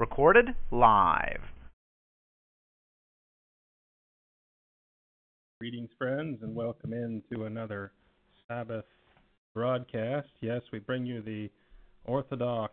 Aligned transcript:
Recorded 0.00 0.54
live. 0.70 1.42
Greetings, 5.60 5.90
friends, 5.98 6.38
and 6.40 6.54
welcome 6.54 6.94
in 6.94 7.22
to 7.30 7.44
another 7.44 7.92
Sabbath 8.48 8.86
broadcast. 9.52 10.28
Yes, 10.40 10.62
we 10.72 10.78
bring 10.78 11.04
you 11.04 11.20
the 11.20 11.50
Orthodox 12.06 12.72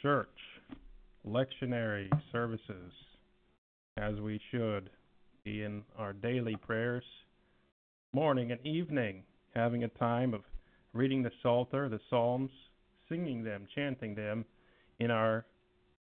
Church 0.00 0.38
lectionary 1.26 2.08
services 2.32 2.92
as 3.98 4.14
we 4.18 4.40
should 4.50 4.88
be 5.44 5.64
in 5.64 5.82
our 5.98 6.14
daily 6.14 6.56
prayers, 6.56 7.04
morning 8.14 8.52
and 8.52 8.66
evening, 8.66 9.22
having 9.54 9.84
a 9.84 9.88
time 9.88 10.32
of 10.32 10.40
reading 10.94 11.22
the 11.22 11.32
Psalter, 11.42 11.90
the 11.90 12.00
Psalms, 12.08 12.50
singing 13.06 13.44
them, 13.44 13.66
chanting 13.74 14.14
them 14.14 14.46
in 14.98 15.10
our 15.10 15.44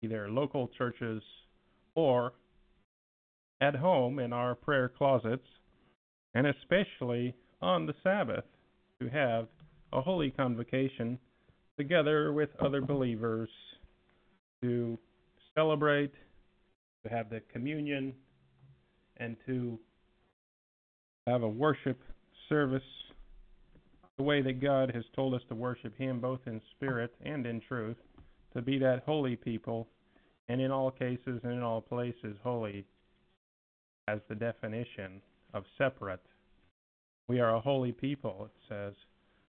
either 0.03 0.29
local 0.29 0.69
churches 0.77 1.23
or 1.95 2.33
at 3.61 3.75
home 3.75 4.19
in 4.19 4.33
our 4.33 4.55
prayer 4.55 4.89
closets, 4.89 5.47
and 6.33 6.47
especially 6.47 7.33
on 7.61 7.85
the 7.85 7.93
Sabbath 8.03 8.43
to 8.99 9.07
have 9.07 9.47
a 9.93 10.01
holy 10.01 10.31
convocation 10.31 11.17
together 11.77 12.33
with 12.33 12.49
other 12.59 12.81
believers 12.81 13.49
to 14.61 14.97
celebrate, 15.55 16.11
to 17.03 17.09
have 17.09 17.29
the 17.29 17.41
communion, 17.51 18.13
and 19.17 19.37
to 19.45 19.79
have 21.27 21.43
a 21.43 21.47
worship 21.47 21.99
service 22.49 22.81
the 24.17 24.23
way 24.23 24.41
that 24.41 24.61
God 24.61 24.91
has 24.93 25.03
told 25.15 25.33
us 25.33 25.41
to 25.49 25.55
worship 25.55 25.97
Him 25.97 26.19
both 26.19 26.39
in 26.45 26.61
spirit 26.75 27.13
and 27.25 27.45
in 27.45 27.61
truth, 27.61 27.97
to 28.53 28.61
be 28.61 28.77
that 28.79 29.03
holy 29.05 29.35
people, 29.35 29.87
and 30.47 30.61
in 30.61 30.71
all 30.71 30.91
cases 30.91 31.39
and 31.43 31.53
in 31.53 31.61
all 31.61 31.81
places, 31.81 32.35
holy 32.43 32.85
as 34.07 34.19
the 34.29 34.35
definition 34.35 35.21
of 35.53 35.63
separate. 35.77 36.21
We 37.27 37.39
are 37.39 37.55
a 37.55 37.59
holy 37.59 37.91
people, 37.91 38.49
it 38.49 38.73
says. 38.73 38.93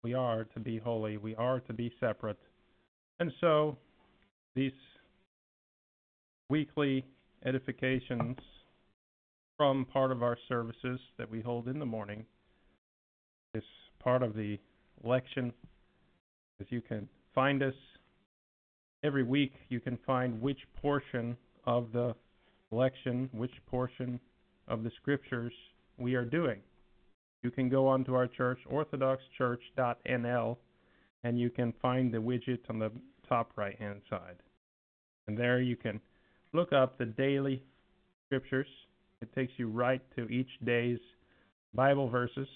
We 0.02 0.14
are 0.14 0.44
to 0.44 0.60
be 0.60 0.78
holy, 0.78 1.16
we 1.16 1.34
are 1.36 1.60
to 1.60 1.72
be 1.72 1.92
separate. 1.98 2.38
And 3.20 3.32
so, 3.40 3.78
these 4.54 4.72
weekly 6.50 7.06
edifications 7.44 8.36
from 9.56 9.86
part 9.86 10.10
of 10.10 10.22
our 10.22 10.36
services 10.48 11.00
that 11.16 11.30
we 11.30 11.40
hold 11.40 11.68
in 11.68 11.78
the 11.78 11.86
morning 11.86 12.24
is 13.54 13.64
part 13.98 14.22
of 14.22 14.34
the 14.34 14.58
lection. 15.02 15.52
As 16.60 16.66
you 16.70 16.80
can 16.80 17.08
find 17.34 17.62
us 17.62 17.74
every 19.04 19.22
week, 19.22 19.52
you 19.68 19.78
can 19.78 19.98
find 20.06 20.40
which 20.40 20.58
portion 20.80 21.36
of 21.66 21.92
the 21.92 22.14
lection, 22.72 23.28
which 23.32 23.52
portion 23.66 24.18
of 24.66 24.82
the 24.82 24.90
scriptures 25.00 25.52
we 25.98 26.14
are 26.14 26.24
doing. 26.24 26.58
You 27.42 27.50
can 27.50 27.68
go 27.68 27.86
onto 27.86 28.14
our 28.14 28.26
church, 28.26 28.58
orthodoxchurch.nl, 28.72 30.56
and 31.22 31.38
you 31.38 31.50
can 31.50 31.74
find 31.80 32.12
the 32.12 32.18
widget 32.18 32.60
on 32.70 32.78
the 32.78 32.90
top 33.28 33.52
right 33.56 33.78
hand 33.78 34.00
side. 34.08 34.36
And 35.28 35.36
there 35.36 35.60
you 35.60 35.76
can 35.76 36.00
look 36.54 36.72
up 36.72 36.98
the 36.98 37.06
daily 37.06 37.62
scriptures. 38.26 38.66
It 39.20 39.32
takes 39.34 39.52
you 39.58 39.68
right 39.68 40.02
to 40.16 40.26
each 40.28 40.48
day's 40.64 40.98
Bible 41.74 42.08
verses 42.08 42.48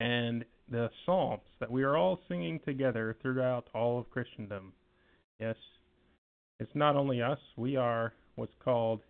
and 0.00 0.44
the 0.72 0.90
Psalms 1.06 1.42
that 1.60 1.70
we 1.70 1.84
are 1.84 1.96
all 1.96 2.18
singing 2.28 2.58
together 2.64 3.16
throughout 3.22 3.68
all 3.74 3.98
of 3.98 4.10
Christendom. 4.10 4.72
Yes, 5.38 5.56
it's 6.58 6.74
not 6.74 6.96
only 6.96 7.22
us, 7.22 7.38
we 7.56 7.76
are 7.76 8.12
what's 8.34 8.54
called 8.64 9.00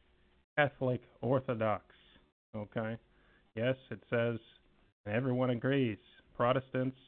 Catholic 0.56 1.02
Orthodox. 1.22 1.84
Okay? 2.54 2.98
Yes, 3.54 3.76
it 3.90 4.02
says, 4.10 4.38
and 5.06 5.14
everyone 5.14 5.50
agrees, 5.50 5.98
Protestants 6.36 6.98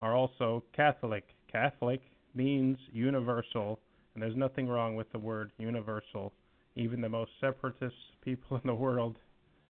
are 0.00 0.14
also 0.14 0.64
Catholic. 0.74 1.24
Catholic 1.50 2.00
means 2.34 2.78
universal 2.92 3.78
and 4.14 4.22
there's 4.22 4.36
nothing 4.36 4.68
wrong 4.68 4.94
with 4.94 5.10
the 5.12 5.18
word 5.18 5.50
universal, 5.58 6.32
even 6.76 7.00
the 7.00 7.08
most 7.08 7.32
separatist 7.40 7.94
people 8.22 8.56
in 8.56 8.66
the 8.66 8.74
world. 8.74 9.18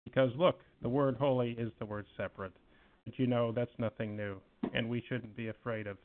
Because 0.06 0.30
look, 0.38 0.62
the 0.82 0.90
word 0.90 1.18
holy 1.18 1.52
is 1.52 1.72
the 1.80 1.86
word 1.86 2.06
separate. 2.16 2.54
But 3.08 3.18
you 3.18 3.26
know, 3.26 3.54
that's 3.54 3.72
nothing 3.78 4.18
new. 4.18 4.36
And 4.74 4.90
we 4.90 5.02
shouldn't 5.08 5.34
be 5.34 5.48
afraid 5.48 5.88
of 5.88 5.96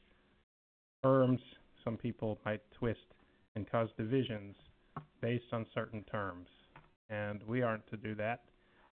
terms 1.02 1.40
some 1.82 1.96
people 1.96 2.38
might 2.44 2.60
twist 2.78 3.00
and 3.56 3.68
cause 3.68 3.88
divisions 3.98 4.54
based 5.20 5.52
on 5.52 5.66
certain 5.74 6.04
terms. 6.04 6.46
And 7.10 7.42
we 7.42 7.60
aren't 7.60 7.84
to 7.90 7.96
do 7.96 8.14
that. 8.14 8.42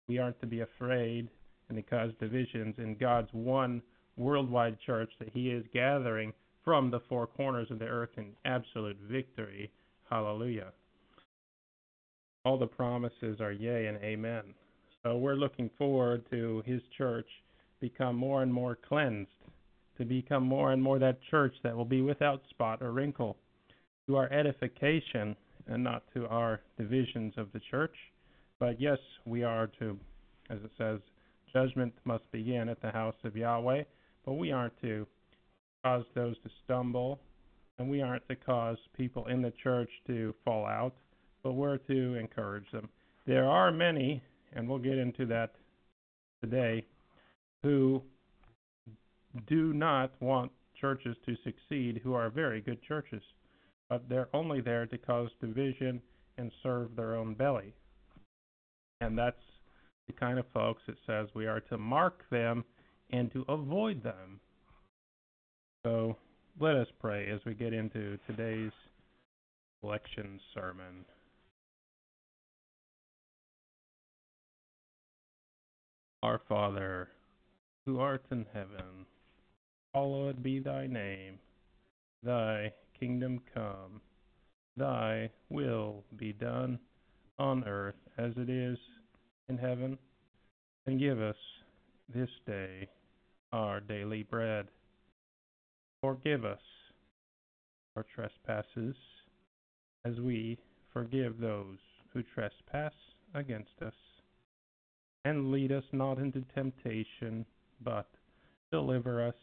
We 0.07 0.17
aren't 0.17 0.41
to 0.41 0.47
be 0.47 0.61
afraid 0.61 1.29
and 1.67 1.77
to 1.77 1.83
cause 1.83 2.09
divisions 2.19 2.73
in 2.79 2.95
God's 2.95 3.29
one 3.31 3.79
worldwide 4.17 4.79
church 4.83 5.11
that 5.19 5.29
He 5.31 5.51
is 5.51 5.63
gathering 5.71 6.33
from 6.65 6.89
the 6.89 7.01
four 7.01 7.27
corners 7.27 7.69
of 7.69 7.77
the 7.77 7.85
earth 7.85 8.17
in 8.17 8.31
absolute 8.43 8.97
victory. 9.07 9.69
Hallelujah. 10.09 10.73
All 12.43 12.57
the 12.57 12.65
promises 12.65 13.39
are 13.39 13.51
yea 13.51 13.85
and 13.85 13.99
amen. 13.99 14.55
So 15.03 15.19
we're 15.19 15.35
looking 15.35 15.69
forward 15.77 16.25
to 16.31 16.63
his 16.65 16.81
church 16.97 17.27
become 17.79 18.15
more 18.15 18.43
and 18.43 18.53
more 18.53 18.75
cleansed, 18.75 19.29
to 19.97 20.05
become 20.05 20.43
more 20.43 20.71
and 20.71 20.81
more 20.81 20.99
that 20.99 21.19
church 21.29 21.53
that 21.63 21.75
will 21.75 21.85
be 21.85 22.01
without 22.01 22.41
spot 22.49 22.81
or 22.81 22.91
wrinkle, 22.91 23.37
to 24.07 24.15
our 24.15 24.31
edification 24.31 25.35
and 25.67 25.83
not 25.83 26.03
to 26.13 26.27
our 26.27 26.61
divisions 26.77 27.33
of 27.37 27.51
the 27.51 27.61
church. 27.71 27.95
But 28.59 28.81
yes, 28.81 28.97
we 29.25 29.43
are 29.43 29.67
to, 29.79 29.97
as 30.49 30.59
it 30.63 30.71
says, 30.77 30.99
judgment 31.53 31.93
must 32.05 32.29
begin 32.31 32.69
at 32.69 32.81
the 32.81 32.91
house 32.91 33.15
of 33.23 33.35
Yahweh, 33.35 33.83
but 34.25 34.33
we 34.33 34.51
aren't 34.51 34.79
to 34.81 35.05
cause 35.83 36.05
those 36.15 36.35
to 36.43 36.49
stumble, 36.63 37.19
and 37.77 37.89
we 37.89 38.01
aren't 38.01 38.27
to 38.27 38.35
cause 38.35 38.77
people 38.97 39.27
in 39.27 39.41
the 39.41 39.53
church 39.63 39.89
to 40.07 40.33
fall 40.43 40.65
out, 40.65 40.93
but 41.43 41.53
we're 41.53 41.77
to 41.77 42.15
encourage 42.15 42.69
them. 42.71 42.89
There 43.25 43.47
are 43.47 43.71
many, 43.71 44.21
and 44.53 44.67
we'll 44.67 44.79
get 44.79 44.97
into 44.97 45.25
that 45.27 45.53
today, 46.41 46.85
who 47.63 48.01
do 49.47 49.73
not 49.73 50.11
want 50.21 50.51
churches 50.79 51.15
to 51.25 51.35
succeed, 51.43 52.01
who 52.03 52.13
are 52.13 52.29
very 52.29 52.61
good 52.61 52.81
churches, 52.81 53.21
but 53.89 54.07
they're 54.07 54.29
only 54.33 54.61
there 54.61 54.85
to 54.85 54.97
cause 54.97 55.29
division 55.41 56.01
and 56.37 56.51
serve 56.63 56.95
their 56.95 57.15
own 57.15 57.33
belly. 57.33 57.73
And 59.01 59.17
that's 59.17 59.41
the 60.07 60.13
kind 60.13 60.39
of 60.39 60.45
folks 60.53 60.81
it 60.87 60.97
says 61.05 61.27
we 61.33 61.47
are 61.47 61.59
to 61.61 61.77
mark 61.77 62.23
them 62.29 62.63
and 63.11 63.31
to 63.33 63.45
avoid 63.49 64.03
them. 64.03 64.39
So 65.85 66.17
let 66.59 66.75
us 66.75 66.87
pray 66.99 67.29
as 67.29 67.39
we 67.45 67.53
get 67.53 67.73
into 67.73 68.17
today's 68.27 68.71
lection 69.83 70.39
sermon. 70.53 71.05
Our 76.21 76.41
Father, 76.49 77.07
who 77.89 77.99
art 77.99 78.23
in 78.29 78.45
heaven, 78.53 79.07
hallowed 79.95 80.43
be 80.43 80.59
thy 80.59 80.85
name. 80.85 81.39
Thy 82.21 82.71
kingdom 82.99 83.41
come, 83.51 84.01
thy 84.77 85.31
will 85.49 86.03
be 86.15 86.31
done 86.31 86.77
on 87.39 87.63
earth 87.63 87.95
as 88.19 88.33
it 88.37 88.47
is 88.47 88.77
in 89.47 89.57
heaven. 89.57 89.97
And 90.85 90.99
give 90.99 91.19
us 91.19 91.35
this 92.13 92.29
day 92.45 92.87
our 93.51 93.79
daily 93.79 94.21
bread 94.21 94.67
Forgive 96.01 96.45
us 96.45 96.61
our 97.97 98.05
trespasses, 98.15 98.95
as 100.05 100.17
we 100.21 100.57
forgive 100.93 101.39
those 101.39 101.79
who 102.13 102.23
trespass 102.23 102.93
against 103.33 103.81
us. 103.85 103.93
And 105.25 105.51
lead 105.51 105.73
us 105.73 105.83
not 105.91 106.19
into 106.19 106.41
temptation, 106.55 107.45
but 107.83 108.09
deliver 108.71 109.25
us 109.25 109.35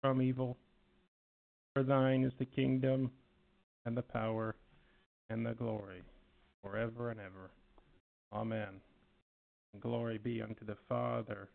from 0.00 0.22
evil. 0.22 0.56
For 1.74 1.82
thine 1.82 2.24
is 2.24 2.32
the 2.38 2.44
kingdom, 2.44 3.10
and 3.86 3.96
the 3.96 4.02
power, 4.02 4.54
and 5.30 5.44
the 5.44 5.54
glory, 5.54 6.02
forever 6.62 7.10
and 7.10 7.20
ever. 7.20 7.50
Amen. 8.32 8.80
And 9.72 9.82
Glory 9.82 10.18
be 10.18 10.40
unto 10.40 10.64
the 10.64 10.76
Father, 10.88 11.48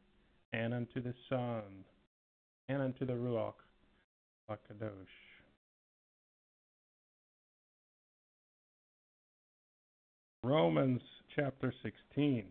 and 0.54 0.74
unto 0.74 1.02
the 1.02 1.14
Son, 1.30 1.64
and 2.68 2.82
unto 2.82 3.06
the 3.06 3.14
Ruach 3.14 3.54
HaKadosh. 4.50 4.90
Romans 10.44 11.02
chapter 11.36 11.74
16. 11.84 12.46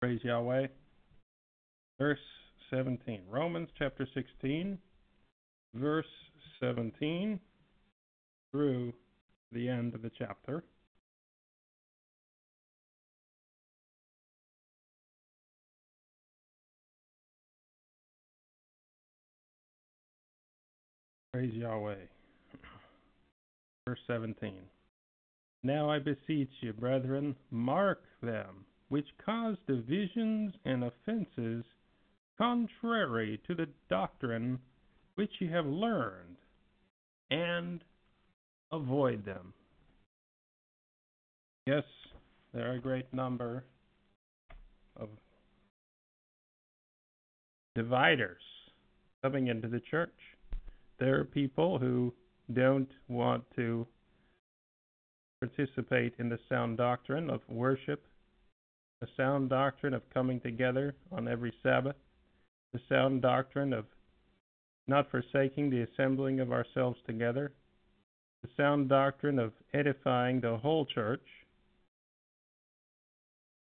Praise 0.00 0.20
Yahweh. 0.22 0.68
Verse 1.98 2.18
17. 2.70 3.22
Romans 3.28 3.68
chapter 3.76 4.06
16, 4.14 4.78
verse 5.74 6.06
17 6.60 7.40
through 8.52 8.92
the 9.50 9.68
end 9.68 9.94
of 9.94 10.02
the 10.02 10.10
chapter. 10.16 10.62
Praise 21.32 21.54
Yahweh. 21.54 21.94
Verse 23.84 23.98
17. 24.06 24.54
Now 25.64 25.90
I 25.90 25.98
beseech 25.98 26.50
you, 26.60 26.72
brethren, 26.72 27.34
mark 27.50 28.02
them 28.22 28.64
which 28.88 29.08
cause 29.24 29.56
divisions 29.66 30.54
and 30.64 30.84
offenses 30.84 31.64
contrary 32.38 33.40
to 33.46 33.54
the 33.54 33.68
doctrine 33.90 34.58
which 35.16 35.32
ye 35.40 35.48
have 35.48 35.66
learned, 35.66 36.36
and 37.30 37.82
avoid 38.70 39.24
them. 39.24 39.52
Yes, 41.66 41.82
there 42.54 42.70
are 42.70 42.76
a 42.76 42.80
great 42.80 43.12
number 43.12 43.64
of 44.96 45.08
dividers 47.74 48.40
coming 49.22 49.48
into 49.48 49.68
the 49.68 49.80
church. 49.80 50.14
There 50.98 51.18
are 51.20 51.24
people 51.24 51.78
who 51.78 52.14
don't 52.52 52.90
want 53.08 53.44
to 53.56 53.86
participate 55.40 56.14
in 56.18 56.28
the 56.28 56.38
sound 56.48 56.78
doctrine 56.78 57.28
of 57.28 57.40
worship, 57.48 58.04
the 59.00 59.08
sound 59.16 59.50
doctrine 59.50 59.94
of 59.94 60.02
coming 60.12 60.40
together 60.40 60.94
on 61.12 61.28
every 61.28 61.52
Sabbath, 61.62 61.96
the 62.72 62.80
sound 62.88 63.22
doctrine 63.22 63.72
of 63.72 63.84
not 64.86 65.10
forsaking 65.10 65.70
the 65.70 65.82
assembling 65.82 66.40
of 66.40 66.52
ourselves 66.52 66.98
together, 67.06 67.52
the 68.42 68.48
sound 68.56 68.88
doctrine 68.88 69.38
of 69.38 69.52
edifying 69.74 70.40
the 70.40 70.56
whole 70.56 70.86
church, 70.86 71.26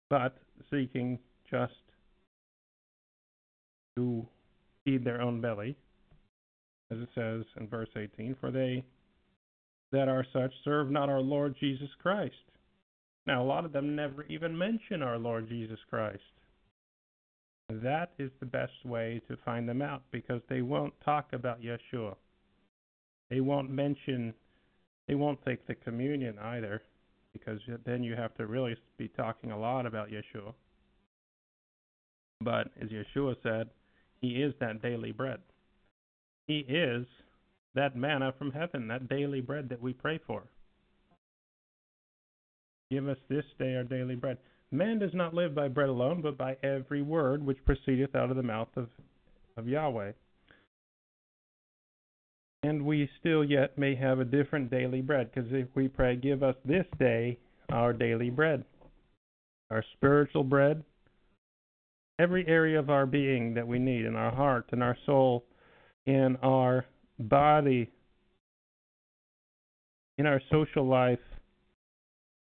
but 0.10 0.38
seeking 0.72 1.20
just 1.50 1.74
to 3.96 4.26
feed 4.86 5.04
their 5.04 5.22
own 5.22 5.42
belly 5.42 5.76
as 6.92 6.98
it 7.00 7.10
says 7.14 7.44
in 7.60 7.68
verse 7.68 7.90
18, 7.96 8.36
for 8.40 8.52
they 8.52 8.84
that 9.92 10.08
are 10.08 10.26
such 10.34 10.52
serve 10.64 10.90
not 10.90 11.10
our 11.10 11.22
Lord 11.22 11.56
Jesus 11.60 11.90
Christ. 12.02 12.34
Now, 13.30 13.44
a 13.44 13.46
lot 13.46 13.64
of 13.64 13.72
them 13.72 13.96
never 13.96 14.24
even 14.24 14.58
mention 14.58 15.04
our 15.04 15.20
Lord 15.20 15.48
Jesus 15.48 15.78
Christ. 15.88 16.24
That 17.70 18.10
is 18.18 18.32
the 18.40 18.48
best 18.48 18.84
way 18.84 19.22
to 19.28 19.38
find 19.46 19.70
them 19.70 19.84
out 19.84 20.02
because 20.10 20.42
they 20.50 20.64
won't 20.64 21.00
talk 21.06 21.28
about 21.32 21.62
Yeshua. 21.62 22.16
They 23.30 23.40
won't 23.40 23.70
mention, 23.70 24.34
they 25.08 25.14
won't 25.14 25.46
take 25.46 25.68
the 25.68 25.76
communion 25.76 26.40
either 26.40 26.82
because 27.32 27.60
then 27.86 28.02
you 28.02 28.16
have 28.16 28.34
to 28.38 28.48
really 28.48 28.76
be 28.98 29.10
talking 29.10 29.52
a 29.52 29.60
lot 29.60 29.86
about 29.86 30.10
Yeshua. 30.10 30.56
But 32.42 32.70
as 32.82 32.90
Yeshua 32.90 33.36
said, 33.44 33.70
He 34.22 34.42
is 34.42 34.56
that 34.60 34.82
daily 34.82 35.12
bread. 35.12 35.38
He 36.48 36.66
is 36.68 37.06
that 37.76 37.96
manna 37.96 38.34
from 38.40 38.50
heaven, 38.50 38.88
that 38.88 39.08
daily 39.08 39.42
bread 39.42 39.70
that 39.70 39.84
we 39.84 39.94
pray 39.94 40.20
for. 40.26 40.46
Give 42.92 43.08
us 43.08 43.18
this 43.30 43.46
day 43.58 43.76
our 43.76 43.84
daily 43.84 44.16
bread. 44.16 44.38
Man 44.72 45.00
does 45.00 45.14
not 45.14 45.34
live 45.34 45.56
by 45.56 45.68
bread 45.68 45.90
alone, 45.90 46.22
but 46.22 46.38
by 46.38 46.58
every 46.64 47.02
word 47.02 47.46
which 47.46 47.64
proceedeth 47.66 48.16
out 48.16 48.30
of 48.30 48.38
the 48.38 48.44
mouth 48.44 48.70
of, 48.76 48.88
of 49.58 49.68
Yahweh. 49.68 50.12
And 52.64 52.86
we 52.86 53.10
still 53.20 53.44
yet 53.44 53.78
may 53.78 53.96
have 53.96 54.20
a 54.20 54.26
different 54.26 54.70
daily 54.70 55.02
bread, 55.02 55.32
because 55.34 55.50
if 55.52 55.68
we 55.76 55.88
pray, 55.88 56.16
Give 56.16 56.44
us 56.44 56.56
this 56.66 56.86
day 57.00 57.38
our 57.72 57.94
daily 57.94 58.30
bread, 58.30 58.66
our 59.72 59.84
spiritual 59.94 60.44
bread, 60.44 60.84
every 62.20 62.46
area 62.48 62.78
of 62.78 62.90
our 62.90 63.06
being 63.06 63.54
that 63.54 63.68
we 63.68 63.80
need 63.80 64.06
in 64.06 64.16
our 64.16 64.32
heart 64.32 64.70
in 64.74 64.82
our 64.82 64.98
soul 65.06 65.46
in 66.06 66.38
our 66.42 66.86
body, 67.20 67.90
in 70.18 70.26
our 70.26 70.42
social 70.52 70.88
life, 70.88 71.20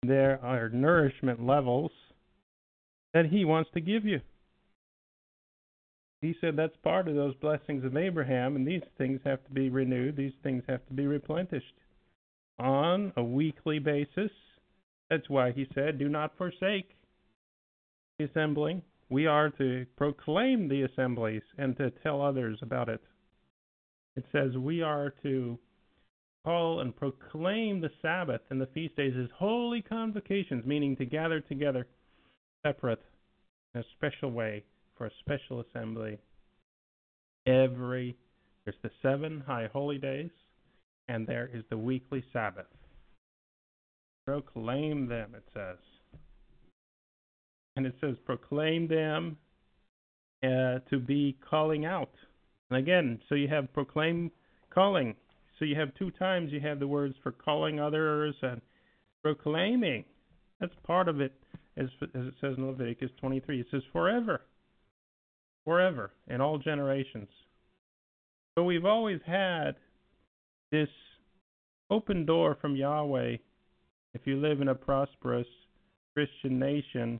there 0.04 0.40
are 0.44 0.70
nourishment 0.70 1.46
levels 1.46 1.92
that 3.14 3.28
He 3.28 3.46
wants 3.46 3.70
to 3.74 3.82
give 3.82 4.06
you. 4.06 4.22
He 6.22 6.36
said 6.40 6.56
that's 6.56 6.76
part 6.84 7.08
of 7.08 7.16
those 7.16 7.36
blessings 7.36 7.84
of 7.84 7.98
Abraham, 7.98 8.56
and 8.56 8.68
these 8.68 8.84
things 8.98 9.20
have 9.26 9.44
to 9.46 9.52
be 9.52 9.70
renewed, 9.70 10.16
these 10.16 10.34
things 10.44 10.64
have 10.68 10.86
to 10.88 10.94
be 10.94 11.08
replenished 11.08 11.74
on 12.60 13.12
a 13.18 13.24
weekly 13.24 13.80
basis. 13.80 14.32
That's 15.10 15.30
why 15.30 15.52
He 15.52 15.68
said, 15.74 15.98
Do 15.98 16.10
not 16.10 16.38
forsake 16.38 16.96
the 18.18 18.26
assembling. 18.26 18.84
We 19.10 19.26
are 19.26 19.50
to 19.52 19.86
proclaim 19.98 20.70
the 20.70 20.84
assemblies 20.84 21.42
and 21.58 21.76
to 21.78 21.92
tell 22.04 22.22
others 22.22 22.60
about 22.62 22.88
it 22.88 23.02
it 24.16 24.26
says 24.32 24.58
we 24.58 24.82
are 24.82 25.14
to 25.24 25.58
call 26.44 26.80
and 26.80 26.96
proclaim 26.96 27.82
the 27.82 27.92
Sabbath 28.02 28.42
and 28.50 28.60
the 28.60 28.68
feast 28.68 28.96
days 28.96 29.14
as 29.18 29.30
holy 29.38 29.82
convocations, 29.82 30.66
meaning 30.66 30.96
to 30.98 31.06
gather 31.06 31.40
together 31.40 31.88
separate 32.66 33.02
in 33.74 33.82
a 33.82 33.86
special 33.98 34.32
way 34.32 34.64
for 34.98 35.08
a 35.08 35.12
special 35.20 35.62
assembly. 35.62 36.18
Every 37.46 38.16
there's 38.66 38.78
the 38.84 38.92
seven 39.02 39.44
high 39.46 39.70
holy 39.74 39.98
days, 39.98 40.30
and 41.08 41.26
there 41.26 41.50
is 41.52 41.64
the 41.70 41.78
weekly 41.78 42.24
Sabbath. 42.32 42.68
Proclaim 44.28 45.08
them, 45.08 45.34
it 45.36 45.44
says. 45.54 45.78
And 47.76 47.88
it 47.88 47.96
says, 48.00 48.18
proclaim 48.24 48.88
them 48.88 49.38
uh, 50.44 50.80
to 50.90 51.00
be 51.00 51.38
calling 51.50 51.86
out 51.86 52.12
and 52.72 52.80
again, 52.80 53.20
so 53.28 53.36
you 53.36 53.50
have 53.50 53.72
proclaim 53.74 54.32
calling. 54.74 55.16
So 55.62 55.66
you 55.66 55.76
have 55.76 55.94
two 55.94 56.10
times 56.10 56.52
you 56.52 56.60
have 56.62 56.80
the 56.80 56.88
words 56.88 57.14
for 57.22 57.32
calling 57.32 57.80
others 57.80 58.34
and 58.42 58.62
proclaiming. 59.22 60.06
That's 60.60 60.74
part 60.88 61.08
of 61.08 61.22
it, 61.22 61.34
as, 61.78 61.86
as 62.02 62.26
it 62.26 62.34
says 62.42 62.56
in 62.58 62.66
Leviticus 62.66 63.12
23. 63.20 63.62
It 63.62 63.68
says 63.70 63.84
forever, 63.94 64.42
forever, 65.64 66.14
in 66.28 66.42
all 66.42 66.58
generations. 66.58 67.28
So 68.58 68.64
we've 68.64 68.86
always 68.86 69.20
had 69.24 69.76
this 70.72 70.90
open 71.92 72.26
door 72.26 72.58
from 72.60 72.76
Yahweh. 72.76 73.38
If 74.16 74.22
you 74.26 74.38
live 74.38 74.62
in 74.62 74.70
a 74.70 74.76
prosperous 74.76 75.48
Christian 76.16 76.58
nation, 76.58 77.20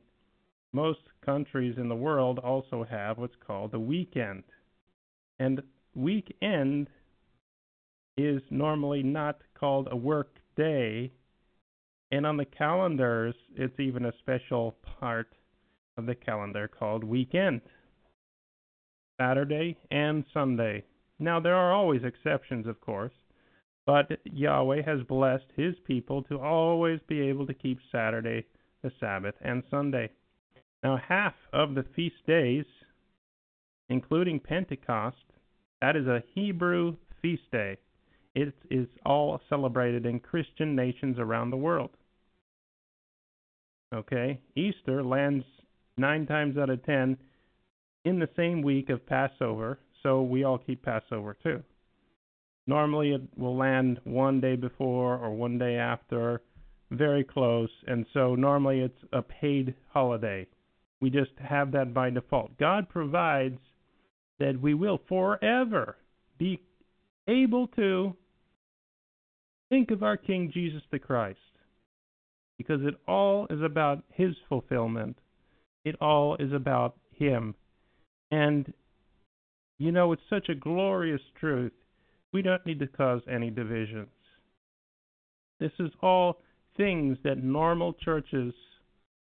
most 0.72 0.98
countries 1.24 1.76
in 1.78 1.88
the 1.88 1.94
world 1.94 2.40
also 2.40 2.84
have 2.90 3.18
what's 3.18 3.36
called 3.46 3.70
the 3.70 3.78
weekend. 3.78 4.42
And 5.38 5.62
weekend 5.94 6.88
is 8.16 8.42
normally 8.50 9.02
not 9.02 9.40
called 9.58 9.88
a 9.90 9.96
work 9.96 10.36
day. 10.56 11.12
And 12.10 12.26
on 12.26 12.36
the 12.36 12.44
calendars, 12.44 13.34
it's 13.56 13.78
even 13.80 14.04
a 14.04 14.12
special 14.18 14.76
part 15.00 15.28
of 15.96 16.06
the 16.06 16.14
calendar 16.14 16.68
called 16.68 17.04
weekend 17.04 17.60
Saturday 19.20 19.78
and 19.90 20.24
Sunday. 20.32 20.84
Now, 21.18 21.40
there 21.40 21.54
are 21.54 21.72
always 21.72 22.02
exceptions, 22.04 22.66
of 22.66 22.80
course, 22.80 23.12
but 23.86 24.10
Yahweh 24.24 24.82
has 24.82 25.02
blessed 25.08 25.46
his 25.54 25.74
people 25.86 26.22
to 26.24 26.40
always 26.40 27.00
be 27.08 27.20
able 27.20 27.46
to 27.46 27.54
keep 27.54 27.78
Saturday, 27.90 28.44
the 28.82 28.90
Sabbath, 28.98 29.34
and 29.40 29.62
Sunday. 29.70 30.10
Now, 30.82 30.96
half 30.96 31.34
of 31.52 31.74
the 31.74 31.84
feast 31.94 32.26
days, 32.26 32.64
including 33.88 34.40
Pentecost, 34.40 35.16
that 35.80 35.96
is 35.96 36.06
a 36.06 36.22
Hebrew 36.34 36.96
feast 37.20 37.50
day. 37.52 37.78
It 38.34 38.54
is 38.70 38.86
all 39.04 39.40
celebrated 39.48 40.06
in 40.06 40.20
Christian 40.20 40.74
nations 40.74 41.18
around 41.18 41.50
the 41.50 41.56
world. 41.56 41.90
Okay? 43.94 44.40
Easter 44.56 45.02
lands 45.02 45.44
nine 45.96 46.26
times 46.26 46.56
out 46.56 46.70
of 46.70 46.84
ten 46.84 47.18
in 48.04 48.18
the 48.18 48.28
same 48.36 48.62
week 48.62 48.88
of 48.88 49.06
Passover, 49.06 49.78
so 50.02 50.22
we 50.22 50.44
all 50.44 50.58
keep 50.58 50.82
Passover 50.82 51.36
too. 51.42 51.62
Normally 52.66 53.12
it 53.12 53.22
will 53.36 53.56
land 53.56 54.00
one 54.04 54.40
day 54.40 54.56
before 54.56 55.18
or 55.18 55.30
one 55.30 55.58
day 55.58 55.76
after, 55.76 56.40
very 56.90 57.24
close, 57.24 57.70
and 57.86 58.06
so 58.12 58.34
normally 58.34 58.80
it's 58.80 59.04
a 59.12 59.22
paid 59.22 59.74
holiday. 59.88 60.46
We 61.00 61.10
just 61.10 61.32
have 61.38 61.72
that 61.72 61.92
by 61.92 62.10
default. 62.10 62.56
God 62.58 62.88
provides 62.88 63.58
that 64.38 64.60
we 64.60 64.74
will 64.74 65.00
forever 65.08 65.96
be 66.38 66.60
able 67.28 67.66
to 67.68 68.16
think 69.72 69.90
of 69.90 70.02
our 70.02 70.18
King 70.18 70.50
Jesus 70.52 70.82
the 70.90 70.98
Christ 70.98 71.38
because 72.58 72.82
it 72.82 72.94
all 73.08 73.46
is 73.48 73.62
about 73.62 74.04
his 74.10 74.34
fulfillment. 74.46 75.16
It 75.86 75.96
all 75.98 76.36
is 76.36 76.52
about 76.52 76.96
him. 77.16 77.54
And 78.30 78.70
you 79.78 79.90
know, 79.90 80.12
it's 80.12 80.22
such 80.28 80.50
a 80.50 80.54
glorious 80.54 81.22
truth. 81.40 81.72
We 82.34 82.42
don't 82.42 82.64
need 82.66 82.80
to 82.80 82.86
cause 82.86 83.22
any 83.30 83.48
divisions. 83.48 84.10
This 85.58 85.72
is 85.78 85.90
all 86.02 86.40
things 86.76 87.16
that 87.24 87.42
normal 87.42 87.94
churches 87.94 88.52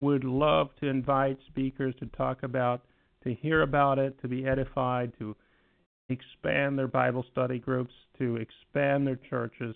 would 0.03 0.23
love 0.23 0.69
to 0.81 0.87
invite 0.87 1.39
speakers 1.47 1.95
to 2.01 2.07
talk 2.09 2.43
about, 2.43 2.83
to 3.25 3.33
hear 3.33 3.63
about 3.63 3.99
it, 3.99 4.21
to 4.21 4.29
be 4.29 4.47
edified, 4.47 5.13
to 5.19 5.35
expand 6.11 6.79
their 6.79 6.89
Bible 6.89 7.25
study 7.33 7.59
groups, 7.59 7.95
to 8.19 8.37
expand 8.37 9.07
their 9.07 9.19
churches. 9.31 9.75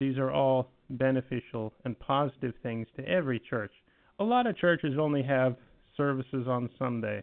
These 0.00 0.18
are 0.18 0.30
all 0.30 0.70
beneficial 0.90 1.72
and 1.84 1.98
positive 1.98 2.54
things 2.62 2.86
to 2.96 3.08
every 3.08 3.40
church. 3.40 3.72
A 4.20 4.24
lot 4.24 4.46
of 4.46 4.56
churches 4.56 4.96
only 4.98 5.22
have 5.22 5.56
services 5.96 6.46
on 6.46 6.70
Sunday. 6.78 7.22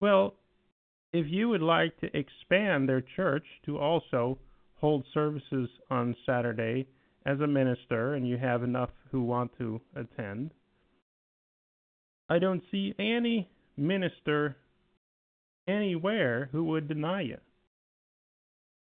Well, 0.00 0.34
if 1.12 1.26
you 1.28 1.48
would 1.48 1.62
like 1.62 1.98
to 2.00 2.16
expand 2.16 2.88
their 2.88 3.02
church 3.02 3.44
to 3.66 3.78
also 3.78 4.38
hold 4.74 5.04
services 5.12 5.68
on 5.90 6.16
Saturday 6.24 6.86
as 7.26 7.40
a 7.40 7.46
minister 7.46 8.14
and 8.14 8.26
you 8.26 8.38
have 8.38 8.62
enough 8.62 8.90
who 9.10 9.22
want 9.22 9.50
to 9.58 9.80
attend, 9.94 10.52
I 12.28 12.38
don't 12.38 12.62
see 12.70 12.94
any 12.98 13.48
minister 13.76 14.56
anywhere 15.68 16.48
who 16.52 16.64
would 16.64 16.88
deny 16.88 17.22
you. 17.22 17.38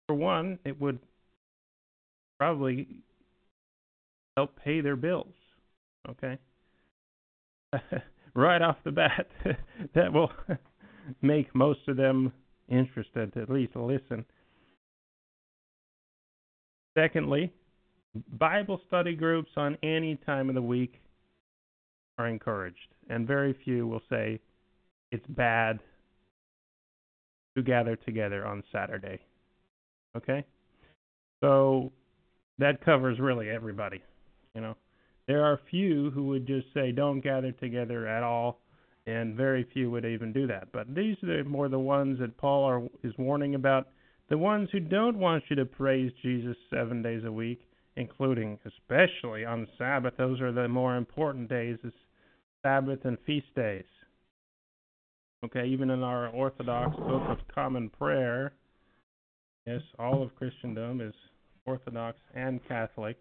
For 0.07 0.15
one, 0.15 0.59
it 0.65 0.79
would 0.79 0.99
probably 2.37 2.87
help 4.37 4.55
pay 4.63 4.81
their 4.81 4.95
bills. 4.95 5.33
Okay? 6.09 6.37
right 8.35 8.61
off 8.61 8.77
the 8.83 8.91
bat, 8.91 9.27
that 9.95 10.11
will 10.11 10.31
make 11.21 11.53
most 11.55 11.79
of 11.87 11.97
them 11.97 12.31
interested 12.69 13.33
to 13.33 13.41
at 13.41 13.49
least 13.49 13.75
listen. 13.75 14.25
Secondly, 16.97 17.51
Bible 18.37 18.79
study 18.87 19.15
groups 19.15 19.49
on 19.57 19.77
any 19.81 20.15
time 20.25 20.49
of 20.49 20.55
the 20.55 20.61
week 20.61 21.01
are 22.17 22.27
encouraged, 22.27 22.93
and 23.09 23.27
very 23.27 23.57
few 23.65 23.87
will 23.87 24.03
say 24.09 24.39
it's 25.11 25.25
bad 25.29 25.79
to 27.57 27.63
gather 27.63 27.95
together 27.95 28.45
on 28.45 28.63
Saturday. 28.71 29.19
Okay? 30.15 30.45
So 31.43 31.91
that 32.59 32.83
covers 32.83 33.19
really 33.19 33.49
everybody, 33.49 34.01
you 34.55 34.62
know. 34.62 34.75
There 35.27 35.45
are 35.45 35.60
few 35.69 36.12
who 36.12 36.27
would 36.27 36.45
just 36.45 36.67
say 36.74 36.91
don't 36.91 37.22
gather 37.22 37.51
together 37.51 38.07
at 38.07 38.24
all, 38.24 38.60
and 39.07 39.36
very 39.36 39.65
few 39.74 39.89
would 39.91 40.05
even 40.05 40.33
do 40.33 40.48
that. 40.48 40.72
But 40.72 40.93
these 40.93 41.15
are 41.24 41.43
more 41.43 41.69
the 41.69 41.79
ones 41.79 42.19
that 42.19 42.38
Paul 42.38 42.63
are, 42.65 42.83
is 43.03 43.13
warning 43.17 43.55
about, 43.55 43.88
the 44.29 44.38
ones 44.38 44.69
who 44.72 44.79
don't 44.79 45.17
want 45.17 45.43
you 45.50 45.55
to 45.57 45.65
praise 45.65 46.12
Jesus 46.22 46.57
7 46.69 47.01
days 47.01 47.24
a 47.25 47.31
week 47.31 47.62
including 47.95 48.60
especially 48.65 49.45
on 49.45 49.67
Sabbath. 49.77 50.13
Those 50.17 50.41
are 50.41 50.51
the 50.51 50.67
more 50.67 50.95
important 50.95 51.50
days, 51.50 51.77
is 51.83 51.93
Sabbath 52.63 53.05
and 53.05 53.17
feast 53.25 53.53
days. 53.55 53.86
Okay, 55.45 55.67
even 55.67 55.89
in 55.89 56.03
our 56.03 56.29
Orthodox 56.29 56.95
Book 56.95 57.24
of 57.27 57.38
Common 57.53 57.89
Prayer, 57.89 58.53
yes, 59.67 59.81
all 60.00 60.24
of 60.24 60.33
Christendom 60.36 61.01
is 61.01 61.13
Orthodox 61.65 62.17
and 62.33 62.65
Catholic. 62.67 63.17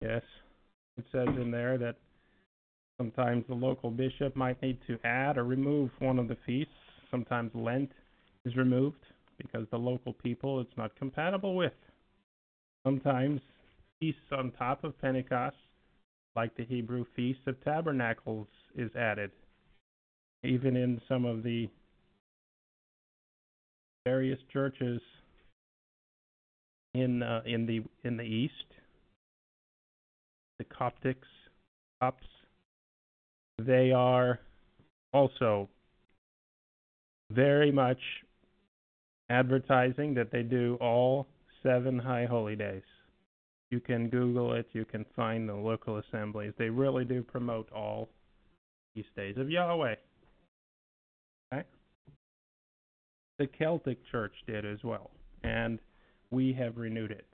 Yes, 0.00 0.22
it 0.96 1.04
says 1.10 1.28
in 1.36 1.50
there 1.50 1.76
that 1.78 1.96
sometimes 2.98 3.44
the 3.48 3.54
local 3.54 3.90
bishop 3.90 4.36
might 4.36 4.60
need 4.62 4.78
to 4.86 4.98
add 5.04 5.38
or 5.38 5.44
remove 5.44 5.90
one 5.98 6.18
of 6.18 6.28
the 6.28 6.36
feasts. 6.46 6.72
Sometimes 7.10 7.50
Lent 7.54 7.90
is 8.44 8.56
removed 8.56 8.98
because 9.38 9.66
the 9.70 9.78
local 9.78 10.12
people 10.12 10.60
it's 10.60 10.76
not 10.76 10.94
compatible 10.96 11.56
with. 11.56 11.72
Sometimes 12.86 13.40
feasts 14.00 14.20
on 14.32 14.52
top 14.52 14.84
of 14.84 14.98
Pentecost, 15.00 15.56
like 16.36 16.56
the 16.56 16.64
Hebrew 16.64 17.04
Feast 17.16 17.40
of 17.46 17.62
Tabernacles, 17.64 18.46
is 18.76 18.90
added. 18.94 19.30
Even 20.44 20.76
in 20.76 21.00
some 21.08 21.24
of 21.24 21.42
the 21.42 21.68
various 24.04 24.38
churches 24.52 25.00
in 26.94 27.22
uh, 27.22 27.42
in 27.44 27.66
the 27.66 27.82
in 28.08 28.16
the 28.16 28.22
East, 28.22 28.52
the 30.58 30.64
Coptics, 30.64 31.26
Copts, 32.00 32.26
they 33.60 33.92
are 33.92 34.38
also 35.12 35.68
very 37.30 37.70
much 37.70 37.98
advertising 39.30 40.14
that 40.14 40.30
they 40.30 40.42
do 40.42 40.76
all 40.80 41.26
seven 41.62 41.98
high 41.98 42.24
holy 42.24 42.56
days. 42.56 42.82
You 43.70 43.80
can 43.80 44.08
Google 44.08 44.54
it, 44.54 44.66
you 44.72 44.84
can 44.84 45.04
find 45.14 45.48
the 45.48 45.54
local 45.54 45.98
assemblies. 45.98 46.52
They 46.58 46.70
really 46.70 47.04
do 47.04 47.22
promote 47.22 47.70
all 47.72 48.08
these 48.94 49.04
days 49.14 49.36
of 49.36 49.50
Yahweh. 49.50 49.96
The 53.38 53.46
Celtic 53.46 53.98
Church 54.10 54.32
did 54.48 54.64
as 54.64 54.82
well, 54.82 55.12
and 55.44 55.78
we 56.32 56.52
have 56.54 56.76
renewed 56.76 57.12
it 57.12 57.26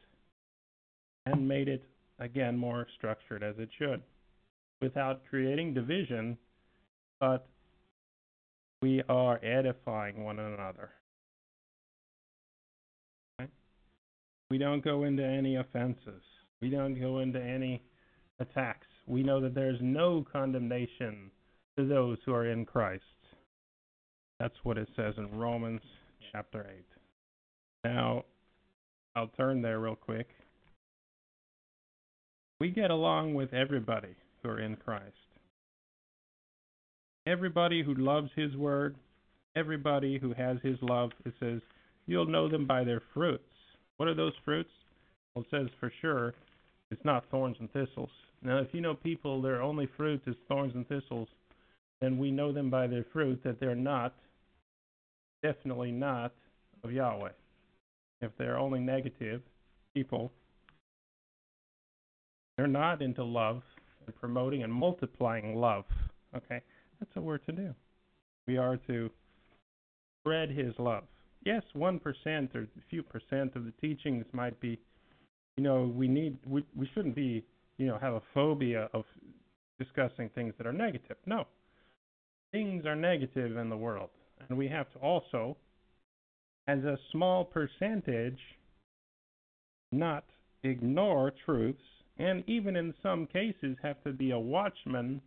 and 1.25 1.49
made 1.49 1.67
it 1.67 1.83
again 2.19 2.57
more 2.57 2.87
structured 2.97 3.43
as 3.43 3.55
it 3.59 3.69
should 3.79 4.03
without 4.81 5.23
creating 5.29 5.75
division, 5.75 6.37
but 7.21 7.47
we 8.83 9.03
are 9.09 9.43
edifying 9.45 10.25
one 10.25 10.39
another. 10.39 10.91
We 14.51 14.59
don't 14.59 14.85
go 14.85 15.05
into 15.05 15.25
any 15.25 15.57
offenses. 15.57 16.23
We 16.61 16.71
don't 16.71 17.01
go 17.01 17.21
into 17.21 17.43
any 17.43 17.83
attacks. 18.39 18.87
We 19.07 19.23
know 19.23 19.41
that 19.41 19.55
there's 19.55 19.81
no 19.81 20.25
condemnation 20.31 21.31
to 21.79 21.87
those 21.89 22.19
who 22.25 22.35
are 22.35 22.51
in 22.51 22.65
Christ. 22.65 23.03
That's 24.39 24.55
what 24.63 24.79
it 24.79 24.89
says 24.97 25.15
in 25.17 25.31
Romans 25.37 25.81
chapter 26.31 26.67
8. 26.69 26.85
Now, 27.85 28.25
I'll 29.17 29.29
turn 29.29 29.63
there 29.63 29.81
real 29.81 29.97
quick. 29.97 30.29
We 32.65 32.71
get 32.71 32.91
along 32.91 33.35
with 33.35 33.53
everybody 33.53 34.17
who 34.43 34.49
are 34.49 34.59
in 34.59 34.77
Christ. 34.77 35.13
Everybody 37.27 37.83
who 37.83 37.93
loves 37.93 38.31
His 38.35 38.57
Word, 38.57 38.97
everybody 39.55 40.17
who 40.19 40.33
has 40.33 40.57
His 40.63 40.79
love, 40.81 41.11
it 41.27 41.35
says, 41.39 41.61
you'll 42.07 42.25
know 42.25 42.49
them 42.49 42.67
by 42.67 42.83
their 42.83 43.03
fruits. 43.13 43.45
What 43.99 44.09
are 44.09 44.15
those 44.15 44.33
fruits? 44.47 44.71
Well, 45.35 45.45
it 45.45 45.55
says 45.55 45.69
for 45.79 45.93
sure 46.01 46.33
it's 46.91 47.05
not 47.05 47.27
thorns 47.31 47.59
and 47.61 47.71
thistles. 47.71 48.09
Now, 48.43 48.61
if 48.61 48.69
you 48.73 48.81
know 48.81 48.95
people, 48.95 49.43
their 49.43 49.61
only 49.61 49.87
fruit 49.99 50.23
is 50.27 50.35
thorns 50.49 50.75
and 50.75 50.89
thistles, 50.89 51.29
then 52.01 52.17
we 52.17 52.31
know 52.31 52.51
them 52.51 52.71
by 52.71 52.87
their 52.87 53.05
fruit 53.13 53.45
that 53.45 53.61
they're 53.61 53.75
not, 53.75 54.15
definitely 55.43 55.93
not, 55.93 56.33
of 56.83 56.93
Yahweh. 56.93 57.33
If 58.23 58.31
they're 58.39 58.59
only 58.59 58.81
negative 58.81 59.43
people, 59.93 60.33
they're 62.57 62.67
not 62.67 63.03
into 63.03 63.25
love 63.25 63.63
and 64.07 64.15
promoting 64.17 64.63
and 64.63 64.73
multiplying 64.73 65.57
love. 65.57 65.85
Okay? 66.37 66.61
That's 67.01 67.15
what 67.15 67.25
we're 67.25 67.39
to 67.39 67.53
do. 67.53 67.75
We 68.47 68.57
are 68.57 68.77
to 68.89 69.11
spread 70.23 70.51
his 70.51 70.75
love 70.79 71.05
yes, 71.45 71.63
one 71.75 71.99
percent 71.99 72.51
or 72.55 72.63
a 72.63 72.83
few 72.91 73.03
percent 73.03 73.55
of 73.55 73.65
the 73.65 73.73
teachings 73.81 74.25
might 74.33 74.59
be, 74.61 74.79
you 75.57 75.63
know, 75.63 75.93
we 75.95 76.09
need 76.09 76.39
we 76.47 76.65
we 76.75 76.89
shouldn't 76.95 77.15
be, 77.15 77.45
you 77.79 77.87
know, 77.87 77.99
have 77.99 78.15
a 78.15 78.23
phobia 78.33 78.89
of 78.93 79.05
discussing 79.79 80.31
things 80.31 80.55
that 80.59 80.67
are 80.67 80.73
negative. 80.73 81.17
No, 81.27 81.47
things 82.53 82.87
are 82.87 82.97
negative 82.97 83.57
in 83.57 83.69
the 83.69 83.77
world, 83.77 84.11
and 84.49 84.59
we 84.59 84.69
have 84.69 84.91
to 84.93 84.99
also, 84.99 85.57
as 86.67 86.79
a 86.85 86.99
small 87.13 87.45
percentage, 87.45 88.41
not 89.93 90.25
ignore 90.63 91.33
truths, 91.45 91.83
and 92.19 92.45
even 92.47 92.77
in 92.77 92.95
some 93.03 93.27
cases 93.27 93.77
have 93.83 94.03
to 94.05 94.13
be 94.13 94.31
a 94.31 94.39
watchman 94.39 95.21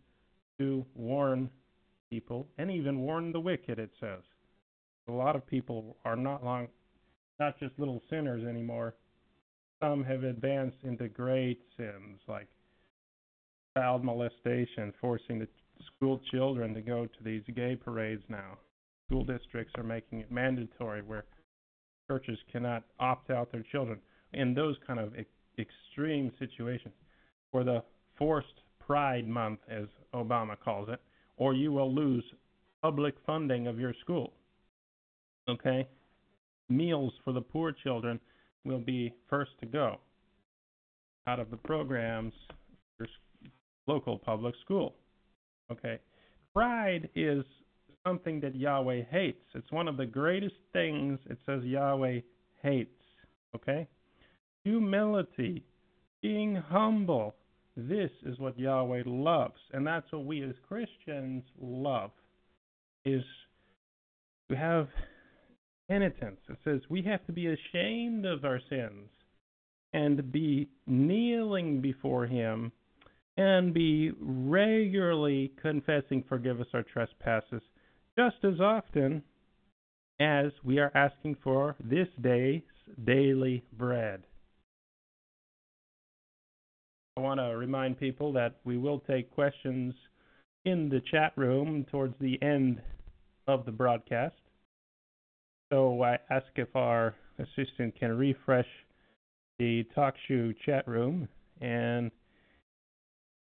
to 0.58 0.84
warn 0.94 1.50
people 2.10 2.46
and 2.58 2.70
even 2.70 3.00
warn 3.00 3.32
the 3.32 3.40
wicked, 3.40 3.78
it 3.78 3.90
says. 4.00 4.22
A 5.08 5.12
lot 5.12 5.36
of 5.36 5.46
people 5.46 5.96
are 6.04 6.16
not 6.16 6.44
long, 6.44 6.68
not 7.38 7.58
just 7.58 7.78
little 7.78 8.02
sinners 8.10 8.44
anymore. 8.44 8.94
Some 9.82 10.04
have 10.04 10.24
advanced 10.24 10.78
into 10.82 11.08
great 11.08 11.60
sins 11.76 12.20
like 12.26 12.48
child 13.76 14.02
molestation, 14.02 14.92
forcing 15.00 15.38
the 15.38 15.48
school 15.96 16.20
children 16.30 16.74
to 16.74 16.80
go 16.80 17.06
to 17.06 17.24
these 17.24 17.42
gay 17.54 17.76
parades 17.76 18.22
now. 18.28 18.58
School 19.06 19.24
districts 19.24 19.72
are 19.76 19.84
making 19.84 20.20
it 20.20 20.32
mandatory 20.32 21.02
where 21.02 21.24
churches 22.10 22.38
cannot 22.50 22.82
opt 22.98 23.30
out 23.30 23.52
their 23.52 23.64
children. 23.70 23.98
In 24.32 24.52
those 24.52 24.76
kind 24.86 24.98
of 24.98 25.14
extreme 25.58 26.32
situations, 26.38 26.94
for 27.50 27.64
the 27.64 27.82
forced 28.16 28.60
Pride 28.80 29.28
Month, 29.28 29.60
as 29.68 29.84
Obama 30.14 30.58
calls 30.58 30.88
it, 30.88 31.00
or 31.36 31.54
you 31.54 31.72
will 31.72 31.94
lose 31.94 32.24
public 32.82 33.14
funding 33.26 33.66
of 33.66 33.78
your 33.78 33.94
school. 34.00 34.32
Okay? 35.48 35.86
Meals 36.68 37.12
for 37.24 37.32
the 37.32 37.40
poor 37.40 37.72
children 37.72 38.18
will 38.64 38.78
be 38.78 39.12
first 39.28 39.52
to 39.60 39.66
go 39.66 39.98
out 41.26 41.40
of 41.40 41.50
the 41.50 41.56
programs 41.56 42.32
for 42.96 43.06
local 43.86 44.18
public 44.18 44.54
school. 44.64 44.94
Okay? 45.70 45.98
Pride 46.54 47.08
is 47.14 47.44
something 48.06 48.40
that 48.40 48.54
Yahweh 48.54 49.02
hates. 49.10 49.44
It's 49.54 49.70
one 49.70 49.88
of 49.88 49.96
the 49.96 50.06
greatest 50.06 50.56
things 50.72 51.18
it 51.28 51.38
says 51.44 51.62
Yahweh 51.64 52.20
hates. 52.62 52.90
Okay? 53.54 53.86
Humility, 54.64 55.64
being 56.22 56.56
humble, 56.56 57.34
this 57.76 58.10
is 58.26 58.38
what 58.38 58.58
Yahweh 58.58 59.04
loves, 59.06 59.60
and 59.72 59.86
that's 59.86 60.10
what 60.10 60.24
we 60.24 60.42
as 60.42 60.54
Christians 60.66 61.44
love. 61.60 62.10
Is 63.04 63.22
to 64.50 64.56
have 64.56 64.88
penitence. 65.88 66.40
It 66.48 66.58
says 66.64 66.80
we 66.88 67.02
have 67.02 67.24
to 67.26 67.32
be 67.32 67.46
ashamed 67.46 68.26
of 68.26 68.44
our 68.44 68.60
sins 68.68 69.08
and 69.92 70.30
be 70.30 70.68
kneeling 70.86 71.80
before 71.80 72.26
Him 72.26 72.72
and 73.36 73.72
be 73.72 74.10
regularly 74.20 75.52
confessing, 75.62 76.24
forgive 76.28 76.60
us 76.60 76.66
our 76.74 76.82
trespasses, 76.82 77.62
just 78.18 78.36
as 78.42 78.60
often 78.60 79.22
as 80.20 80.46
we 80.64 80.78
are 80.78 80.90
asking 80.94 81.36
for 81.42 81.76
this 81.82 82.08
day's 82.20 82.62
daily 83.04 83.62
bread. 83.72 84.24
I 87.18 87.20
want 87.20 87.40
to 87.40 87.56
remind 87.56 87.98
people 87.98 88.32
that 88.34 88.54
we 88.62 88.78
will 88.78 89.00
take 89.00 89.34
questions 89.34 89.92
in 90.64 90.88
the 90.88 91.00
chat 91.10 91.32
room 91.34 91.84
towards 91.90 92.14
the 92.20 92.40
end 92.40 92.80
of 93.48 93.66
the 93.66 93.72
broadcast. 93.72 94.36
So 95.72 96.00
I 96.04 96.20
ask 96.30 96.46
if 96.54 96.68
our 96.76 97.16
assistant 97.40 97.98
can 97.98 98.16
refresh 98.16 98.68
the 99.58 99.84
TalkShoe 99.96 100.54
chat 100.64 100.86
room 100.86 101.26
and 101.60 102.12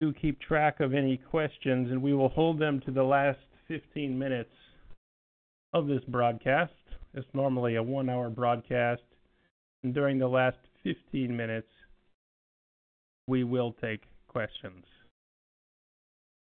do 0.01 0.15
keep 0.15 0.41
track 0.41 0.81
of 0.81 0.95
any 0.95 1.19
questions, 1.19 1.91
and 1.91 2.01
we 2.01 2.15
will 2.15 2.31
hold 2.31 2.59
them 2.59 2.81
to 2.87 2.91
the 2.91 3.05
last 3.05 3.41
15 3.69 4.19
minutes 4.19 4.55
of 5.75 5.87
this 5.87 6.03
broadcast. 6.09 6.73
It's 7.13 7.29
normally 7.35 7.75
a 7.75 7.83
one 7.83 8.09
hour 8.09 8.31
broadcast, 8.31 9.03
and 9.85 9.93
during 9.93 10.19
the 10.19 10.29
last 10.29 10.57
15 10.83 11.37
minutes, 11.37 11.69
we 13.27 13.45
will 13.45 13.75
take 13.81 14.03
questions 14.29 14.85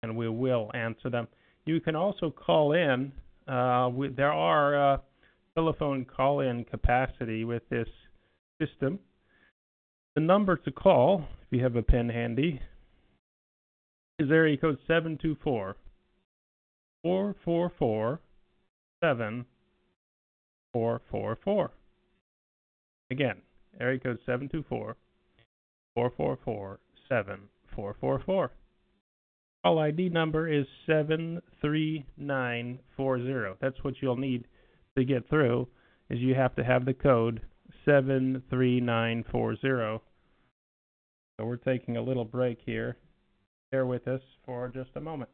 and 0.04 0.16
we 0.16 0.30
will 0.30 0.70
answer 0.74 1.10
them. 1.10 1.28
You 1.66 1.82
can 1.82 1.96
also 1.96 2.30
call 2.30 2.74
in. 2.74 3.12
Uh, 3.48 3.90
we, 3.92 4.10
there 4.10 4.32
are 4.32 4.94
uh, 4.94 4.98
telephone 5.56 6.06
call 6.06 6.42
in 6.42 6.64
capacity 6.66 7.44
with 7.44 7.68
this 7.70 7.88
system. 8.62 9.00
The 10.16 10.22
number 10.22 10.56
to 10.58 10.72
call, 10.72 11.24
if 11.42 11.48
you 11.58 11.64
have 11.64 11.76
a 11.76 11.82
pen 11.82 12.10
handy, 12.10 12.62
is 14.20 14.30
area 14.32 14.58
code 14.58 14.78
724 14.88 15.76
444 17.04 18.20
7444. 19.02 21.72
Again, 23.10 23.38
area 23.80 24.00
code 24.00 24.20
724 24.26 24.98
444 25.98 26.80
7444. 27.10 28.52
Call 29.64 29.80
ID 29.80 30.10
number 30.10 30.48
is 30.48 30.68
73940. 30.86 33.58
That's 33.60 33.84
what 33.84 33.96
you'll 34.00 34.16
need 34.16 34.46
to 34.96 35.04
get 35.04 35.28
through 35.28 35.68
is 36.12 36.20
you 36.20 36.36
have 36.36 36.54
to 36.56 36.64
have 36.64 36.86
the 36.86 36.94
code 36.94 37.42
73940. 37.84 40.04
So 41.40 41.46
we're 41.46 41.56
taking 41.56 41.98
a 41.98 42.04
little 42.04 42.26
break 42.26 42.60
here. 42.64 42.98
Bear 43.72 43.88
with 43.88 44.08
us 44.08 44.22
for 44.46 44.70
just 44.70 44.92
a 44.96 45.02
moment. 45.02 45.32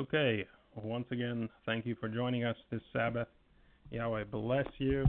Okay. 0.00 0.46
Once 0.76 1.04
again, 1.10 1.46
thank 1.66 1.84
you 1.84 1.94
for 2.00 2.08
joining 2.08 2.42
us 2.42 2.56
this 2.70 2.80
Sabbath. 2.90 3.28
Yahweh 3.90 4.24
bless 4.24 4.64
you. 4.78 5.04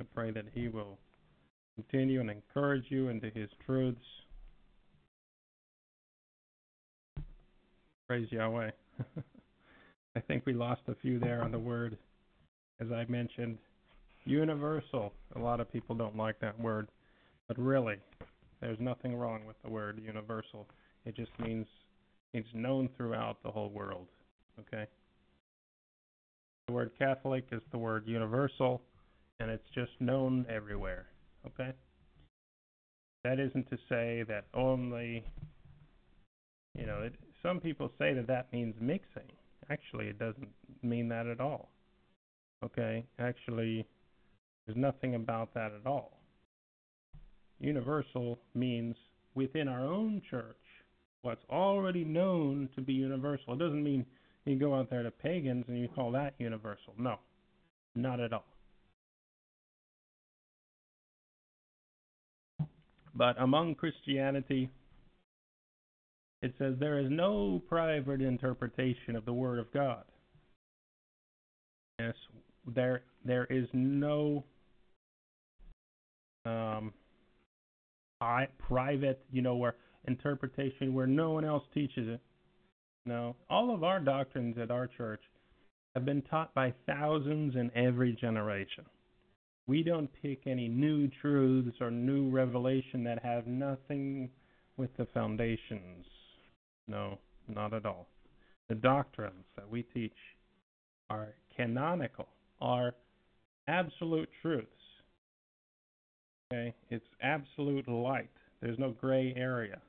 I 0.00 0.04
pray 0.14 0.30
that 0.30 0.46
He 0.54 0.68
will 0.68 0.96
continue 1.74 2.20
and 2.20 2.30
encourage 2.30 2.86
you 2.88 3.10
into 3.10 3.28
His 3.28 3.50
truths. 3.66 3.98
Praise 8.08 8.28
Yahweh. 8.30 8.70
I 10.16 10.20
think 10.20 10.46
we 10.46 10.54
lost 10.54 10.80
a 10.88 10.94
few 10.94 11.18
there 11.18 11.42
on 11.42 11.52
the 11.52 11.58
word, 11.58 11.98
as 12.80 12.90
I 12.90 13.04
mentioned. 13.10 13.58
Universal. 14.24 15.12
A 15.36 15.38
lot 15.38 15.60
of 15.60 15.70
people 15.70 15.94
don't 15.94 16.16
like 16.16 16.40
that 16.40 16.58
word, 16.58 16.88
but 17.46 17.58
really, 17.58 17.96
there's 18.62 18.80
nothing 18.80 19.16
wrong 19.16 19.42
with 19.46 19.56
the 19.62 19.68
word 19.68 20.00
universal. 20.02 20.66
It 21.04 21.14
just 21.14 21.32
means 21.38 21.66
it's 22.32 22.48
known 22.54 22.88
throughout 22.96 23.42
the 23.42 23.50
whole 23.50 23.70
world. 23.70 24.06
Okay? 24.58 24.86
The 26.66 26.74
word 26.74 26.92
Catholic 26.98 27.46
is 27.52 27.62
the 27.72 27.78
word 27.78 28.06
universal, 28.06 28.82
and 29.40 29.50
it's 29.50 29.68
just 29.74 29.90
known 29.98 30.46
everywhere. 30.48 31.06
Okay? 31.46 31.72
That 33.24 33.40
isn't 33.40 33.68
to 33.70 33.76
say 33.88 34.24
that 34.28 34.44
only, 34.54 35.24
you 36.74 36.86
know, 36.86 37.02
it, 37.02 37.14
some 37.42 37.60
people 37.60 37.90
say 37.98 38.14
that 38.14 38.26
that 38.28 38.52
means 38.52 38.74
mixing. 38.80 39.30
Actually, 39.68 40.06
it 40.06 40.18
doesn't 40.18 40.48
mean 40.82 41.08
that 41.08 41.26
at 41.26 41.40
all. 41.40 41.70
Okay? 42.64 43.04
Actually, 43.18 43.86
there's 44.66 44.76
nothing 44.76 45.14
about 45.14 45.52
that 45.54 45.72
at 45.72 45.86
all. 45.86 46.18
Universal 47.58 48.38
means 48.54 48.96
within 49.34 49.68
our 49.68 49.84
own 49.84 50.22
church 50.30 50.59
what's 51.22 51.44
already 51.50 52.04
known 52.04 52.68
to 52.74 52.80
be 52.80 52.92
universal. 52.92 53.54
It 53.54 53.58
doesn't 53.58 53.82
mean 53.82 54.06
you 54.44 54.56
go 54.56 54.74
out 54.74 54.90
there 54.90 55.02
to 55.02 55.10
pagans 55.10 55.64
and 55.68 55.78
you 55.78 55.88
call 55.88 56.12
that 56.12 56.34
universal. 56.38 56.94
No. 56.98 57.16
Not 57.94 58.20
at 58.20 58.32
all. 58.32 58.44
But 63.14 63.36
among 63.40 63.74
Christianity, 63.74 64.70
it 66.42 66.54
says 66.58 66.74
there 66.78 66.98
is 66.98 67.10
no 67.10 67.60
private 67.68 68.22
interpretation 68.22 69.14
of 69.16 69.24
the 69.24 69.32
Word 69.32 69.58
of 69.58 69.70
God. 69.72 70.04
Yes, 71.98 72.14
there 72.66 73.02
there 73.24 73.44
is 73.50 73.66
no 73.74 74.44
um, 76.46 76.94
I, 78.20 78.46
private, 78.58 79.22
you 79.30 79.42
know, 79.42 79.56
where 79.56 79.74
interpretation 80.06 80.94
where 80.94 81.06
no 81.06 81.30
one 81.30 81.44
else 81.44 81.64
teaches 81.74 82.08
it. 82.08 82.20
No, 83.06 83.36
all 83.48 83.74
of 83.74 83.82
our 83.82 84.00
doctrines 84.00 84.56
at 84.58 84.70
our 84.70 84.86
church 84.86 85.22
have 85.94 86.04
been 86.04 86.22
taught 86.22 86.54
by 86.54 86.72
thousands 86.86 87.56
in 87.56 87.70
every 87.74 88.12
generation. 88.12 88.84
We 89.66 89.82
don't 89.82 90.10
pick 90.22 90.46
any 90.46 90.68
new 90.68 91.08
truths 91.20 91.76
or 91.80 91.90
new 91.90 92.30
revelation 92.30 93.04
that 93.04 93.22
have 93.22 93.46
nothing 93.46 94.30
with 94.76 94.90
the 94.96 95.06
foundations. 95.14 96.06
No, 96.88 97.18
not 97.48 97.72
at 97.72 97.86
all. 97.86 98.08
The 98.68 98.74
doctrines 98.74 99.44
that 99.56 99.68
we 99.68 99.82
teach 99.82 100.14
are 101.08 101.34
canonical, 101.56 102.28
are 102.60 102.94
absolute 103.68 104.28
truths. 104.42 104.66
Okay? 106.52 106.74
It's 106.88 107.06
absolute 107.22 107.88
light. 107.88 108.30
There's 108.60 108.78
no 108.78 108.90
gray 108.90 109.34
area. 109.36 109.80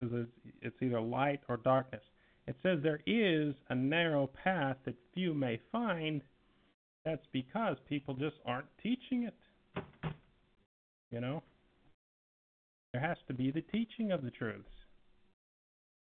It's 0.00 0.76
either 0.80 1.00
light 1.00 1.40
or 1.48 1.56
darkness. 1.56 2.02
It 2.46 2.56
says 2.62 2.78
there 2.82 3.00
is 3.06 3.54
a 3.68 3.74
narrow 3.74 4.26
path 4.26 4.76
that 4.84 4.94
few 5.12 5.34
may 5.34 5.60
find. 5.70 6.22
That's 7.04 7.26
because 7.32 7.76
people 7.88 8.14
just 8.14 8.36
aren't 8.46 8.66
teaching 8.82 9.24
it. 9.24 9.82
You 11.10 11.20
know? 11.20 11.42
There 12.92 13.02
has 13.02 13.18
to 13.26 13.34
be 13.34 13.50
the 13.50 13.60
teaching 13.60 14.12
of 14.12 14.22
the 14.22 14.30
truths. 14.30 14.68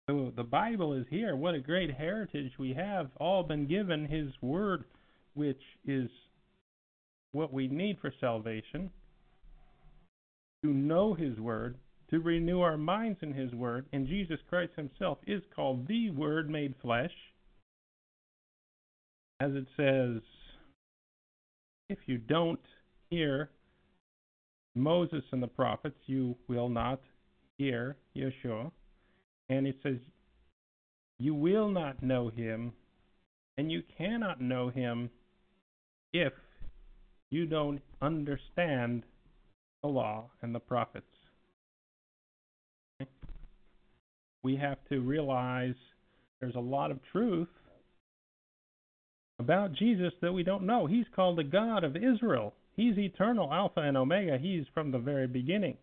So 0.08 0.32
the 0.36 0.44
Bible 0.44 0.92
is 0.92 1.06
here. 1.10 1.34
What 1.34 1.54
a 1.54 1.60
great 1.60 1.92
heritage 1.92 2.52
we 2.58 2.74
have. 2.74 3.10
All 3.16 3.42
been 3.42 3.66
given 3.66 4.04
His 4.04 4.30
Word, 4.40 4.84
which 5.34 5.62
is 5.84 6.08
what 7.32 7.52
we 7.52 7.66
need 7.66 7.98
for 8.00 8.12
salvation. 8.20 8.90
To 10.64 10.72
know 10.72 11.14
His 11.14 11.40
Word, 11.40 11.76
to 12.10 12.20
renew 12.20 12.60
our 12.60 12.76
minds 12.76 13.18
in 13.22 13.32
His 13.32 13.52
Word, 13.52 13.86
and 13.92 14.06
Jesus 14.06 14.38
Christ 14.48 14.72
Himself 14.76 15.18
is 15.26 15.42
called 15.54 15.86
the 15.88 16.10
Word 16.10 16.48
made 16.48 16.74
flesh. 16.80 17.12
As 19.40 19.52
it 19.54 19.66
says, 19.76 20.22
if 21.88 21.98
you 22.06 22.18
don't 22.18 22.60
hear 23.10 23.50
Moses 24.74 25.22
and 25.32 25.42
the 25.42 25.48
prophets, 25.48 25.98
you 26.06 26.36
will 26.48 26.68
not 26.68 27.00
hear 27.58 27.96
Yeshua. 28.16 28.70
And 29.48 29.66
it 29.66 29.76
says, 29.82 29.98
You 31.18 31.34
will 31.34 31.68
not 31.68 32.02
know 32.02 32.28
him, 32.28 32.72
and 33.56 33.70
you 33.70 33.82
cannot 33.96 34.40
know 34.40 34.68
him 34.68 35.10
if 36.12 36.32
you 37.30 37.46
don't 37.46 37.80
understand 38.02 39.04
the 39.82 39.88
law 39.88 40.30
and 40.42 40.54
the 40.54 40.60
prophets. 40.60 41.06
We 44.46 44.56
have 44.56 44.78
to 44.90 45.00
realize 45.00 45.74
there's 46.40 46.54
a 46.54 46.60
lot 46.60 46.90
of 46.90 47.00
truth 47.10 47.48
about 49.38 49.72
Jesus 49.72 50.12
that 50.22 50.32
we 50.32 50.42
don't 50.42 50.64
know. 50.64 50.86
He's 50.86 51.04
called 51.14 51.36
the 51.38 51.44
God 51.44 51.84
of 51.84 51.96
Israel. 51.96 52.54
He's 52.74 52.96
eternal, 52.96 53.52
Alpha 53.52 53.80
and 53.80 53.96
Omega. 53.96 54.38
He's 54.38 54.64
from 54.72 54.92
the 54.92 54.98
very 54.98 55.26
beginning. 55.26 55.76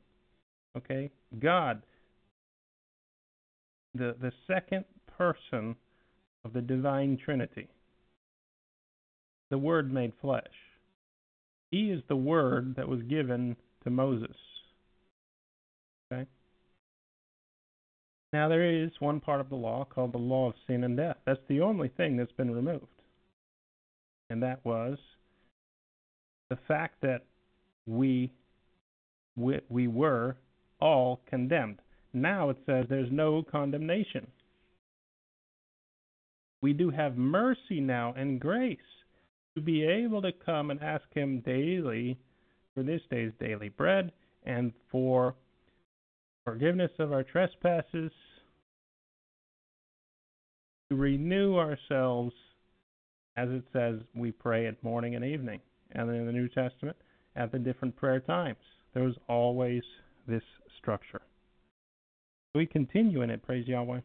Okay? 0.78 1.12
God 1.39 1.82
the, 3.93 4.15
the 4.19 4.32
second 4.47 4.86
person 5.17 5.76
of 6.43 6.54
the 6.54 6.62
divine 6.62 7.17
Trinity, 7.23 7.67
the 9.49 9.58
Word 9.58 9.93
made 9.93 10.13
flesh. 10.21 10.43
He 11.71 11.91
is 11.91 12.02
the 12.08 12.15
Word 12.15 12.76
that 12.76 12.88
was 12.88 13.02
given 13.04 13.56
to 13.84 13.89
Moses. 13.89 14.36
Okay? 16.12 16.26
Now, 18.33 18.49
there 18.49 18.67
is 18.67 18.89
one 18.99 19.19
part 19.19 19.39
of 19.39 19.49
the 19.49 19.55
law 19.55 19.85
called 19.85 20.11
the 20.11 20.17
law 20.17 20.49
of 20.49 20.55
sin 20.65 20.83
and 20.83 20.97
death. 20.97 21.17
That's 21.23 21.39
the 21.47 21.61
only 21.61 21.89
thing 21.89 22.17
that's 22.17 22.31
been 22.31 22.53
removed. 22.53 22.87
And 24.31 24.41
that 24.41 24.65
was 24.65 24.97
the 26.49 26.57
fact 26.67 26.95
that 27.03 27.21
we, 27.85 28.31
we, 29.35 29.59
we 29.69 29.87
were 29.87 30.35
all 30.81 31.21
condemned. 31.29 31.77
Now 32.11 32.49
it 32.49 32.57
says 32.65 32.87
there's 32.89 33.11
no 33.11 33.43
condemnation. 33.43 34.25
We 36.63 36.73
do 36.73 36.89
have 36.89 37.17
mercy 37.17 37.79
now 37.79 38.15
and 38.17 38.39
grace 38.39 38.79
to 39.55 39.61
be 39.61 39.83
able 39.83 40.23
to 40.23 40.31
come 40.31 40.71
and 40.71 40.81
ask 40.81 41.05
Him 41.13 41.41
daily 41.41 42.17
for 42.73 42.81
this 42.81 43.01
day's 43.11 43.33
daily 43.39 43.69
bread 43.69 44.11
and 44.43 44.71
for 44.89 45.35
forgiveness 46.45 46.91
of 46.99 47.12
our 47.12 47.23
trespasses, 47.23 48.12
to 50.89 50.95
renew 50.95 51.58
ourselves, 51.58 52.34
as 53.38 53.49
it 53.49 53.63
says, 53.73 53.99
we 54.13 54.32
pray 54.32 54.67
at 54.67 54.84
morning 54.84 55.15
and 55.15 55.25
evening. 55.25 55.60
And 55.93 56.10
in 56.10 56.25
the 56.25 56.32
New 56.32 56.47
Testament, 56.49 56.97
at 57.36 57.51
the 57.51 57.60
different 57.60 57.95
prayer 57.95 58.19
times, 58.19 58.58
there 58.93 59.03
was 59.03 59.15
always 59.27 59.82
this 60.27 60.43
structure. 60.77 61.21
We 62.56 62.65
continue 62.65 63.21
in 63.21 63.29
it, 63.29 63.43
praise 63.43 63.67
Yahweh. 63.67 64.01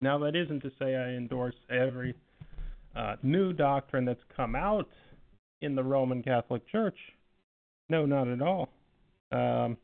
Now, 0.00 0.18
that 0.18 0.36
isn't 0.36 0.60
to 0.60 0.70
say 0.78 0.96
I 0.96 1.10
endorse 1.10 1.54
every 1.70 2.14
uh, 2.94 3.16
new 3.22 3.52
doctrine 3.52 4.04
that's 4.04 4.20
come 4.36 4.54
out 4.54 4.88
in 5.62 5.74
the 5.74 5.82
Roman 5.82 6.22
Catholic 6.22 6.66
Church. 6.68 6.96
No, 7.88 8.06
not 8.06 8.28
at 8.28 8.42
all. 8.42 8.68
Um, 9.30 9.76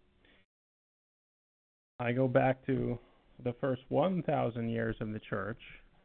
I 2.00 2.12
go 2.12 2.28
back 2.28 2.64
to 2.66 2.98
the 3.42 3.54
first 3.60 3.82
1,000 3.88 4.68
years 4.68 4.96
of 5.00 5.12
the 5.12 5.20
church 5.20 5.60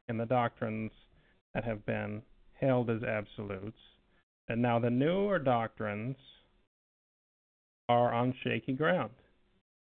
and 0.07 0.19
the 0.19 0.25
doctrines 0.25 0.91
that 1.53 1.63
have 1.63 1.85
been 1.85 2.21
held 2.59 2.89
as 2.89 3.03
absolutes. 3.03 3.77
And 4.47 4.61
now 4.61 4.79
the 4.79 4.89
newer 4.89 5.39
doctrines 5.39 6.15
are 7.89 8.13
on 8.13 8.33
shaky 8.43 8.73
ground. 8.73 9.11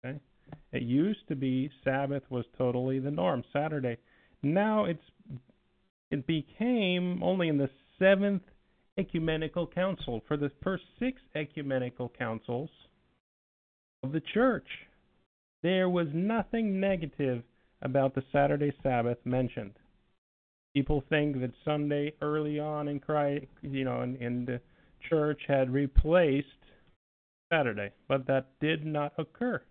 Okay? 0.05 0.19
It 0.73 0.83
used 0.83 1.27
to 1.29 1.37
be 1.37 1.71
Sabbath 1.85 2.23
was 2.31 2.45
totally 2.57 2.99
the 2.99 3.11
norm, 3.11 3.43
Saturday. 3.53 3.99
Now 4.43 4.85
it's 4.85 5.03
it 6.11 6.27
became 6.27 7.23
only 7.23 7.49
in 7.49 7.59
the 7.59 7.69
seventh 7.99 8.43
ecumenical 8.99 9.67
council 9.67 10.23
for 10.27 10.37
the 10.37 10.51
first 10.63 10.85
six 10.99 11.21
ecumenical 11.35 12.11
councils 12.19 12.71
of 14.03 14.13
the 14.13 14.23
church. 14.33 14.67
There 15.63 15.89
was 15.89 16.09
nothing 16.13 16.81
negative 16.81 17.43
about 17.83 18.15
the 18.15 18.25
Saturday 18.33 18.73
Sabbath 18.83 19.19
mentioned. 19.25 19.75
People 20.75 21.03
think 21.09 21.41
that 21.41 21.53
Sunday 21.65 22.13
early 22.23 22.61
on 22.61 22.89
in 22.89 23.01
Christ, 23.01 23.47
you 23.63 23.85
know, 23.85 24.03
in, 24.03 24.17
in 24.17 24.45
the 24.45 24.61
church 25.09 25.41
had 25.49 25.71
replaced 25.71 26.47
Saturday, 27.53 27.91
but 28.07 28.27
that 28.27 28.47
did 28.61 28.85
not 28.85 29.13
occur 29.19 29.63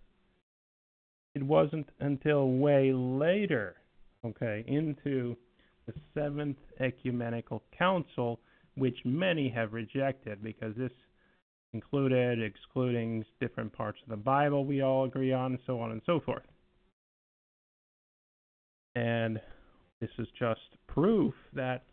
it 1.38 1.42
wasn't 1.44 1.88
until 2.00 2.50
way 2.50 2.92
later, 2.92 3.76
okay, 4.24 4.64
into 4.66 5.36
the 5.86 5.92
Seventh 6.12 6.58
Ecumenical 6.80 7.62
Council, 7.78 8.40
which 8.74 8.98
many 9.04 9.48
have 9.48 9.72
rejected 9.72 10.42
because 10.42 10.74
this 10.76 10.90
included 11.72 12.42
excluding 12.42 13.24
different 13.40 13.72
parts 13.72 13.98
of 14.02 14.08
the 14.08 14.16
Bible 14.16 14.64
we 14.64 14.82
all 14.82 15.04
agree 15.04 15.32
on, 15.32 15.52
and 15.52 15.60
so 15.66 15.80
on 15.80 15.92
and 15.92 16.02
so 16.06 16.20
forth. 16.20 16.42
And 18.94 19.40
this 20.00 20.10
is 20.18 20.28
just 20.38 20.60
proof 20.86 21.34
that 21.52 21.84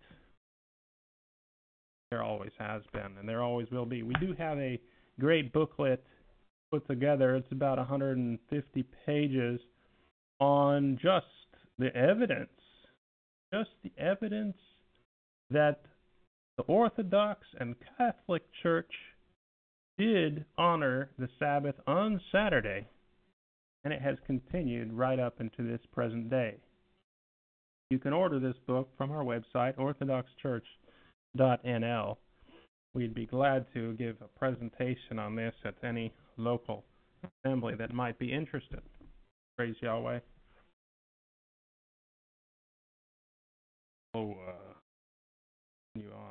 there 2.12 2.24
always 2.24 2.52
has 2.58 2.82
been 2.94 3.18
and 3.20 3.28
there 3.28 3.42
always 3.42 3.70
will 3.72 3.86
be. 3.86 4.04
We 4.04 4.16
do 4.20 4.34
have 4.38 4.58
a 4.58 4.80
great 5.20 5.52
booklet 5.52 6.04
put 6.72 6.88
together. 6.88 7.36
It's 7.36 7.52
about 7.52 7.78
150 7.78 8.86
pages 9.06 9.60
on 10.40 10.98
just 11.02 11.26
the 11.78 11.96
evidence, 11.96 12.50
just 13.54 13.70
the 13.84 13.92
evidence 13.98 14.58
that 15.50 15.82
the 16.58 16.64
Orthodox 16.64 17.42
and 17.60 17.76
Catholic 17.98 18.44
Church 18.64 18.92
did 19.98 20.46
honor 20.58 21.10
the 21.18 21.30
Sabbath 21.40 21.76
on 21.88 22.20
Saturday, 22.32 22.86
and 23.84 23.92
it 23.94 24.02
has 24.02 24.18
continued 24.26 24.92
right 24.94 25.20
up 25.20 25.40
into 25.40 25.64
this 25.64 25.82
present 25.94 26.30
day. 26.30 26.58
You 27.90 28.00
can 28.00 28.14
order 28.14 28.40
this 28.40 28.56
book 28.66 28.90
from 28.98 29.12
our 29.12 29.24
website, 29.24 29.76
orthodoxchurch.nl. 29.78 32.18
we'd 32.94 33.14
be 33.14 33.26
glad 33.26 33.66
to 33.74 33.94
give 33.94 34.18
a 34.22 34.40
presentation 34.40 35.20
on 35.20 35.36
this 35.36 35.54
at 35.64 35.76
any 35.84 36.14
local 36.38 36.84
assembly 37.44 37.76
that 37.76 37.94
might 37.94 38.18
be 38.18 38.34
interested. 38.34 38.82
Praise 39.58 39.76
Yahweh. 39.82 40.20
Oh, 44.16 44.32
uh, 44.32 44.74
continue 45.94 46.16
on. 46.16 46.25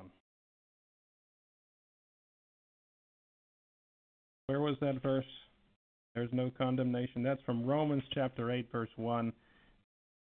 Where 4.47 4.61
was 4.61 4.77
that 4.81 5.03
verse? 5.03 5.25
There's 6.15 6.33
no 6.33 6.51
condemnation. 6.57 7.23
That's 7.23 7.43
from 7.43 7.65
Romans 7.65 8.03
chapter 8.13 8.51
8, 8.51 8.71
verse 8.71 8.91
1. 8.97 9.33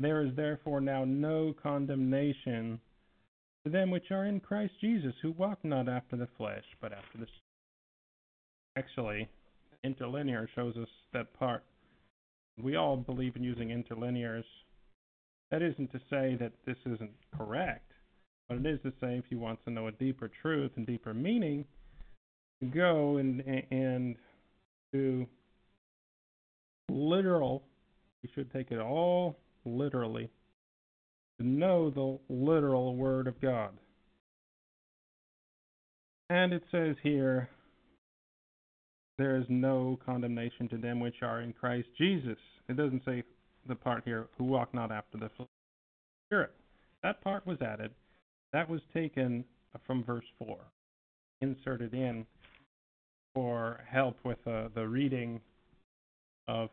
There 0.00 0.24
is 0.24 0.34
therefore 0.34 0.80
now 0.80 1.04
no 1.04 1.54
condemnation 1.62 2.80
to 3.64 3.70
them 3.70 3.90
which 3.90 4.10
are 4.10 4.24
in 4.24 4.40
Christ 4.40 4.72
Jesus, 4.80 5.12
who 5.20 5.32
walk 5.32 5.58
not 5.62 5.88
after 5.88 6.16
the 6.16 6.28
flesh, 6.36 6.64
but 6.80 6.92
after 6.92 7.18
the. 7.18 7.26
Actually, 8.76 9.28
interlinear 9.84 10.48
shows 10.54 10.76
us 10.76 10.88
that 11.12 11.34
part. 11.34 11.64
We 12.62 12.76
all 12.76 12.96
believe 12.96 13.36
in 13.36 13.42
using 13.42 13.68
interlinears. 13.68 14.44
That 15.50 15.62
isn't 15.62 15.92
to 15.92 15.98
say 16.10 16.36
that 16.40 16.52
this 16.66 16.76
isn't 16.86 17.12
correct, 17.36 17.92
but 18.48 18.58
it 18.58 18.66
is 18.66 18.80
to 18.82 18.92
say 19.00 19.16
if 19.16 19.24
you 19.30 19.38
want 19.38 19.62
to 19.64 19.70
know 19.70 19.88
a 19.88 19.92
deeper 19.92 20.30
truth 20.42 20.72
and 20.76 20.86
deeper 20.86 21.14
meaning, 21.14 21.64
go 22.66 23.18
and 23.18 23.40
and 23.70 24.16
to 24.92 25.26
literal. 26.90 27.62
You 28.22 28.30
should 28.34 28.52
take 28.52 28.70
it 28.70 28.80
all 28.80 29.38
literally 29.64 30.30
to 31.38 31.46
know 31.46 31.90
the 31.90 32.18
literal 32.32 32.96
word 32.96 33.26
of 33.26 33.40
God. 33.40 33.70
And 36.30 36.52
it 36.52 36.62
says 36.70 36.96
here, 37.02 37.48
there 39.16 39.36
is 39.36 39.46
no 39.48 39.98
condemnation 40.04 40.68
to 40.68 40.76
them 40.76 41.00
which 41.00 41.22
are 41.22 41.40
in 41.40 41.52
Christ 41.52 41.88
Jesus. 41.96 42.38
It 42.68 42.76
doesn't 42.76 43.04
say 43.04 43.22
the 43.66 43.74
part 43.74 44.02
here, 44.04 44.28
who 44.36 44.44
walk 44.44 44.72
not 44.74 44.90
after 44.90 45.18
the 45.18 45.30
Spirit. 46.26 46.52
That 47.02 47.22
part 47.22 47.46
was 47.46 47.60
added. 47.60 47.90
That 48.52 48.68
was 48.68 48.80
taken 48.94 49.44
from 49.86 50.04
verse 50.04 50.24
4, 50.38 50.56
inserted 51.40 51.94
in 51.94 52.26
for 53.38 53.78
help 53.88 54.16
with 54.24 54.38
uh, 54.48 54.66
the 54.74 54.84
reading 54.84 55.40
of 56.48 56.70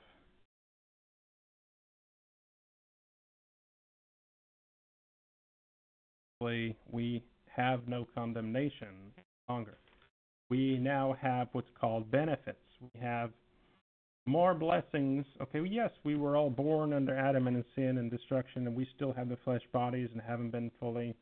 we 6.92 7.24
have 7.56 7.88
no 7.88 8.08
condemnation 8.16 8.88
longer. 9.48 9.78
We 10.50 10.80
now 10.80 11.16
have 11.22 11.50
what's 11.52 11.70
called 11.80 12.10
benefits. 12.10 12.58
We 12.82 13.00
have 13.00 13.30
more 14.26 14.56
blessings. 14.56 15.24
Okay, 15.40 15.60
well, 15.60 15.70
yes, 15.70 15.92
we 16.04 16.16
were 16.16 16.36
all 16.36 16.50
born 16.50 16.94
under 16.94 17.16
Adam 17.16 17.46
and 17.46 17.64
sin 17.76 18.00
and 18.00 18.10
destruction, 18.10 18.66
and 18.66 18.76
we 18.76 18.88
still 18.96 19.14
have 19.14 19.30
the 19.30 19.38
flesh 19.44 19.62
bodies 19.72 20.10
and 20.14 20.22
haven't 20.22 20.50
been 20.50 20.72
fully, 20.80 21.16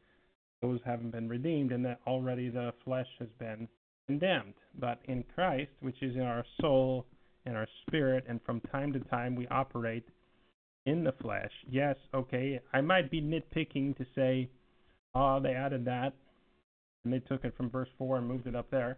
those 0.61 0.79
haven't 0.85 1.11
been 1.11 1.27
redeemed, 1.27 1.73
and 1.73 1.83
that 1.83 1.99
already 2.07 2.47
the 2.47 2.73
flesh 2.85 3.07
has 3.19 3.29
been 3.39 3.67
condemned. 4.07 4.53
But 4.79 4.99
in 5.05 5.23
Christ, 5.35 5.71
which 5.81 6.01
is 6.01 6.15
in 6.15 6.21
our 6.21 6.45
soul 6.61 7.05
and 7.45 7.55
our 7.55 7.67
spirit, 7.85 8.25
and 8.27 8.39
from 8.45 8.61
time 8.71 8.93
to 8.93 8.99
time 8.99 9.35
we 9.35 9.47
operate 9.47 10.05
in 10.85 11.03
the 11.03 11.13
flesh. 11.21 11.51
Yes, 11.69 11.95
okay, 12.13 12.59
I 12.73 12.81
might 12.81 13.11
be 13.11 13.21
nitpicking 13.21 13.97
to 13.97 14.05
say, 14.15 14.49
oh, 15.15 15.39
they 15.39 15.53
added 15.53 15.85
that, 15.85 16.13
and 17.03 17.13
they 17.13 17.19
took 17.19 17.43
it 17.43 17.55
from 17.55 17.69
verse 17.69 17.89
4 17.97 18.17
and 18.17 18.27
moved 18.27 18.47
it 18.47 18.55
up 18.55 18.69
there. 18.71 18.97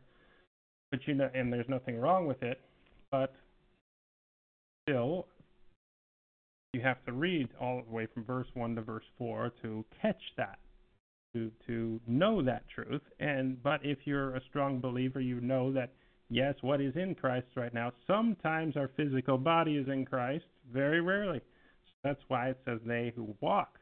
But 0.91 1.01
you 1.07 1.15
know, 1.15 1.29
and 1.33 1.51
there's 1.51 1.69
nothing 1.69 1.99
wrong 1.99 2.27
with 2.27 2.41
it, 2.41 2.61
but 3.11 3.33
still, 4.83 5.27
you 6.73 6.81
have 6.81 7.03
to 7.05 7.11
read 7.11 7.49
all 7.59 7.81
the 7.87 7.93
way 7.93 8.07
from 8.13 8.23
verse 8.23 8.47
1 8.53 8.75
to 8.75 8.81
verse 8.81 9.05
4 9.17 9.51
to 9.61 9.85
catch 10.01 10.21
that 10.37 10.59
to 11.35 11.51
to 11.67 11.99
know 12.07 12.41
that 12.41 12.63
truth. 12.73 13.01
And 13.19 13.61
but 13.61 13.81
if 13.83 13.99
you're 14.05 14.35
a 14.35 14.41
strong 14.49 14.79
believer, 14.79 15.19
you 15.19 15.41
know 15.41 15.71
that 15.73 15.91
yes, 16.29 16.55
what 16.61 16.81
is 16.81 16.95
in 16.95 17.13
Christ 17.13 17.47
right 17.55 17.73
now. 17.73 17.91
Sometimes 18.07 18.75
our 18.75 18.89
physical 18.97 19.37
body 19.37 19.75
is 19.75 19.87
in 19.87 20.05
Christ, 20.05 20.45
very 20.73 21.01
rarely. 21.01 21.41
So 21.85 21.93
that's 22.03 22.21
why 22.27 22.49
it 22.49 22.59
says 22.65 22.79
they 22.85 23.13
who 23.15 23.35
walk 23.41 23.77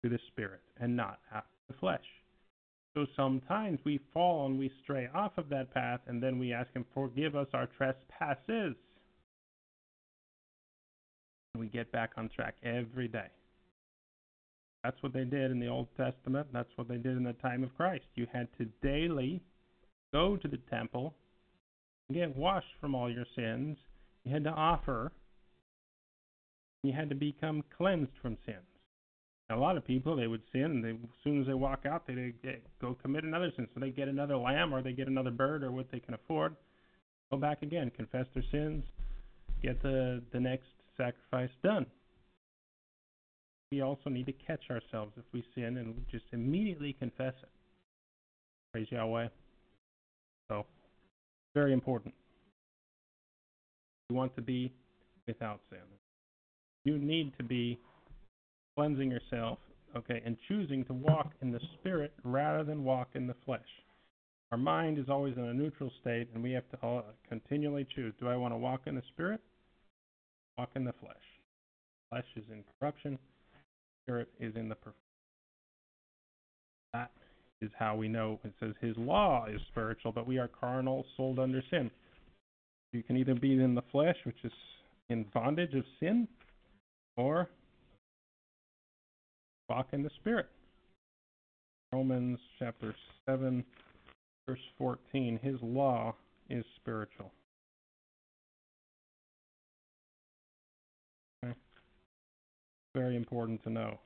through 0.00 0.10
the 0.10 0.18
Spirit 0.28 0.62
and 0.80 0.96
not 0.96 1.20
after 1.32 1.48
the 1.68 1.74
flesh. 1.74 2.04
So 2.94 3.06
sometimes 3.14 3.78
we 3.84 4.00
fall 4.14 4.46
and 4.46 4.58
we 4.58 4.72
stray 4.82 5.08
off 5.14 5.32
of 5.36 5.50
that 5.50 5.72
path, 5.74 6.00
and 6.06 6.22
then 6.22 6.38
we 6.38 6.54
ask 6.54 6.72
Him, 6.72 6.86
forgive 6.94 7.36
us 7.36 7.48
our 7.52 7.66
trespasses. 7.76 8.74
We 11.58 11.68
get 11.68 11.92
back 11.92 12.12
on 12.16 12.30
track 12.30 12.54
every 12.62 13.08
day. 13.08 13.28
That's 14.86 15.02
what 15.02 15.12
they 15.12 15.24
did 15.24 15.50
in 15.50 15.58
the 15.58 15.66
Old 15.66 15.88
Testament. 15.96 16.46
That's 16.52 16.70
what 16.76 16.86
they 16.86 16.96
did 16.96 17.16
in 17.16 17.24
the 17.24 17.32
time 17.32 17.64
of 17.64 17.76
Christ. 17.76 18.04
You 18.14 18.28
had 18.32 18.46
to 18.56 18.66
daily 18.84 19.42
go 20.12 20.36
to 20.36 20.46
the 20.46 20.60
temple 20.70 21.12
and 22.08 22.16
get 22.16 22.36
washed 22.36 22.68
from 22.80 22.94
all 22.94 23.10
your 23.10 23.24
sins. 23.34 23.76
You 24.22 24.32
had 24.32 24.44
to 24.44 24.50
offer. 24.50 25.10
You 26.84 26.92
had 26.92 27.08
to 27.08 27.16
become 27.16 27.64
cleansed 27.76 28.12
from 28.22 28.38
sins. 28.46 28.58
a 29.50 29.56
lot 29.56 29.76
of 29.76 29.84
people, 29.84 30.14
they 30.14 30.28
would 30.28 30.42
sin, 30.52 30.62
and 30.62 30.84
they, 30.84 30.90
as 30.90 31.10
soon 31.24 31.40
as 31.40 31.48
they 31.48 31.54
walk 31.54 31.84
out, 31.84 32.06
they 32.06 32.32
get, 32.44 32.62
go 32.80 32.96
commit 33.02 33.24
another 33.24 33.50
sin. 33.56 33.66
So 33.74 33.80
they 33.80 33.90
get 33.90 34.06
another 34.06 34.36
lamb, 34.36 34.72
or 34.72 34.82
they 34.82 34.92
get 34.92 35.08
another 35.08 35.32
bird, 35.32 35.64
or 35.64 35.72
what 35.72 35.90
they 35.90 35.98
can 35.98 36.14
afford. 36.14 36.54
Go 37.32 37.38
back 37.38 37.62
again, 37.62 37.90
confess 37.90 38.26
their 38.34 38.44
sins, 38.52 38.84
get 39.60 39.82
the 39.82 40.22
the 40.32 40.38
next 40.38 40.68
sacrifice 40.96 41.50
done 41.64 41.86
we 43.70 43.80
also 43.80 44.10
need 44.10 44.26
to 44.26 44.32
catch 44.32 44.70
ourselves 44.70 45.12
if 45.16 45.24
we 45.32 45.44
sin 45.54 45.78
and 45.78 45.94
just 46.10 46.24
immediately 46.32 46.92
confess 46.98 47.34
it. 47.42 47.48
Praise 48.72 48.86
Yahweh. 48.90 49.28
So, 50.48 50.66
very 51.54 51.72
important. 51.72 52.14
You 54.08 54.16
want 54.16 54.34
to 54.36 54.42
be 54.42 54.72
without 55.26 55.60
sin. 55.70 55.80
You 56.84 56.98
need 56.98 57.32
to 57.38 57.42
be 57.42 57.80
cleansing 58.76 59.10
yourself, 59.10 59.58
okay, 59.96 60.22
and 60.24 60.36
choosing 60.46 60.84
to 60.84 60.92
walk 60.92 61.32
in 61.42 61.50
the 61.50 61.60
Spirit 61.80 62.12
rather 62.22 62.62
than 62.62 62.84
walk 62.84 63.08
in 63.14 63.26
the 63.26 63.34
flesh. 63.44 63.60
Our 64.52 64.58
mind 64.58 64.98
is 64.98 65.08
always 65.08 65.36
in 65.36 65.42
a 65.42 65.54
neutral 65.54 65.90
state, 66.00 66.28
and 66.32 66.42
we 66.42 66.52
have 66.52 66.68
to 66.70 67.02
continually 67.28 67.86
choose 67.96 68.14
do 68.20 68.28
I 68.28 68.36
want 68.36 68.54
to 68.54 68.58
walk 68.58 68.82
in 68.86 68.94
the 68.94 69.02
Spirit? 69.12 69.40
Walk 70.56 70.70
in 70.76 70.84
the 70.84 70.94
flesh. 71.00 71.16
Flesh 72.10 72.26
is 72.36 72.44
in 72.52 72.62
corruption 72.78 73.18
Spirit 74.06 74.28
is 74.38 74.54
in 74.54 74.68
the 74.68 74.76
perfect. 74.76 75.00
That 76.92 77.10
is 77.60 77.70
how 77.76 77.96
we 77.96 78.06
know 78.06 78.38
it 78.44 78.52
says 78.60 78.74
his 78.80 78.96
law 78.96 79.46
is 79.46 79.60
spiritual, 79.72 80.12
but 80.12 80.28
we 80.28 80.38
are 80.38 80.48
carnal, 80.48 81.04
sold 81.16 81.40
under 81.40 81.60
sin. 81.70 81.90
You 82.92 83.02
can 83.02 83.16
either 83.16 83.34
be 83.34 83.60
in 83.60 83.74
the 83.74 83.82
flesh, 83.90 84.16
which 84.24 84.36
is 84.44 84.52
in 85.08 85.24
bondage 85.34 85.74
of 85.74 85.84
sin, 85.98 86.28
or 87.16 87.48
walk 89.68 89.88
in 89.92 90.04
the 90.04 90.10
spirit. 90.20 90.46
Romans 91.92 92.38
chapter 92.60 92.94
7, 93.26 93.64
verse 94.48 94.60
14. 94.78 95.40
His 95.42 95.56
law 95.62 96.14
is 96.48 96.64
spiritual. 96.76 97.32
Very 102.96 103.14
important 103.14 103.62
to 103.62 103.70
know. 103.70 103.98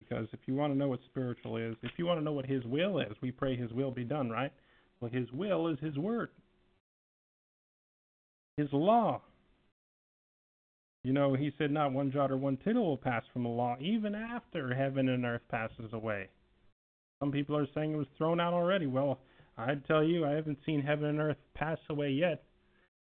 Because 0.00 0.26
if 0.32 0.40
you 0.46 0.54
want 0.54 0.72
to 0.72 0.78
know 0.78 0.88
what 0.88 1.00
spiritual 1.06 1.56
is, 1.56 1.76
if 1.82 1.92
you 1.98 2.06
want 2.06 2.18
to 2.18 2.24
know 2.24 2.32
what 2.32 2.46
His 2.46 2.64
will 2.64 2.98
is, 2.98 3.12
we 3.22 3.30
pray 3.30 3.56
His 3.56 3.70
will 3.72 3.92
be 3.92 4.04
done, 4.04 4.28
right? 4.28 4.52
Well, 5.00 5.10
His 5.10 5.30
will 5.32 5.68
is 5.68 5.78
His 5.80 5.96
word, 5.96 6.30
His 8.56 8.68
law. 8.72 9.22
You 11.04 11.12
know, 11.12 11.34
He 11.34 11.52
said, 11.58 11.70
Not 11.70 11.92
one 11.92 12.10
jot 12.10 12.32
or 12.32 12.36
one 12.36 12.56
tittle 12.64 12.86
will 12.86 12.96
pass 12.96 13.22
from 13.32 13.44
the 13.44 13.48
law, 13.48 13.76
even 13.80 14.14
after 14.14 14.74
heaven 14.74 15.08
and 15.08 15.24
earth 15.24 15.42
passes 15.48 15.92
away. 15.92 16.28
Some 17.20 17.30
people 17.30 17.56
are 17.56 17.68
saying 17.74 17.92
it 17.92 17.96
was 17.96 18.06
thrown 18.16 18.40
out 18.40 18.52
already. 18.52 18.86
Well, 18.86 19.20
I'd 19.56 19.84
tell 19.86 20.02
you, 20.02 20.24
I 20.24 20.30
haven't 20.30 20.58
seen 20.64 20.80
heaven 20.80 21.06
and 21.06 21.20
earth 21.20 21.36
pass 21.54 21.78
away 21.90 22.10
yet, 22.10 22.42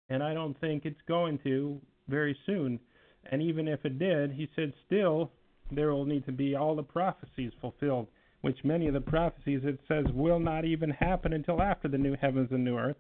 and 0.09 0.23
I 0.23 0.35
don't 0.35 0.59
think 0.61 0.85
it's 0.85 1.01
going 1.07 1.39
to 1.45 1.81
very 2.09 2.37
soon. 2.47 2.81
And 3.27 3.43
even 3.43 3.69
if 3.69 3.85
it 3.85 3.99
did, 3.99 4.33
he 4.33 4.49
said, 4.57 4.73
still, 4.87 5.31
there 5.71 5.93
will 5.93 6.05
need 6.05 6.25
to 6.27 6.33
be 6.33 6.55
all 6.55 6.75
the 6.75 6.83
prophecies 6.83 7.53
fulfilled, 7.61 8.09
which 8.41 8.65
many 8.65 8.87
of 8.87 8.95
the 8.95 9.01
prophecies 9.01 9.61
it 9.65 9.81
says 9.87 10.07
will 10.15 10.39
not 10.39 10.65
even 10.65 10.91
happen 10.91 11.33
until 11.33 11.61
after 11.61 11.89
the 11.89 11.99
new 11.99 12.17
heavens 12.21 12.49
and 12.51 12.65
new 12.65 12.79
earth. 12.79 12.97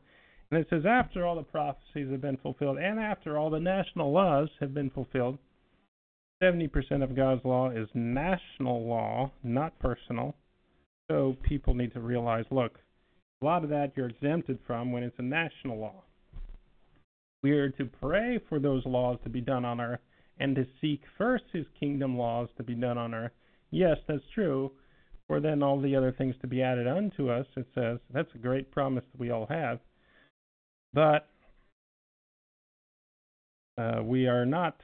And 0.50 0.60
it 0.60 0.66
says, 0.70 0.84
after 0.86 1.26
all 1.26 1.36
the 1.36 1.42
prophecies 1.42 2.10
have 2.10 2.20
been 2.20 2.38
fulfilled 2.38 2.78
and 2.78 2.98
after 2.98 3.36
all 3.36 3.50
the 3.50 3.60
national 3.60 4.12
laws 4.12 4.48
have 4.60 4.74
been 4.74 4.90
fulfilled, 4.90 5.38
70% 6.42 7.02
of 7.02 7.16
God's 7.16 7.44
law 7.44 7.70
is 7.70 7.88
national 7.94 8.86
law, 8.86 9.30
not 9.42 9.78
personal. 9.78 10.34
So 11.10 11.36
people 11.42 11.74
need 11.74 11.92
to 11.94 12.00
realize, 12.00 12.44
look, 12.50 12.78
a 13.40 13.44
lot 13.44 13.64
of 13.64 13.70
that 13.70 13.92
you're 13.96 14.08
exempted 14.08 14.58
from 14.66 14.92
when 14.92 15.02
it's 15.02 15.18
a 15.18 15.22
national 15.22 15.78
law. 15.78 16.02
We 17.42 17.52
are 17.52 17.70
to 17.70 17.86
pray 18.00 18.40
for 18.48 18.58
those 18.58 18.84
laws 18.84 19.18
to 19.24 19.30
be 19.30 19.40
done 19.40 19.64
on 19.64 19.80
earth 19.80 20.00
and 20.38 20.54
to 20.56 20.66
seek 20.80 21.02
first 21.16 21.44
his 21.52 21.66
kingdom 21.78 22.16
laws 22.16 22.48
to 22.56 22.62
be 22.62 22.74
done 22.74 22.98
on 22.98 23.14
earth. 23.14 23.32
Yes, 23.70 23.98
that's 24.06 24.22
true. 24.34 24.72
For 25.26 25.40
then 25.40 25.62
all 25.62 25.80
the 25.80 25.94
other 25.94 26.12
things 26.12 26.34
to 26.40 26.46
be 26.46 26.62
added 26.62 26.86
unto 26.86 27.28
us, 27.30 27.46
it 27.56 27.66
says. 27.74 27.98
That's 28.12 28.34
a 28.34 28.38
great 28.38 28.70
promise 28.70 29.04
that 29.12 29.20
we 29.20 29.30
all 29.30 29.46
have. 29.50 29.78
But 30.94 31.28
uh, 33.76 34.02
we 34.02 34.26
are 34.26 34.46
not 34.46 34.80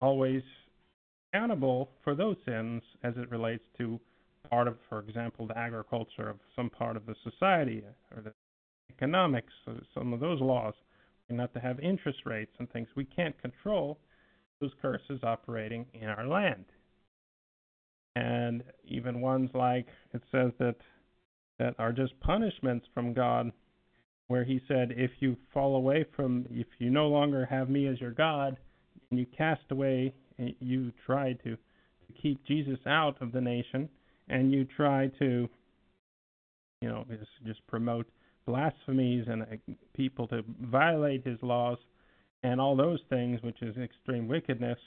always 0.00 0.42
accountable 1.32 1.90
for 2.02 2.14
those 2.14 2.36
sins 2.46 2.82
as 3.04 3.14
it 3.16 3.30
relates 3.30 3.64
to 3.78 4.00
part 4.48 4.66
of, 4.66 4.76
for 4.88 5.00
example, 5.00 5.46
the 5.46 5.56
agriculture 5.56 6.28
of 6.28 6.36
some 6.56 6.70
part 6.70 6.96
of 6.96 7.06
the 7.06 7.14
society 7.22 7.82
or 8.14 8.22
the 8.22 8.32
economics, 8.90 9.52
or 9.66 9.74
some 9.94 10.12
of 10.12 10.20
those 10.20 10.40
laws. 10.40 10.74
We're 11.28 11.36
not 11.36 11.52
to 11.54 11.60
have 11.60 11.80
interest 11.80 12.20
rates 12.24 12.52
and 12.58 12.70
things. 12.70 12.88
We 12.96 13.04
can't 13.04 13.40
control 13.40 13.98
those 14.62 14.72
curses 14.80 15.20
operating 15.22 15.84
in 15.92 16.08
our 16.08 16.26
land. 16.26 16.64
And 18.16 18.62
even 18.84 19.20
ones 19.20 19.50
like 19.54 19.86
it 20.14 20.22
says 20.30 20.52
that 20.58 20.76
that 21.58 21.74
are 21.78 21.92
just 21.92 22.18
punishments 22.20 22.86
from 22.94 23.12
God, 23.12 23.52
where 24.28 24.44
He 24.44 24.60
said, 24.66 24.92
if 24.96 25.10
you 25.20 25.36
fall 25.52 25.76
away 25.76 26.04
from, 26.16 26.46
if 26.50 26.66
you 26.78 26.90
no 26.90 27.08
longer 27.08 27.46
have 27.46 27.68
Me 27.68 27.86
as 27.86 28.00
your 28.00 28.10
God, 28.10 28.56
and 29.10 29.20
you 29.20 29.26
cast 29.36 29.62
away, 29.70 30.14
you 30.38 30.92
try 31.06 31.34
to, 31.34 31.50
to 31.56 32.12
keep 32.20 32.42
Jesus 32.46 32.78
out 32.86 33.20
of 33.20 33.32
the 33.32 33.40
nation, 33.40 33.88
and 34.28 34.50
you 34.52 34.64
try 34.64 35.08
to, 35.18 35.48
you 36.80 36.88
know, 36.88 37.04
just, 37.10 37.30
just 37.46 37.66
promote 37.66 38.08
blasphemies 38.46 39.26
and 39.28 39.42
uh, 39.42 39.72
people 39.94 40.26
to 40.28 40.42
violate 40.62 41.24
His 41.24 41.38
laws, 41.42 41.78
and 42.42 42.60
all 42.60 42.76
those 42.76 43.00
things, 43.08 43.42
which 43.42 43.62
is 43.62 43.76
extreme 43.76 44.28
wickedness, 44.28 44.78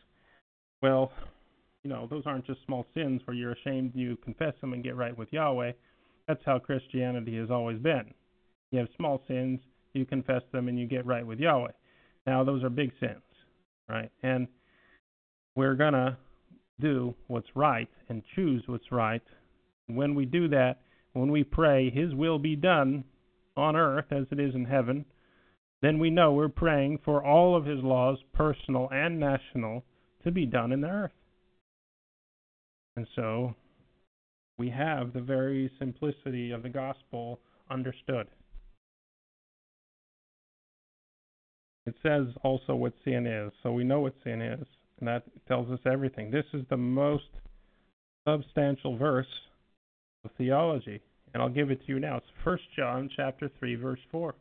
well, 0.81 1.11
you 1.83 1.89
know, 1.89 2.07
those 2.09 2.23
aren't 2.25 2.45
just 2.45 2.59
small 2.65 2.85
sins 2.93 3.21
where 3.25 3.35
you're 3.35 3.53
ashamed 3.53 3.91
you 3.93 4.17
confess 4.17 4.53
them 4.61 4.73
and 4.73 4.83
get 4.83 4.95
right 4.95 5.17
with 5.17 5.31
Yahweh. 5.31 5.71
That's 6.27 6.41
how 6.45 6.59
Christianity 6.59 7.37
has 7.37 7.51
always 7.51 7.77
been. 7.79 8.13
You 8.71 8.79
have 8.79 8.87
small 8.97 9.21
sins, 9.27 9.59
you 9.93 10.05
confess 10.05 10.41
them, 10.51 10.67
and 10.67 10.79
you 10.79 10.87
get 10.87 11.05
right 11.05 11.25
with 11.25 11.39
Yahweh. 11.39 11.71
Now, 12.25 12.43
those 12.43 12.63
are 12.63 12.69
big 12.69 12.91
sins, 12.99 13.21
right? 13.87 14.11
And 14.23 14.47
we're 15.55 15.75
going 15.75 15.93
to 15.93 16.17
do 16.81 17.13
what's 17.27 17.47
right 17.55 17.89
and 18.09 18.23
choose 18.35 18.63
what's 18.65 18.91
right. 18.91 19.21
When 19.87 20.15
we 20.15 20.25
do 20.25 20.47
that, 20.49 20.79
when 21.13 21.31
we 21.31 21.43
pray, 21.43 21.89
His 21.89 22.13
will 22.13 22.39
be 22.39 22.55
done 22.55 23.03
on 23.55 23.75
earth 23.75 24.05
as 24.11 24.25
it 24.31 24.39
is 24.39 24.55
in 24.55 24.65
heaven, 24.65 25.05
then 25.85 25.99
we 25.99 26.09
know 26.09 26.33
we're 26.33 26.49
praying 26.49 26.99
for 27.05 27.23
all 27.23 27.55
of 27.55 27.65
His 27.65 27.83
laws, 27.83 28.17
personal 28.33 28.89
and 28.91 29.19
national, 29.19 29.83
to 30.23 30.31
be 30.31 30.45
done 30.45 30.71
in 30.71 30.81
the 30.81 30.87
earth. 30.87 31.11
And 32.95 33.05
so 33.15 33.53
we 34.57 34.69
have 34.69 35.13
the 35.13 35.21
very 35.21 35.69
simplicity 35.77 36.51
of 36.51 36.63
the 36.63 36.69
gospel 36.69 37.39
understood. 37.69 38.27
It 41.85 41.95
says 42.01 42.27
also 42.41 42.73
what 42.73 42.93
sin 43.03 43.27
is, 43.27 43.51
so 43.61 43.71
we 43.71 43.83
know 43.83 43.99
what 43.99 44.15
sin 44.23 44.41
is, 44.41 44.65
and 44.99 45.07
that 45.07 45.23
tells 45.47 45.69
us 45.69 45.79
everything. 45.85 46.31
This 46.31 46.45
is 46.53 46.63
the 46.69 46.77
most 46.77 47.29
substantial 48.27 48.97
verse 48.97 49.27
of 50.23 50.31
theology, 50.37 50.99
and 51.33 51.43
I'll 51.43 51.49
give 51.49 51.69
it 51.69 51.85
to 51.85 51.87
you 51.87 51.99
now. 51.99 52.17
It's 52.17 52.25
1 52.43 52.57
John 52.75 53.09
chapter 53.15 53.51
3 53.59 53.75
verse 53.75 53.99
4. 54.11 54.33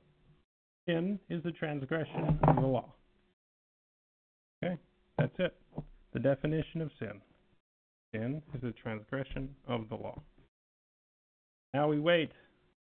Sin 0.87 1.19
is 1.31 1.43
the 1.43 1.53
transgression 1.53 2.39
of 2.47 2.57
the 2.57 2.67
law. 2.67 2.93
Okay? 4.63 4.79
That's 5.19 5.35
it. 5.39 5.57
The 6.13 6.21
definition 6.21 6.83
of 6.83 6.91
sin. 6.99 7.21
Sin 8.13 8.43
is 8.55 8.63
a 8.63 8.73
transgression 8.73 9.49
of 9.67 9.89
the 9.89 9.97
law. 9.97 10.21
Now 11.73 11.89
we 11.89 11.99
wait, 11.99 12.31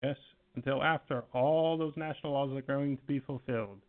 yes, 0.03 0.17
until 0.55 0.83
after 0.83 1.23
all 1.33 1.77
those 1.77 1.93
national 1.95 2.33
laws 2.33 2.51
are 2.51 2.61
going 2.61 2.97
to 2.97 3.03
be 3.03 3.19
fulfilled, 3.19 3.79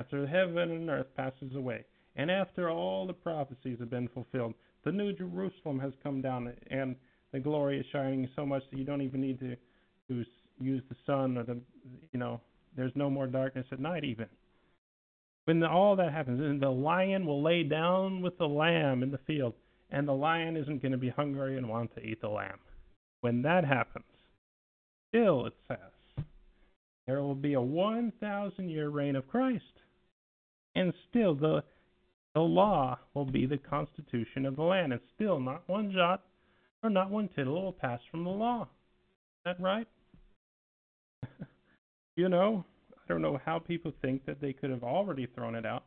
after 0.00 0.26
heaven 0.26 0.70
and 0.70 0.90
earth 0.90 1.06
passes 1.16 1.54
away, 1.54 1.84
and 2.16 2.30
after 2.30 2.68
all 2.68 3.06
the 3.06 3.12
prophecies 3.12 3.78
have 3.78 3.88
been 3.88 4.08
fulfilled, 4.08 4.54
the 4.84 4.92
new 4.92 5.12
Jerusalem 5.12 5.78
has 5.78 5.92
come 6.02 6.20
down, 6.20 6.52
and 6.70 6.96
the 7.32 7.40
glory 7.40 7.78
is 7.78 7.86
shining 7.92 8.28
so 8.36 8.44
much 8.44 8.62
that 8.70 8.78
you 8.78 8.84
don't 8.84 9.00
even 9.00 9.20
need 9.20 9.38
to, 9.40 9.56
to 10.08 10.24
use 10.60 10.82
the 10.88 10.96
sun 11.06 11.38
or 11.38 11.44
the, 11.44 11.58
you 12.12 12.18
know, 12.18 12.40
there's 12.76 12.92
no 12.94 13.10
more 13.10 13.26
darkness 13.26 13.66
at 13.72 13.80
night 13.80 14.04
even. 14.04 14.26
When 15.44 15.62
all 15.64 15.96
that 15.96 16.12
happens, 16.12 16.40
and 16.40 16.60
the 16.60 16.70
lion 16.70 17.26
will 17.26 17.42
lay 17.42 17.64
down 17.64 18.22
with 18.22 18.38
the 18.38 18.46
lamb 18.48 19.02
in 19.02 19.10
the 19.10 19.18
field, 19.26 19.54
and 19.90 20.06
the 20.06 20.12
lion 20.12 20.56
isn't 20.56 20.80
going 20.80 20.92
to 20.92 20.98
be 20.98 21.10
hungry 21.10 21.58
and 21.58 21.68
want 21.68 21.94
to 21.94 22.02
eat 22.02 22.20
the 22.20 22.28
lamb. 22.28 22.58
When 23.20 23.42
that 23.42 23.64
happens, 23.64 24.04
still 25.08 25.46
it 25.46 25.54
says, 25.68 26.24
there 27.06 27.20
will 27.20 27.34
be 27.34 27.54
a 27.54 27.60
1,000 27.60 28.68
year 28.68 28.88
reign 28.88 29.16
of 29.16 29.28
Christ. 29.28 29.64
And 30.74 30.92
still 31.10 31.34
the, 31.34 31.62
the 32.34 32.40
law 32.40 32.98
will 33.14 33.26
be 33.26 33.46
the 33.46 33.58
constitution 33.58 34.46
of 34.46 34.56
the 34.56 34.62
land. 34.62 34.92
And 34.92 35.02
still 35.14 35.40
not 35.40 35.62
one 35.66 35.92
jot 35.92 36.22
or 36.82 36.90
not 36.90 37.10
one 37.10 37.28
tittle 37.34 37.62
will 37.62 37.72
pass 37.72 38.00
from 38.10 38.24
the 38.24 38.30
law. 38.30 38.62
Is 38.62 39.44
that 39.44 39.60
right? 39.60 39.88
you 42.16 42.28
know, 42.28 42.64
I 42.92 43.00
don't 43.08 43.22
know 43.22 43.40
how 43.44 43.58
people 43.58 43.92
think 44.02 44.24
that 44.26 44.40
they 44.40 44.52
could 44.52 44.70
have 44.70 44.84
already 44.84 45.26
thrown 45.26 45.54
it 45.54 45.66
out. 45.66 45.84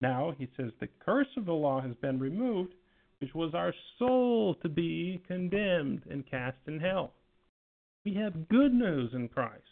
Now 0.00 0.34
he 0.38 0.48
says 0.56 0.72
the 0.80 0.88
curse 1.04 1.28
of 1.36 1.46
the 1.46 1.52
law 1.52 1.80
has 1.80 1.94
been 2.02 2.18
removed 2.18 2.74
which 3.20 3.34
was 3.34 3.54
our 3.54 3.72
soul 3.98 4.54
to 4.62 4.68
be 4.68 5.22
condemned 5.26 6.02
and 6.10 6.28
cast 6.28 6.58
in 6.66 6.80
hell. 6.80 7.12
We 8.04 8.14
have 8.14 8.48
good 8.48 8.72
news 8.72 9.12
in 9.14 9.28
Christ. 9.28 9.62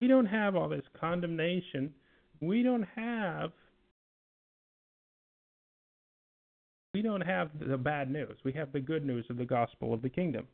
We 0.00 0.08
don't 0.08 0.26
have 0.26 0.54
all 0.54 0.68
this 0.68 0.84
condemnation. 0.98 1.92
We 2.40 2.62
don't 2.62 2.86
have 2.94 3.50
we 6.94 7.02
don't 7.02 7.20
have 7.20 7.50
the 7.60 7.76
bad 7.76 8.10
news. 8.10 8.38
We 8.44 8.52
have 8.54 8.72
the 8.72 8.80
good 8.80 9.04
news 9.04 9.26
of 9.28 9.36
the 9.36 9.44
gospel 9.44 9.92
of 9.92 10.02
the 10.02 10.08
kingdom. 10.08 10.46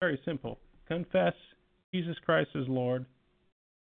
Very 0.00 0.20
simple. 0.24 0.58
Confess 0.88 1.34
Jesus 1.94 2.16
Christ 2.24 2.50
as 2.56 2.66
Lord. 2.66 3.06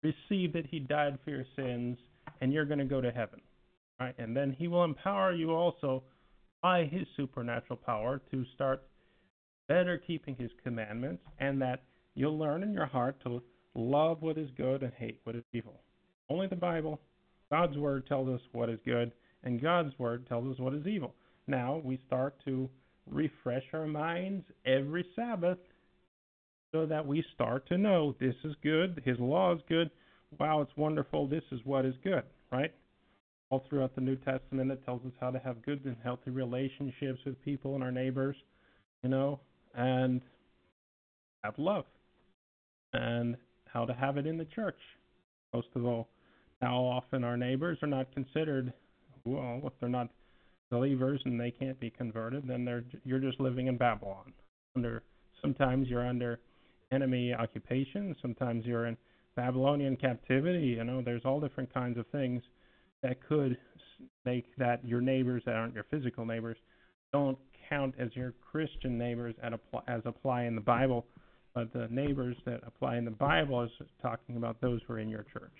Receive 0.03 0.53
that 0.53 0.67
he 0.67 0.79
died 0.79 1.19
for 1.25 1.31
your 1.31 1.45
sins 1.57 1.99
and 2.41 2.53
you're 2.53 2.65
going 2.65 2.79
to 2.79 2.85
go 2.85 3.01
to 3.01 3.11
heaven. 3.11 3.41
Right? 3.99 4.15
And 4.19 4.37
then 4.37 4.57
he 4.59 4.69
will 4.69 4.85
empower 4.85 5.33
you 5.33 5.51
also 5.51 6.03
by 6.63 6.85
his 6.85 7.07
supernatural 7.17 7.79
power 7.85 8.21
to 8.31 8.45
start 8.55 8.83
better 9.69 9.99
keeping 9.99 10.35
his 10.37 10.51
commandments, 10.65 11.23
and 11.39 11.63
that 11.63 11.85
you'll 12.15 12.37
learn 12.37 12.65
in 12.65 12.73
your 12.73 12.87
heart 12.87 13.17
to 13.23 13.41
love 13.75 14.21
what 14.21 14.37
is 14.37 14.51
good 14.57 14.83
and 14.83 14.93
hate 14.95 15.21
what 15.23 15.37
is 15.37 15.45
evil. 15.53 15.81
Only 16.29 16.49
the 16.49 16.57
Bible, 16.57 17.01
God's 17.51 17.79
Word, 17.79 18.07
tells 18.07 18.29
us 18.29 18.41
what 18.53 18.69
is 18.69 18.81
good, 18.85 19.13
and 19.45 19.63
God's 19.63 19.97
Word 19.99 20.27
tells 20.27 20.53
us 20.53 20.59
what 20.59 20.75
is 20.75 20.87
evil. 20.87 21.15
Now 21.47 21.81
we 21.85 22.01
start 22.07 22.35
to 22.47 22.69
refresh 23.09 23.63
our 23.73 23.87
minds 23.87 24.45
every 24.67 25.07
Sabbath 25.15 25.59
so 26.73 26.87
that 26.87 27.07
we 27.07 27.25
start 27.35 27.67
to 27.69 27.79
know 27.79 28.15
this 28.21 28.35
is 28.45 28.55
good, 28.63 29.03
His 29.05 29.19
law 29.19 29.55
is 29.55 29.61
good, 29.69 29.91
wow, 30.39 30.61
it's 30.61 30.77
wonderful, 30.77 31.27
this 31.27 31.45
is 31.51 31.61
what 31.65 31.85
is 31.85 31.95
good, 32.03 32.25
right? 32.53 32.73
all 33.51 33.65
throughout 33.69 33.95
the 33.95 34.01
New 34.01 34.17
Testament. 34.17 34.71
It 34.71 34.85
tells 34.85 35.05
us 35.05 35.13
how 35.21 35.31
to 35.31 35.39
have 35.41 35.63
good 35.63 35.85
and 35.85 35.97
healthy 36.03 36.31
relationships 36.31 37.21
with 37.27 37.43
people 37.45 37.75
and 37.75 37.85
our 37.85 37.91
neighbors, 37.91 38.37
you 39.03 39.11
know, 39.11 39.41
and 39.75 40.21
have 41.45 41.55
love, 41.59 41.85
and 42.93 43.37
how 43.67 43.85
to 43.85 43.93
have 43.93 44.17
it 44.17 44.27
in 44.27 44.39
the 44.39 44.45
church. 44.47 44.79
Most 45.53 45.69
of 45.75 45.85
all, 45.85 46.09
how 46.63 46.77
often 46.77 47.25
our 47.25 47.37
neighbors 47.37 47.79
are 47.83 47.89
not 47.89 48.13
considered, 48.15 48.73
well, 49.25 49.61
if 49.65 49.73
they're 49.81 49.89
not 49.89 50.09
believers 50.71 51.21
and 51.25 51.41
they 51.41 51.51
can't 51.51 51.81
be 51.81 51.91
converted, 51.91 52.47
then 52.47 52.65
they're 52.65 52.85
you're 53.05 53.19
just 53.19 53.41
living 53.41 53.67
in 53.67 53.77
Babylon. 53.77 54.33
Under 54.77 55.03
sometimes 55.43 55.89
you're 55.89 56.07
under 56.07 56.39
enemy 56.93 57.35
occupation, 57.35 58.15
sometimes 58.21 58.65
you're 58.65 58.87
in 58.87 58.97
Babylonian 59.37 59.97
captivity. 59.97 60.69
You 60.79 60.85
know, 60.85 61.03
there's 61.03 61.25
all 61.25 61.41
different 61.41 61.73
kinds 61.73 61.99
of 61.99 62.07
things 62.09 62.43
that 63.03 63.27
could 63.27 63.57
make 64.25 64.57
that 64.57 64.85
your 64.85 65.01
neighbors 65.01 65.43
that 65.47 65.55
aren't 65.55 65.75
your 65.75 65.85
physical 65.85 66.25
neighbors 66.25 66.57
don't 67.13 67.39
count 67.69 67.95
as 67.99 68.09
your 68.15 68.35
Christian 68.51 68.99
neighbors 68.99 69.35
as 69.89 70.03
apply 70.05 70.45
in 70.45 70.55
the 70.55 70.61
Bible, 70.61 71.07
but 71.55 71.73
the 71.73 71.89
neighbors 71.91 72.37
that 72.45 72.61
apply 72.67 72.97
in 72.97 73.05
the 73.05 73.11
Bible 73.11 73.63
is 73.63 73.71
talking 74.03 74.37
about 74.37 74.61
those 74.61 74.81
who 74.87 74.95
are 74.95 74.99
in 74.99 75.09
your 75.09 75.25
church. 75.33 75.55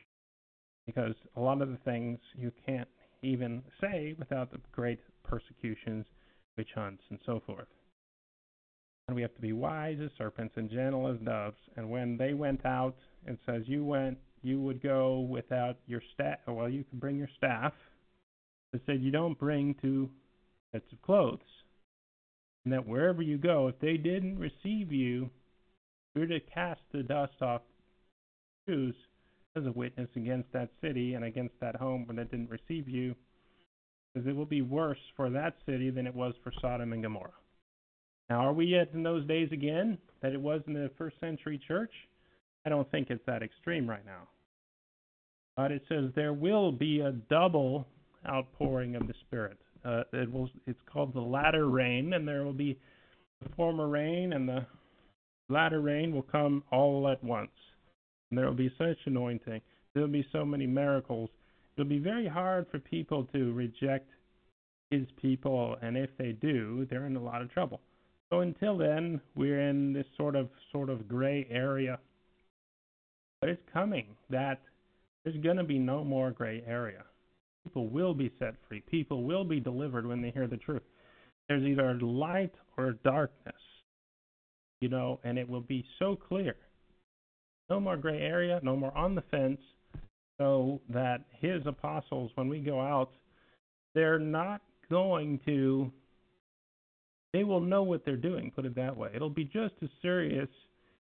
Because 0.87 1.15
a 1.37 1.41
lot 1.41 1.63
of 1.63 1.71
the 1.71 1.79
things 1.85 2.19
you 2.37 2.51
can't 2.67 2.89
even 3.23 3.63
say 3.81 4.15
without 4.19 4.51
the 4.51 4.59
great 4.73 4.99
persecutions, 5.25 6.07
witch 6.57 6.71
hunts, 6.75 7.03
and 7.11 7.19
so 7.25 7.41
forth. 7.47 7.69
And 9.11 9.17
we 9.17 9.23
have 9.23 9.35
to 9.35 9.41
be 9.41 9.53
wise 9.53 9.99
as 10.01 10.09
serpents 10.17 10.55
and 10.57 10.71
gentle 10.71 11.09
as 11.09 11.19
doves. 11.25 11.57
And 11.77 11.91
when 11.91 12.17
they 12.17 12.33
went 12.33 12.65
out, 12.65 12.95
it 13.27 13.41
says 13.45 13.63
you 13.67 13.85
went, 13.85 14.17
you 14.43 14.61
would 14.61 14.81
go 14.81 15.19
without 15.19 15.79
your 15.89 16.01
staff. 16.15 16.39
Well, 16.47 16.69
you 16.69 16.85
can 16.85 17.01
bring 17.01 17.19
your 17.19 17.29
staff. 17.37 17.73
It 18.73 18.83
said 18.87 19.03
you 19.03 19.11
don't 19.11 19.37
bring 19.37 19.75
two 19.83 20.09
sets 20.71 20.85
of 20.93 21.03
clothes. 21.03 21.41
And 22.65 22.73
that 22.73 22.87
wherever 22.87 23.21
you 23.21 23.37
go, 23.37 23.67
if 23.67 23.81
they 23.81 23.97
didn't 23.97 24.39
receive 24.39 24.93
you, 24.93 25.29
you're 26.15 26.27
to 26.27 26.39
cast 26.39 26.81
the 26.93 27.03
dust 27.03 27.35
off 27.43 27.63
shoes 28.69 28.95
as 29.57 29.67
a 29.67 29.73
witness 29.73 30.09
against 30.15 30.53
that 30.53 30.71
city 30.81 31.15
and 31.15 31.25
against 31.25 31.59
that 31.61 31.75
home 31.75 32.07
when 32.07 32.21
it 32.21 32.31
didn't 32.31 32.49
receive 32.49 32.89
you, 32.89 33.17
because 34.15 34.29
it 34.29 34.37
will 34.37 34.47
be 34.47 34.63
worse 34.63 35.01
for 35.17 35.31
that 35.31 35.57
city 35.67 35.91
than 35.91 36.07
it 36.07 36.15
was 36.15 36.35
for 36.45 36.53
Sodom 36.61 36.93
and 36.93 37.03
Gomorrah. 37.03 37.33
Now, 38.31 38.47
are 38.47 38.53
we 38.53 38.67
yet 38.67 38.91
in 38.95 39.03
those 39.03 39.27
days 39.27 39.49
again 39.51 39.99
that 40.23 40.33
it 40.33 40.41
was 40.41 40.63
in 40.69 40.73
the 40.73 40.89
first 40.97 41.19
century 41.19 41.61
church? 41.67 41.91
I 42.65 42.69
don't 42.69 42.89
think 42.93 43.11
it's 43.11 43.25
that 43.27 43.43
extreme 43.43 43.91
right 43.91 44.07
now. 44.07 44.29
But 45.57 45.73
it 45.73 45.83
says 45.89 46.13
there 46.15 46.33
will 46.33 46.71
be 46.71 47.01
a 47.01 47.11
double 47.11 47.87
outpouring 48.29 48.95
of 48.95 49.09
the 49.09 49.15
Spirit. 49.27 49.59
Uh, 49.85 50.05
it 50.13 50.31
will. 50.31 50.49
It's 50.67 50.79
called 50.91 51.13
the 51.13 51.21
latter 51.21 51.69
rain, 51.69 52.13
and 52.13 52.29
there 52.29 52.45
will 52.45 52.53
be 52.53 52.79
the 53.43 53.49
former 53.57 53.89
rain, 53.89 54.33
and 54.35 54.49
the 54.49 54.65
latter 55.49 55.81
rain 55.81 56.15
will 56.15 56.23
come 56.23 56.63
all 56.71 57.09
at 57.09 57.23
once. 57.25 57.51
And 58.31 58.39
there 58.39 58.47
will 58.47 58.55
be 58.55 58.73
such 58.79 58.99
anointing. 59.07 59.61
There 59.93 60.03
will 60.03 60.09
be 60.09 60.27
so 60.31 60.45
many 60.45 60.67
miracles. 60.67 61.31
It'll 61.77 61.89
be 61.89 61.99
very 61.99 62.29
hard 62.29 62.67
for 62.71 62.79
people 62.79 63.25
to 63.33 63.53
reject 63.55 64.09
His 64.91 65.07
people, 65.21 65.77
and 65.83 65.97
if 65.97 66.11
they 66.17 66.33
do, 66.33 66.87
they're 66.89 67.07
in 67.07 67.17
a 67.17 67.23
lot 67.23 67.43
of 67.43 67.51
trouble. 67.51 67.81
So 68.31 68.41
until 68.41 68.79
then, 68.79 69.21
we're 69.35 69.69
in 69.69 69.93
this 69.93 70.07
sort 70.17 70.37
of 70.37 70.49
sort 70.71 70.89
of 70.89 71.09
gray 71.09 71.47
area. 71.51 71.99
But 73.41 73.51
it's 73.51 73.63
coming 73.73 74.07
that 74.29 74.61
there's 75.25 75.37
going 75.43 75.57
to 75.57 75.65
be 75.65 75.79
no 75.79 76.05
more 76.05 76.31
gray 76.31 76.63
area. 76.67 77.05
People 77.65 77.89
will 77.89 78.15
be 78.15 78.31
set 78.39 78.55
free. 78.69 78.83
People 78.91 79.25
will 79.25 79.45
be 79.45 79.61
delivered 79.61 80.07
when 80.07 80.23
they 80.23 80.31
hear 80.31 80.47
the 80.47 80.57
truth. 80.57 80.83
There's 81.49 81.65
either 81.65 81.99
light 82.01 82.55
or 82.77 82.93
darkness, 83.05 83.61
you 84.81 84.89
know, 84.89 85.19
and 85.25 85.37
it 85.39 85.49
will 85.49 85.61
be 85.61 85.85
so 85.99 86.17
clear. 86.17 86.55
No 87.69 87.81
more 87.81 87.97
gray 87.97 88.21
area, 88.21 88.61
no 88.63 88.77
more 88.77 88.97
on 88.97 89.15
the 89.15 89.23
fence, 89.31 89.61
so 90.39 90.81
that 90.89 91.25
his 91.41 91.67
apostles, 91.67 92.31
when 92.35 92.49
we 92.49 92.61
go 92.61 92.81
out, 92.81 93.11
they're 93.95 94.19
not 94.19 94.63
going 94.89 95.41
to 95.47 95.93
they 97.33 97.45
will 97.45 97.61
know 97.61 97.83
what 97.83 98.05
they're 98.05 98.17
doing, 98.17 98.51
put 98.55 98.67
it 98.67 98.75
that 98.75 98.97
way. 98.97 99.11
It'll 99.15 99.31
be 99.31 99.45
just 99.45 99.75
as 99.83 99.89
serious 100.03 100.49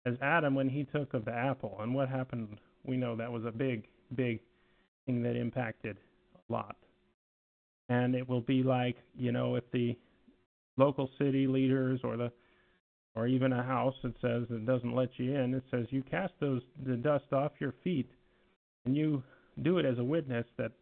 as 0.06 0.14
Adam 0.22 0.54
when 0.54 0.68
he 0.68 0.84
took 0.84 1.14
of 1.14 1.24
the 1.24 1.32
apple. 1.32 1.76
And 1.80 1.94
what 1.94 2.08
happened, 2.08 2.58
we 2.84 2.96
know 2.96 3.16
that 3.16 3.30
was 3.30 3.44
a 3.44 3.50
big, 3.50 3.88
big 4.14 4.40
thing 5.04 5.22
that 5.22 5.36
impacted 5.36 5.98
a 6.48 6.52
lot. 6.52 6.76
And 7.88 8.14
it 8.14 8.28
will 8.28 8.40
be 8.40 8.62
like, 8.62 8.96
you 9.16 9.32
know, 9.32 9.56
if 9.56 9.64
the 9.72 9.96
local 10.76 11.10
city 11.18 11.46
leaders 11.46 12.00
or 12.02 12.16
the 12.16 12.32
or 13.14 13.26
even 13.26 13.54
a 13.54 13.62
house 13.62 13.94
that 14.02 14.12
says 14.20 14.44
it 14.50 14.66
doesn't 14.66 14.94
let 14.94 15.08
you 15.16 15.34
in, 15.34 15.54
it 15.54 15.62
says 15.70 15.86
you 15.90 16.02
cast 16.02 16.34
those 16.38 16.60
the 16.84 16.96
dust 16.96 17.32
off 17.32 17.52
your 17.58 17.74
feet 17.82 18.10
and 18.84 18.94
you 18.94 19.22
do 19.62 19.78
it 19.78 19.86
as 19.86 19.98
a 19.98 20.04
witness 20.04 20.46
that 20.58 20.72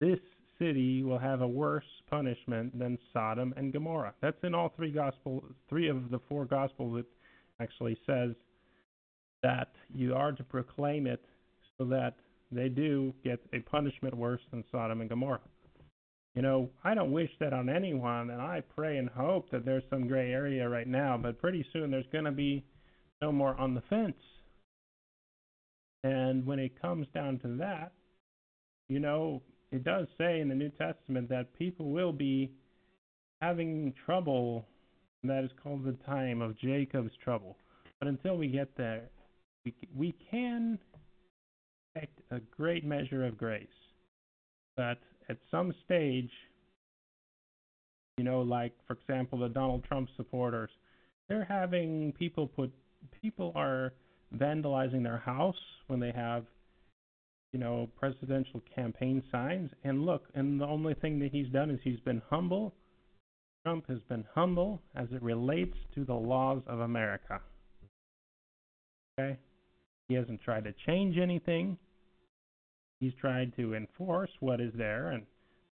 this 0.00 0.18
city 0.58 1.02
will 1.02 1.18
have 1.18 1.40
a 1.40 1.46
worse 1.46 1.84
punishment 2.10 2.78
than 2.78 2.98
Sodom 3.12 3.54
and 3.56 3.72
Gomorrah. 3.72 4.14
That's 4.20 4.42
in 4.42 4.54
all 4.54 4.72
three 4.76 4.90
gospel, 4.90 5.44
three 5.68 5.88
of 5.88 6.10
the 6.10 6.20
four 6.28 6.44
gospels. 6.44 7.00
It 7.00 7.06
actually 7.60 7.98
says 8.06 8.32
that 9.42 9.68
you 9.94 10.14
are 10.14 10.32
to 10.32 10.42
proclaim 10.44 11.06
it 11.06 11.24
so 11.78 11.84
that 11.86 12.14
they 12.50 12.68
do 12.68 13.12
get 13.24 13.40
a 13.52 13.60
punishment 13.60 14.14
worse 14.14 14.40
than 14.50 14.64
Sodom 14.70 15.00
and 15.00 15.10
Gomorrah. 15.10 15.40
You 16.34 16.42
know, 16.42 16.68
I 16.84 16.94
don't 16.94 17.12
wish 17.12 17.30
that 17.40 17.54
on 17.54 17.68
anyone, 17.68 18.30
and 18.30 18.42
I 18.42 18.62
pray 18.74 18.98
and 18.98 19.08
hope 19.08 19.50
that 19.50 19.64
there's 19.64 19.82
some 19.88 20.06
gray 20.06 20.32
area 20.32 20.68
right 20.68 20.86
now, 20.86 21.16
but 21.16 21.40
pretty 21.40 21.64
soon 21.72 21.90
there's 21.90 22.06
going 22.12 22.24
to 22.24 22.32
be 22.32 22.62
no 23.22 23.32
more 23.32 23.54
on 23.58 23.74
the 23.74 23.82
fence. 23.88 24.14
And 26.04 26.44
when 26.44 26.58
it 26.58 26.80
comes 26.80 27.06
down 27.14 27.38
to 27.40 27.56
that, 27.56 27.92
you 28.88 29.00
know, 29.00 29.42
it 29.72 29.84
does 29.84 30.06
say 30.18 30.40
in 30.40 30.48
the 30.48 30.54
New 30.54 30.70
Testament 30.70 31.28
that 31.28 31.52
people 31.58 31.90
will 31.90 32.12
be 32.12 32.52
having 33.40 33.92
trouble. 34.04 34.66
And 35.22 35.30
That 35.30 35.44
is 35.44 35.50
called 35.62 35.84
the 35.84 35.96
time 36.04 36.40
of 36.42 36.58
Jacob's 36.58 37.12
trouble. 37.22 37.56
But 37.98 38.08
until 38.08 38.36
we 38.36 38.48
get 38.48 38.76
there, 38.76 39.08
we, 39.64 39.74
we 39.94 40.14
can 40.30 40.78
expect 41.94 42.20
a 42.30 42.40
great 42.56 42.84
measure 42.84 43.24
of 43.24 43.36
grace. 43.36 43.66
But 44.76 44.98
at 45.28 45.38
some 45.50 45.74
stage, 45.84 46.30
you 48.18 48.24
know, 48.24 48.42
like 48.42 48.72
for 48.86 48.94
example, 48.94 49.38
the 49.38 49.48
Donald 49.48 49.84
Trump 49.84 50.08
supporters, 50.16 50.70
they're 51.28 51.44
having 51.44 52.12
people 52.18 52.46
put 52.46 52.72
people 53.20 53.52
are 53.54 53.92
vandalizing 54.36 55.02
their 55.02 55.18
house 55.18 55.56
when 55.86 56.00
they 56.00 56.12
have 56.12 56.44
you 57.56 57.62
know, 57.64 57.88
presidential 57.98 58.62
campaign 58.74 59.22
signs. 59.32 59.70
And 59.82 60.04
look, 60.04 60.24
and 60.34 60.60
the 60.60 60.66
only 60.66 60.92
thing 60.92 61.18
that 61.20 61.30
he's 61.32 61.48
done 61.48 61.70
is 61.70 61.80
he's 61.82 62.00
been 62.00 62.20
humble. 62.28 62.74
Trump 63.64 63.88
has 63.88 64.00
been 64.10 64.26
humble 64.34 64.82
as 64.94 65.06
it 65.10 65.22
relates 65.22 65.74
to 65.94 66.04
the 66.04 66.12
laws 66.12 66.60
of 66.66 66.80
America. 66.80 67.40
Okay? 69.18 69.38
He 70.08 70.14
hasn't 70.14 70.42
tried 70.42 70.64
to 70.64 70.74
change 70.84 71.16
anything. 71.16 71.78
He's 73.00 73.14
tried 73.18 73.56
to 73.56 73.74
enforce 73.74 74.30
what 74.40 74.60
is 74.60 74.72
there, 74.76 75.12
and 75.12 75.22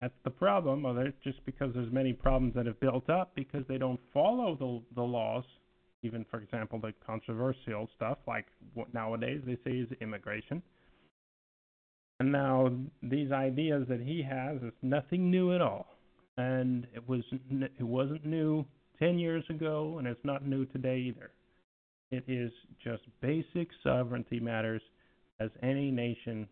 that's 0.03 0.13
the 0.23 0.31
problem 0.31 0.85
it. 0.99 1.15
Just 1.25 1.43
because 1.47 1.73
there's 1.73 1.91
many 1.91 2.13
problems 2.13 2.55
that 2.57 2.67
have 2.67 2.79
built 2.81 3.09
up 3.09 3.33
because 3.35 3.65
they 3.69 3.79
don't 3.79 4.01
follow 4.13 4.55
the 4.55 4.83
the 4.95 5.07
laws. 5.07 5.45
Even, 6.03 6.27
for 6.31 6.41
example, 6.41 6.79
the 6.79 6.93
controversial 7.07 7.89
stuff 7.97 8.19
like 8.27 8.49
what 8.75 8.93
nowadays 8.93 9.41
they 9.47 9.57
say 9.65 9.79
is 9.79 9.89
immigration. 10.03 10.63
And 12.21 12.31
now 12.31 12.71
these 13.03 13.33
ideas 13.33 13.87
that 13.89 14.01
he 14.01 14.23
has 14.23 14.59
is 14.63 14.75
nothing 14.83 15.31
new 15.31 15.55
at 15.55 15.63
all, 15.63 15.87
and 16.37 16.87
it 16.95 17.09
was 17.09 17.23
it 17.51 17.83
wasn't 17.83 18.27
new 18.27 18.67
ten 18.99 19.19
years 19.19 19.43
ago, 19.49 19.97
and 19.99 20.07
it's 20.07 20.23
not 20.23 20.47
new 20.47 20.67
today 20.67 20.99
either. 20.99 21.31
It 22.11 22.25
is 22.29 22.53
just 22.85 23.05
basic 23.23 23.69
sovereignty 23.83 24.39
matters, 24.39 24.83
as 25.41 25.49
any 25.63 25.91
nation 25.91 26.47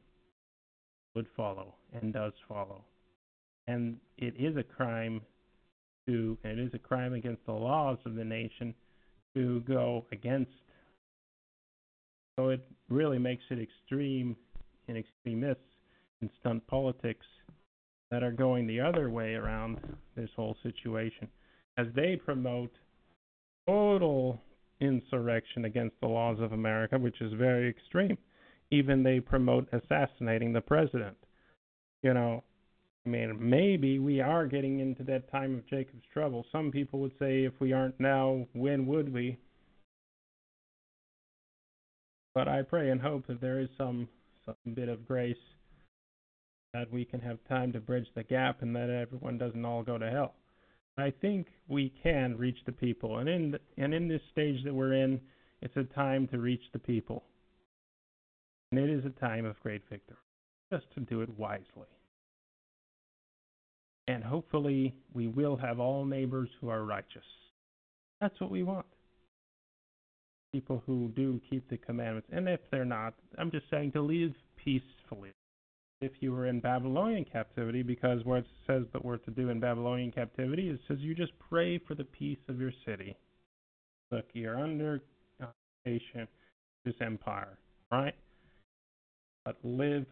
would 1.15 1.27
follow 1.37 1.75
and 1.93 2.15
does 2.15 2.33
follow, 2.49 2.83
and 3.67 3.99
it 4.17 4.35
is 4.39 4.57
a 4.57 4.63
crime 4.63 5.21
to 6.07 6.39
and 6.45 6.59
it 6.59 6.67
is 6.67 6.73
a 6.73 6.79
crime 6.79 7.13
against 7.13 7.45
the 7.45 7.53
laws 7.53 7.99
of 8.07 8.15
the 8.15 8.25
nation 8.25 8.75
to 9.35 9.61
go 9.69 10.07
against. 10.13 10.51
So 12.39 12.49
it 12.49 12.67
really 12.89 13.19
makes 13.19 13.43
it 13.51 13.59
extreme 13.59 14.35
and 14.89 14.97
extremists 14.97 15.63
in 16.21 16.31
stunt 16.41 16.67
politics 16.67 17.27
that 18.11 18.23
are 18.23 18.33
going 18.33 18.67
the 18.67 18.81
other 18.81 19.11
way 19.11 19.35
around 19.35 19.79
this 20.17 20.31
whole 20.35 20.57
situation 20.63 21.29
as 21.77 21.87
they 21.95 22.17
promote 22.17 22.73
total 23.67 24.41
insurrection 24.81 25.65
against 25.65 25.95
the 26.01 26.07
laws 26.07 26.39
of 26.41 26.53
America, 26.53 26.99
which 26.99 27.21
is 27.21 27.33
very 27.35 27.69
extreme. 27.69 28.17
Even 28.71 29.03
they 29.03 29.21
promote 29.21 29.69
assassinating 29.73 30.53
the 30.53 30.61
president. 30.61 31.17
You 32.03 32.15
know, 32.15 32.43
I 33.07 33.09
mean, 33.09 33.37
maybe 33.41 33.99
we 33.99 34.21
are 34.21 34.47
getting 34.47 34.81
into 34.81 35.03
that 35.05 35.31
time 35.31 35.55
of 35.55 35.67
Jacob's 35.67 36.05
trouble. 36.13 36.45
Some 36.53 36.71
people 36.71 37.01
would 37.01 37.15
say 37.19 37.45
if 37.45 37.55
we 37.61 37.73
aren't 37.73 37.99
now, 37.99 38.47
when 38.53 38.87
would 38.87 39.13
we? 39.13 39.39
But 42.35 42.49
I 42.49 42.63
pray 42.63 42.91
and 42.91 43.01
hope 43.01 43.27
that 43.27 43.41
there 43.41 43.61
is 43.61 43.69
some 43.77 44.09
some 44.65 44.75
bit 44.75 44.89
of 44.89 45.07
grace 45.07 45.37
that 46.75 46.91
we 46.93 47.05
can 47.05 47.21
have 47.21 47.39
time 47.49 47.73
to 47.73 47.81
bridge 47.81 48.07
the 48.15 48.23
gap 48.23 48.63
and 48.63 48.75
that 48.77 48.91
everyone 48.91 49.39
doesn't 49.39 49.65
all 49.65 49.83
go 49.83 49.99
to 49.99 50.11
hell. 50.11 50.35
I 50.97 51.13
think 51.21 51.47
we 51.69 51.93
can 52.03 52.37
reach 52.37 52.59
the 52.67 52.73
people, 52.73 53.19
and 53.19 53.29
in 53.29 53.53
the, 53.53 53.61
and 53.77 53.95
in 53.95 54.09
this 54.09 54.21
stage 54.33 54.65
that 54.65 54.75
we're 54.75 54.95
in, 54.95 55.21
it's 55.63 55.77
a 55.77 55.85
time 55.95 56.27
to 56.29 56.39
reach 56.39 56.63
the 56.73 56.79
people, 56.79 57.23
and 58.73 58.81
it 58.81 58.91
is 58.91 59.05
a 59.05 59.21
time 59.21 59.45
of 59.45 59.59
great 59.61 59.83
victory. 59.89 60.17
Just 60.73 60.87
to 60.95 61.01
do 61.01 61.21
it 61.21 61.39
wisely, 61.39 61.87
and 64.09 64.25
hopefully 64.25 64.95
we 65.15 65.29
will 65.29 65.57
have 65.57 65.79
all 65.79 66.05
neighbors 66.05 66.51
who 66.61 66.69
are 66.69 66.85
righteous. 66.85 67.23
That's 68.21 68.39
what 68.41 68.51
we 68.51 68.65
want. 68.65 68.87
People 70.53 70.83
who 70.87 71.13
do 71.15 71.41
keep 71.49 71.69
the 71.69 71.77
commandments, 71.77 72.29
and 72.33 72.49
if 72.49 72.61
they're 72.71 72.85
not, 72.85 73.15
I'm 73.37 73.51
just 73.51 73.67
saying 73.71 73.93
to 73.93 74.01
live 74.01 74.33
peacefully 74.57 75.33
if 76.01 76.13
you 76.21 76.33
were 76.33 76.47
in 76.47 76.61
Babylonian 76.61 77.25
captivity, 77.25 77.83
because 77.83 78.25
what 78.25 78.39
it 78.39 78.47
says 78.67 78.85
that 78.93 79.05
we're 79.05 79.17
to 79.19 79.31
do 79.31 79.49
in 79.51 79.59
Babylonian 79.59 80.13
captivity, 80.13 80.71
it 80.71 80.81
says 80.87 80.99
you 81.01 81.15
just 81.15 81.33
pray 81.49 81.79
for 81.79 81.95
the 81.95 82.05
peace 82.05 82.39
of 82.49 82.61
your 82.61 82.73
city. 82.87 83.17
look, 84.11 84.27
you're 84.33 84.59
under 84.59 85.03
occupation 85.41 86.29
this 86.85 86.95
empire, 87.01 87.59
right? 87.91 88.15
But 89.45 89.57
live 89.63 90.07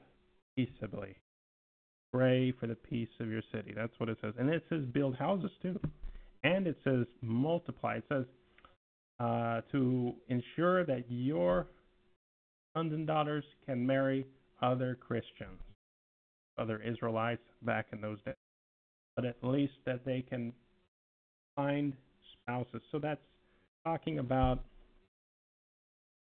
peaceably. 0.56 1.16
Pray 2.12 2.52
for 2.58 2.66
the 2.66 2.74
peace 2.74 3.08
of 3.20 3.28
your 3.28 3.42
city. 3.52 3.72
That's 3.74 3.92
what 3.98 4.08
it 4.08 4.18
says. 4.20 4.34
And 4.38 4.48
it 4.50 4.64
says 4.68 4.84
build 4.92 5.16
houses 5.16 5.50
too. 5.62 5.78
And 6.44 6.66
it 6.66 6.76
says 6.84 7.06
multiply. 7.22 7.96
It 7.96 8.04
says 8.08 8.24
uh, 9.18 9.62
to 9.72 10.14
ensure 10.28 10.84
that 10.84 11.04
your 11.08 11.66
sons 12.76 12.92
and 12.92 13.06
daughters 13.06 13.44
can 13.64 13.86
marry 13.86 14.26
other 14.62 14.96
Christians, 15.00 15.60
other 16.58 16.80
Israelites 16.82 17.42
back 17.62 17.86
in 17.92 18.00
those 18.00 18.18
days. 18.24 18.34
But 19.14 19.24
at 19.24 19.36
least 19.42 19.72
that 19.86 20.04
they 20.04 20.22
can 20.28 20.52
find 21.54 21.94
spouses. 22.32 22.82
So 22.92 22.98
that's 22.98 23.20
talking 23.84 24.18
about, 24.18 24.62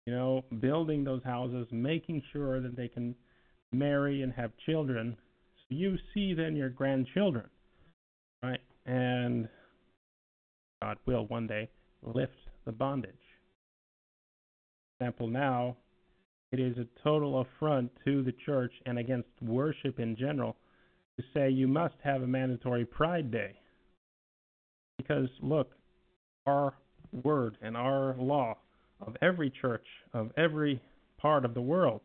you 0.05 0.13
know, 0.13 0.43
building 0.59 1.03
those 1.03 1.23
houses, 1.23 1.67
making 1.71 2.21
sure 2.31 2.61
that 2.61 2.75
they 2.75 2.87
can 2.87 3.15
marry 3.71 4.21
and 4.21 4.31
have 4.33 4.51
children. 4.65 5.17
So 5.57 5.75
you 5.75 5.97
see 6.13 6.35
then 6.35 6.55
your 6.55 6.69
grandchildren, 6.69 7.49
right? 8.43 8.61
And 8.85 9.49
God 10.83 10.97
will 11.07 11.25
one 11.25 11.47
day 11.47 11.69
lift 12.03 12.33
the 12.65 12.71
bondage. 12.71 13.11
For 14.97 15.05
example, 15.05 15.27
now 15.27 15.77
it 16.51 16.59
is 16.59 16.77
a 16.77 16.87
total 17.03 17.41
affront 17.41 17.91
to 18.05 18.23
the 18.23 18.33
church 18.45 18.71
and 18.85 18.97
against 18.97 19.29
worship 19.41 19.99
in 19.99 20.15
general 20.15 20.55
to 21.17 21.25
say 21.33 21.49
you 21.49 21.67
must 21.67 21.95
have 22.03 22.21
a 22.21 22.27
mandatory 22.27 22.85
Pride 22.85 23.31
Day. 23.31 23.55
Because, 24.97 25.27
look, 25.41 25.71
our 26.45 26.73
word 27.23 27.57
and 27.61 27.75
our 27.75 28.15
law 28.17 28.57
of 29.05 29.15
every 29.21 29.49
church, 29.49 29.85
of 30.13 30.31
every 30.37 30.81
part 31.17 31.45
of 31.45 31.53
the 31.53 31.61
world, 31.61 32.01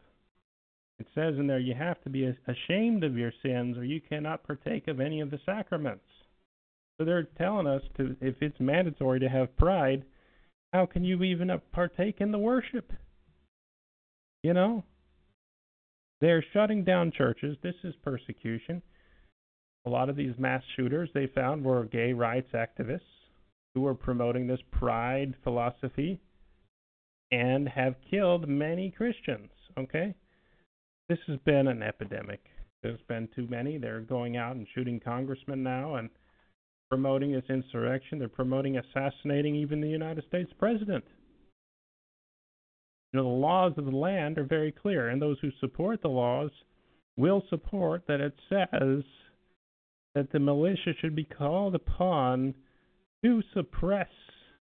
it 0.99 1.07
says 1.15 1.35
in 1.39 1.47
there 1.47 1.59
you 1.59 1.75
have 1.75 2.01
to 2.03 2.11
be 2.11 2.31
ashamed 2.47 3.05
of 3.05 3.17
your 3.17 3.33
sins 3.43 3.79
or 3.79 3.85
you 3.85 4.01
cannot 4.01 4.45
partake 4.45 4.87
of 4.89 5.01
any 5.01 5.21
of 5.21 5.31
the 5.31 5.41
sacraments. 5.47 6.05
So 6.99 7.05
they're 7.05 7.29
telling 7.39 7.67
us 7.67 7.83
to 7.97 8.17
if 8.21 8.37
it's 8.43 8.61
mandatory 8.61 9.21
to 9.21 9.29
have 9.29 9.57
pride, 9.57 10.05
how 10.73 10.87
can 10.87 11.05
you 11.05 11.23
even 11.23 11.51
partake 11.73 12.21
in 12.21 12.33
the 12.33 12.39
worship? 12.39 12.93
You 14.43 14.55
know? 14.55 14.85
They're 16.21 16.45
shutting 16.53 16.85
down 16.85 17.13
churches. 17.13 17.57
This 17.63 17.75
is 17.83 17.95
persecution. 18.05 18.83
A 19.87 19.91
lot 19.91 20.11
of 20.11 20.17
these 20.17 20.35
mass 20.39 20.63
shooters 20.77 21.09
they 21.15 21.27
found 21.27 21.65
were 21.65 21.85
gay 21.87 22.13
rights 22.13 22.51
activists 22.53 23.01
who 23.75 23.81
were 23.81 23.95
promoting 23.95 24.47
this 24.47 24.61
pride 24.71 25.35
philosophy 25.43 26.21
and 27.33 27.69
have 27.69 27.95
killed 28.11 28.49
many 28.49 28.91
Christians. 28.91 29.51
Okay? 29.79 30.15
This 31.09 31.19
has 31.27 31.39
been 31.45 31.69
an 31.69 31.83
epidemic. 31.83 32.41
There's 32.83 33.01
been 33.09 33.29
too 33.35 33.47
many. 33.49 33.79
They're 33.79 34.01
going 34.01 34.37
out 34.37 34.57
and 34.57 34.67
shooting 34.75 35.01
congressmen 35.01 35.63
now 35.63 35.97
and 35.97 36.11
promoting 36.91 37.33
this 37.33 37.45
insurrection. 37.49 38.19
They're 38.19 38.29
promoting 38.29 38.77
assassinating 38.77 39.55
even 39.55 39.81
the 39.81 39.89
United 39.89 40.25
States 40.27 40.51
president. 40.59 41.05
You 43.13 43.19
know, 43.19 43.25
the 43.25 43.29
laws 43.29 43.73
of 43.77 43.87
the 43.87 43.97
land 43.97 44.39
are 44.39 44.45
very 44.45 44.73
clear, 44.73 45.09
and 45.09 45.23
those 45.23 45.39
who 45.41 45.51
support 45.61 46.03
the 46.03 46.09
laws 46.09 46.51
will 47.17 47.43
support 47.49 48.03
that 48.09 48.21
it 48.21 48.35
says 48.49 49.05
that 50.15 50.33
the 50.33 50.39
militia 50.41 50.93
should 51.01 51.15
be 51.15 51.25
called 51.25 51.75
upon 51.75 52.55
to 53.25 53.43
suppress 53.55 54.09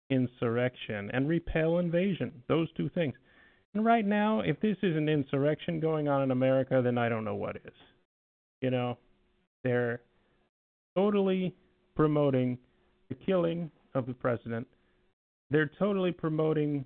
insurrection 0.10 1.10
and 1.14 1.28
repel 1.28 1.80
invasion. 1.80 2.32
Those 2.48 2.68
two 2.76 2.90
things. 2.90 3.14
And 3.74 3.86
right 3.86 4.06
now, 4.06 4.42
if 4.42 4.60
this 4.60 4.78
is 4.82 4.98
an 4.98 5.08
insurrection 5.08 5.80
going 5.80 6.08
on 6.08 6.24
in 6.24 6.32
America, 6.32 6.82
then 6.84 6.98
I 6.98 7.08
don't 7.08 7.24
know 7.24 7.36
what 7.36 7.58
is. 7.58 7.74
You 8.62 8.72
know, 8.72 8.98
they're 9.64 10.02
totally 10.98 11.54
promoting 12.00 12.58
the 13.10 13.16
killing 13.16 13.70
of 13.94 14.06
the 14.06 14.14
president. 14.14 14.66
They're 15.52 15.70
totally 15.78 16.14
promoting 16.14 16.86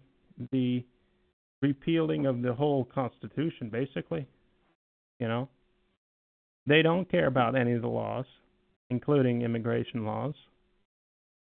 the 0.51 0.83
repealing 1.61 2.25
of 2.25 2.41
the 2.41 2.51
whole 2.51 2.85
Constitution, 2.85 3.69
basically. 3.69 4.25
You 5.19 5.27
know, 5.27 5.49
they 6.65 6.81
don't 6.81 7.09
care 7.11 7.27
about 7.27 7.55
any 7.55 7.73
of 7.73 7.83
the 7.83 7.87
laws, 7.87 8.25
including 8.89 9.43
immigration 9.43 10.03
laws. 10.03 10.33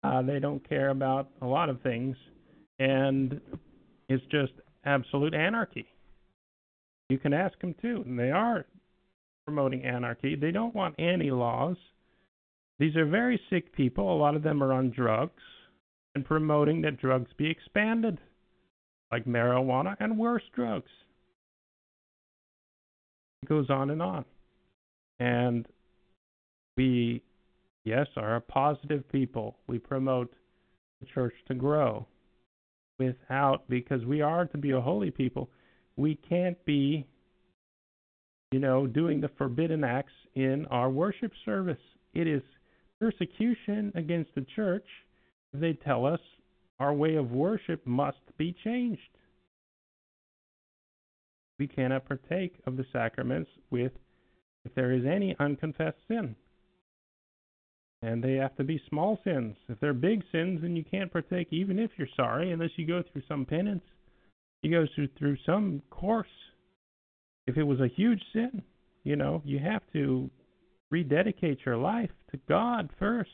Uh, 0.03 0.21
they 0.21 0.41
don't 0.41 0.69
care 0.69 0.91
about 0.91 1.31
a 1.41 1.47
lot 1.47 1.71
of 1.71 1.81
things, 1.81 2.19
and 2.81 3.41
it's 4.11 4.25
just 4.31 4.53
absolute 4.85 5.33
anarchy. 5.33 5.87
You 7.09 7.17
can 7.17 7.33
ask 7.33 7.59
them 7.63 7.75
too, 7.81 8.03
and 8.05 8.19
they 8.19 8.31
are 8.31 8.67
promoting 9.47 9.85
anarchy. 9.85 10.37
They 10.37 10.51
don't 10.51 10.75
want 10.75 10.97
any 10.99 11.31
laws. 11.31 11.79
These 12.79 12.97
are 12.97 13.07
very 13.07 13.41
sick 13.51 13.73
people. 13.73 14.13
A 14.13 14.19
lot 14.19 14.35
of 14.35 14.43
them 14.43 14.63
are 14.63 14.73
on 14.73 14.91
drugs 14.91 15.43
and 16.15 16.25
promoting 16.25 16.83
that 16.83 17.01
drugs 17.01 17.31
be 17.37 17.49
expanded, 17.49 18.19
like 19.13 19.25
marijuana 19.25 19.97
and 20.01 20.19
worse 20.19 20.43
drugs. 20.55 20.91
It 23.43 23.49
goes 23.49 23.71
on 23.71 23.91
and 23.91 24.03
on. 24.03 24.25
And 25.21 25.67
we 26.77 27.23
yes, 27.85 28.07
are 28.17 28.37
a 28.37 28.41
positive 28.41 29.09
people. 29.11 29.57
We 29.67 29.79
promote 29.79 30.33
the 31.01 31.07
church 31.07 31.35
to 31.49 31.55
grow 31.55 32.07
without, 32.99 33.69
because 33.69 34.05
we 34.05 34.21
are 34.21 34.47
to 34.47 34.59
be 34.59 34.71
a 34.73 34.81
holy 34.81 35.11
people, 35.11 35.51
we 35.97 36.17
can't 36.29 36.63
be, 36.65 37.07
you 38.53 38.59
know, 38.59 38.87
doing 38.87 39.21
the 39.21 39.31
forbidden 39.37 39.85
acts 39.85 40.13
in 40.35 40.67
our 40.67 40.91
worship 40.91 41.33
service. 41.45 41.79
It 42.15 42.27
is 42.27 42.43
persecution 43.05 43.93
against 43.95 44.35
the 44.35 44.47
church. 44.57 44.87
They 45.53 45.75
tell 45.75 46.07
us 46.07 46.21
our 46.79 46.95
way 46.95 47.17
of 47.17 47.33
worship 47.33 47.87
must 47.87 48.17
be 48.39 48.55
changed. 48.65 49.01
We 51.59 51.69
cannot 51.69 52.07
partake 52.07 52.55
of 52.67 52.77
the 52.79 52.87
sacraments 52.93 53.51
with 53.71 53.93
if 54.65 54.75
there 54.75 54.93
is 54.93 55.05
any 55.05 55.37
unconfessed 55.39 55.99
sin. 56.09 56.35
And 58.01 58.25
they 58.25 58.35
have 58.35 58.57
to 58.57 58.65
be 58.65 58.81
small 58.89 59.19
sins. 59.23 59.55
If 59.69 59.79
they're 59.81 59.93
big 59.93 60.23
sins, 60.33 60.61
then 60.63 60.75
you 60.75 60.85
can't 60.85 61.13
partake 61.13 61.49
even 61.51 61.79
if 61.79 61.91
you're 61.97 62.09
sorry, 62.17 62.53
unless 62.53 62.71
you 62.77 62.87
go 62.87 63.03
through 63.13 63.23
some 63.29 63.45
penance. 63.45 63.85
You 64.63 64.71
go 64.71 64.87
through 64.95 65.09
through 65.19 65.37
some 65.45 65.83
course. 65.91 66.27
If 67.47 67.59
it 67.59 67.65
was 67.65 67.81
a 67.81 67.89
huge 67.89 68.23
sin, 68.33 68.63
you 69.05 69.17
know, 69.17 69.43
you 69.45 69.59
have 69.59 69.83
to 69.93 70.31
rededicate 70.95 71.59
your 71.67 71.77
life 71.77 72.11
to 72.31 72.39
God 72.49 72.91
first. 72.99 73.31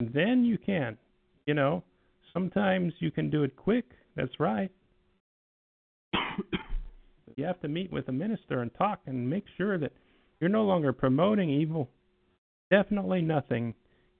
And 0.00 0.12
then 0.12 0.44
you 0.44 0.58
can. 0.58 0.98
You 1.46 1.54
know, 1.54 1.82
sometimes 2.32 2.92
you 2.98 3.10
can 3.10 3.30
do 3.30 3.42
it 3.44 3.56
quick. 3.56 3.84
That's 4.16 4.40
right. 4.40 4.70
you 7.36 7.44
have 7.44 7.60
to 7.60 7.68
meet 7.68 7.92
with 7.92 8.08
a 8.08 8.12
minister 8.12 8.62
and 8.62 8.70
talk 8.74 9.00
and 9.06 9.28
make 9.28 9.44
sure 9.56 9.78
that 9.78 9.92
you're 10.40 10.50
no 10.50 10.64
longer 10.64 10.92
promoting 10.92 11.50
evil 11.50 11.88
Definitely 12.70 13.22
nothing 13.22 13.74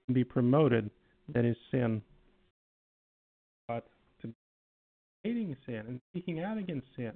can 0.05 0.13
be 0.13 0.23
promoted 0.23 0.89
that 1.33 1.45
is 1.45 1.57
sin. 1.71 2.01
But 3.67 3.87
to 4.21 4.33
hating 5.23 5.57
sin 5.65 5.83
and 5.87 5.99
speaking 6.11 6.41
out 6.41 6.57
against 6.57 6.87
sin, 6.95 7.13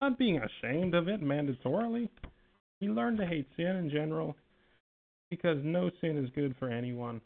not 0.00 0.18
being 0.18 0.40
ashamed 0.40 0.94
of 0.94 1.08
it 1.08 1.22
mandatorily. 1.22 2.08
You 2.80 2.92
learn 2.92 3.16
to 3.16 3.26
hate 3.26 3.48
sin 3.56 3.76
in 3.76 3.90
general 3.90 4.36
because 5.30 5.58
no 5.64 5.90
sin 6.00 6.22
is 6.22 6.30
good 6.34 6.54
for 6.58 6.68
anyone. 6.68 7.20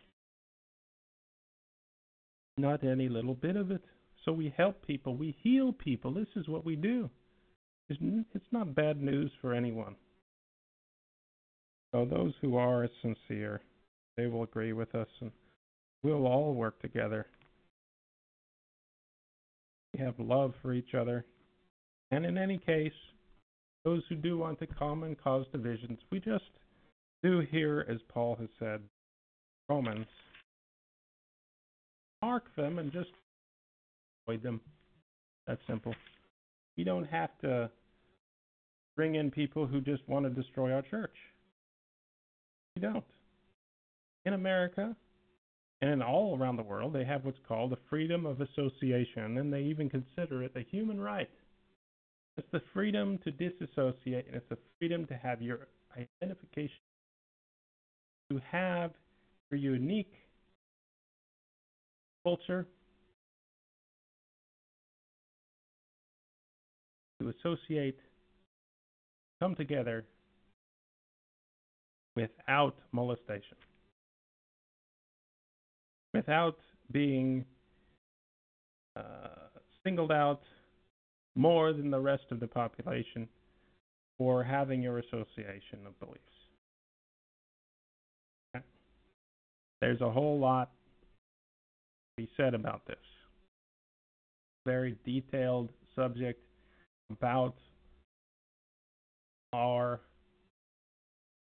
Not 2.57 2.85
any 2.85 3.09
little 3.09 3.35
bit 3.35 3.57
of 3.57 3.71
it. 3.71 3.83
So 4.25 4.33
we 4.33 4.53
help 4.57 4.85
people, 4.87 5.17
we 5.17 5.37
heal 5.43 5.73
people. 5.73 6.13
This 6.13 6.29
is 6.37 6.49
what 6.49 6.65
we 6.65 6.77
do. 6.77 7.09
It's 7.89 8.53
not 8.53 8.75
bad 8.75 9.01
news 9.01 9.31
for 9.41 9.55
anyone. 9.55 9.97
So 11.93 12.05
those 12.05 12.35
who 12.43 12.57
are 12.57 12.87
sincere, 13.01 13.63
they 14.17 14.27
will 14.27 14.43
agree 14.43 14.75
with 14.75 14.95
us 14.95 15.09
and 15.21 15.31
we'll 16.03 16.27
all 16.27 16.53
work 16.53 16.81
together. 16.83 17.27
We 19.95 20.01
have 20.01 20.19
love 20.19 20.53
for 20.61 20.75
each 20.75 20.95
other. 20.95 21.25
And 22.11 22.27
in 22.27 22.37
any 22.37 22.59
case, 22.59 22.93
those 23.89 24.03
who 24.11 24.17
do 24.17 24.37
want 24.37 24.59
to 24.59 24.67
come 24.67 25.05
and 25.05 25.19
cause 25.19 25.47
divisions, 25.51 25.99
we 26.11 26.21
just 26.21 26.45
do 27.23 27.41
here, 27.51 27.87
as 27.89 27.97
Paul 28.13 28.37
has 28.39 28.51
said, 28.59 28.81
Romans, 29.67 30.07
mark 32.21 32.45
them 32.55 32.79
and 32.79 32.93
just 32.93 33.09
avoid 34.27 34.43
them. 34.43 34.61
That's 35.47 35.61
simple. 35.67 35.95
You 36.77 36.85
don't 36.85 37.07
have 37.07 37.31
to 37.41 37.71
bring 38.95 39.15
in 39.15 39.31
people 39.31 39.67
who 39.67 39.81
just 39.81 40.07
want 40.07 40.27
to 40.27 40.31
destroy 40.43 40.71
our 40.73 40.83
church. 40.83 41.17
We 42.77 42.83
don't. 42.83 43.05
In 44.27 44.35
America, 44.35 44.95
And 45.81 45.91
in 45.91 46.03
all 46.03 46.37
around 46.37 46.57
the 46.57 46.63
world, 46.63 46.93
they 46.93 47.05
have 47.05 47.25
what's 47.25 47.39
called 47.47 47.71
the 47.71 47.79
freedom 47.89 48.27
of 48.27 48.41
association, 48.41 49.39
and 49.39 49.53
they 49.53 49.63
even 49.63 49.89
consider 49.89 50.43
it 50.43 50.53
a 50.57 50.61
human 50.61 51.01
right. 51.01 51.31
It's 52.39 52.47
the 52.53 52.63
freedom 52.73 53.19
to 53.25 53.33
disassociate, 53.33 54.27
and 54.29 54.37
it's 54.37 54.49
the 54.49 54.59
freedom 54.79 55.07
to 55.07 55.15
have 55.15 55.43
your 55.43 55.67
identification, 56.23 56.79
to 58.31 58.41
have 58.49 58.93
your 59.51 59.59
unique 59.59 60.15
culture, 62.25 62.65
to 67.21 67.29
associate, 67.41 67.99
come 69.43 69.57
together 69.57 70.05
without 72.15 72.77
molestation, 72.93 73.57
without 76.15 76.59
being 76.93 77.45
uh, 78.95 79.49
singled 79.83 80.13
out 80.13 80.43
more 81.39 81.73
than 81.73 81.89
the 81.91 82.01
rest 82.01 82.25
of 82.33 82.41
the 82.41 82.47
population 82.49 83.29
for 84.19 84.43
having 84.43 84.83
your 84.83 84.99
association 84.99 85.79
of 85.87 85.99
beliefs. 86.01 86.19
Okay. 88.55 88.65
There's 89.81 90.01
a 90.01 90.11
whole 90.11 90.41
lot 90.41 90.73
to 92.17 92.25
be 92.25 92.29
said 92.37 92.55
about 92.55 92.85
this. 92.87 92.97
Very 94.67 94.99
detailed 95.07 95.71
subject 95.95 96.43
about 97.11 97.55
our 99.53 100.01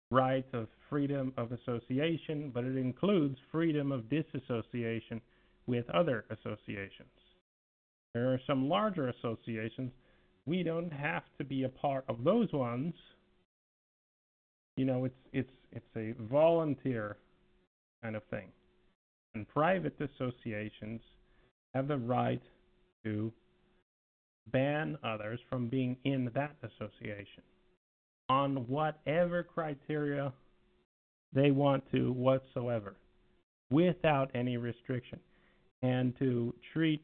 right 0.10 0.46
of 0.54 0.68
freedom 0.90 1.34
of 1.38 1.52
association, 1.52 2.50
but 2.52 2.64
it 2.64 2.78
includes 2.78 3.38
freedom 3.52 3.92
of 3.92 4.10
disassociation 4.10 5.22
with 5.68 5.88
other 5.92 6.26
associations. 6.32 7.10
There 8.14 8.32
are 8.32 8.40
some 8.46 8.70
larger 8.70 9.10
associations. 9.10 9.92
We 10.46 10.64
don't 10.64 10.92
have 10.92 11.24
to 11.38 11.44
be 11.44 11.64
a 11.64 11.70
part 11.70 12.06
of 12.08 12.24
those 12.24 12.52
ones. 12.52 12.94
You 14.78 14.86
know, 14.86 15.06
it's 15.06 15.16
it's 15.32 15.52
it's 15.72 15.96
a 15.96 16.14
volunteer 16.24 17.18
kind 18.04 18.16
of 18.16 18.24
thing. 18.26 18.50
And 19.36 19.48
private 19.48 19.96
associations 20.00 21.02
have 21.74 21.88
the 21.88 21.98
right 21.98 22.42
to 23.04 23.32
ban 24.52 24.98
others 25.04 25.40
from 25.50 25.68
being 25.68 25.98
in 26.04 26.30
that 26.36 26.56
association 26.62 27.44
on 28.30 28.68
whatever 28.68 29.44
criteria 29.44 30.32
they 31.34 31.52
want 31.52 31.84
to 31.92 32.12
whatsoever 32.12 32.96
without 33.72 34.30
any 34.36 34.58
restriction 34.58 35.20
and 35.82 36.18
to 36.20 36.54
treat 36.74 37.04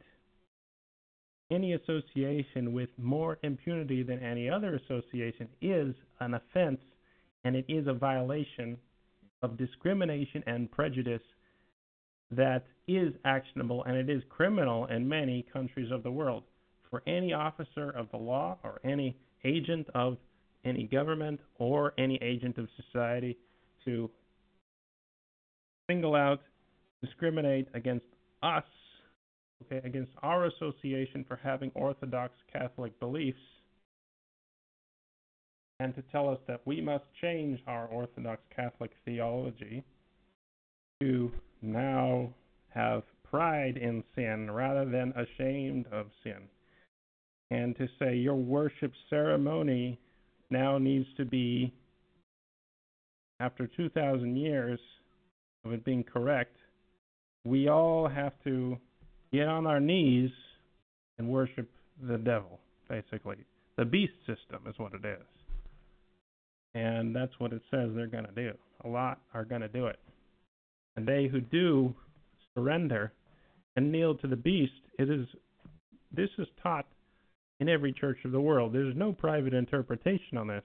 any 1.51 1.73
association 1.73 2.73
with 2.73 2.89
more 2.97 3.37
impunity 3.43 4.03
than 4.03 4.19
any 4.19 4.49
other 4.49 4.75
association 4.75 5.47
is 5.61 5.95
an 6.19 6.35
offense 6.35 6.79
and 7.43 7.55
it 7.55 7.65
is 7.67 7.87
a 7.87 7.93
violation 7.93 8.77
of 9.41 9.57
discrimination 9.57 10.43
and 10.47 10.71
prejudice 10.71 11.21
that 12.31 12.65
is 12.87 13.13
actionable 13.25 13.83
and 13.85 13.95
it 13.97 14.09
is 14.09 14.21
criminal 14.29 14.85
in 14.87 15.07
many 15.07 15.45
countries 15.51 15.91
of 15.91 16.03
the 16.03 16.11
world. 16.11 16.43
For 16.89 17.01
any 17.07 17.33
officer 17.33 17.89
of 17.91 18.09
the 18.11 18.17
law 18.17 18.57
or 18.63 18.79
any 18.83 19.15
agent 19.43 19.87
of 19.95 20.17
any 20.65 20.83
government 20.83 21.39
or 21.57 21.93
any 21.97 22.17
agent 22.21 22.57
of 22.57 22.67
society 22.85 23.37
to 23.85 24.09
single 25.89 26.15
out, 26.15 26.41
discriminate 27.01 27.67
against 27.73 28.05
us, 28.43 28.63
against 29.71 30.11
our 30.23 30.45
association 30.45 31.25
for 31.27 31.35
having 31.41 31.71
Orthodox 31.75 32.33
Catholic 32.51 32.99
beliefs, 32.99 33.37
and 35.79 35.95
to 35.95 36.01
tell 36.11 36.29
us 36.29 36.39
that 36.47 36.61
we 36.65 36.81
must 36.81 37.05
change 37.21 37.59
our 37.67 37.85
Orthodox 37.87 38.41
Catholic 38.53 38.91
theology 39.05 39.83
to 40.99 41.31
now 41.61 42.29
have 42.69 43.03
pride 43.29 43.77
in 43.77 44.03
sin 44.15 44.51
rather 44.51 44.85
than 44.85 45.13
ashamed 45.15 45.85
of 45.91 46.07
sin. 46.23 46.49
And 47.51 47.75
to 47.77 47.87
say 47.97 48.15
your 48.15 48.35
worship 48.35 48.91
ceremony 49.09 49.99
now 50.49 50.77
needs 50.77 51.07
to 51.17 51.25
be, 51.25 51.73
after 53.39 53.67
2,000 53.67 54.35
years 54.35 54.79
of 55.63 55.71
it 55.71 55.85
being 55.85 56.03
correct, 56.03 56.57
we 57.45 57.69
all 57.69 58.07
have 58.07 58.33
to 58.43 58.77
get 59.31 59.47
on 59.47 59.67
our 59.67 59.79
knees 59.79 60.31
and 61.17 61.29
worship 61.29 61.69
the 62.07 62.17
devil, 62.17 62.59
basically. 62.87 63.37
The 63.77 63.85
beast 63.85 64.13
system 64.25 64.63
is 64.67 64.77
what 64.77 64.93
it 64.93 65.05
is. 65.05 65.25
And 66.75 67.15
that's 67.15 67.33
what 67.39 67.53
it 67.53 67.61
says 67.71 67.89
they're 67.95 68.07
going 68.07 68.25
to 68.25 68.31
do. 68.31 68.51
A 68.85 68.87
lot 68.87 69.19
are 69.33 69.45
going 69.45 69.61
to 69.61 69.67
do 69.67 69.87
it. 69.87 69.99
And 70.95 71.07
they 71.07 71.27
who 71.27 71.41
do 71.41 71.93
surrender 72.53 73.13
and 73.75 73.91
kneel 73.91 74.15
to 74.15 74.27
the 74.27 74.35
beast, 74.35 74.73
it 74.97 75.09
is 75.09 75.27
this 76.11 76.29
is 76.37 76.47
taught 76.61 76.87
in 77.59 77.69
every 77.69 77.93
church 77.93 78.17
of 78.25 78.31
the 78.31 78.41
world. 78.41 78.73
There's 78.73 78.95
no 78.95 79.13
private 79.13 79.53
interpretation 79.53 80.37
on 80.37 80.47
this. 80.47 80.63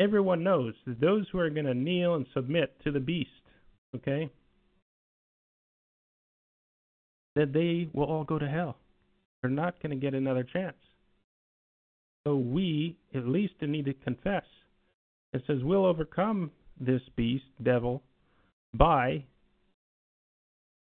Everyone 0.00 0.42
knows 0.42 0.74
that 0.86 1.00
those 1.00 1.26
who 1.30 1.38
are 1.38 1.50
going 1.50 1.66
to 1.66 1.74
kneel 1.74 2.14
and 2.14 2.26
submit 2.34 2.74
to 2.82 2.90
the 2.90 3.00
beast, 3.00 3.30
okay, 3.94 4.30
that 7.34 7.52
they 7.52 7.88
will 7.92 8.06
all 8.06 8.24
go 8.24 8.38
to 8.38 8.48
hell. 8.48 8.76
They're 9.42 9.50
not 9.50 9.82
going 9.82 9.90
to 9.90 9.96
get 9.96 10.14
another 10.14 10.44
chance. 10.44 10.76
So 12.26 12.36
we 12.36 12.96
at 13.14 13.26
least 13.26 13.54
need 13.60 13.84
to 13.84 13.94
confess. 13.94 14.44
It 15.32 15.42
says 15.46 15.58
we'll 15.62 15.84
overcome 15.84 16.50
this 16.80 17.02
beast, 17.16 17.44
devil, 17.62 18.02
by 18.72 19.24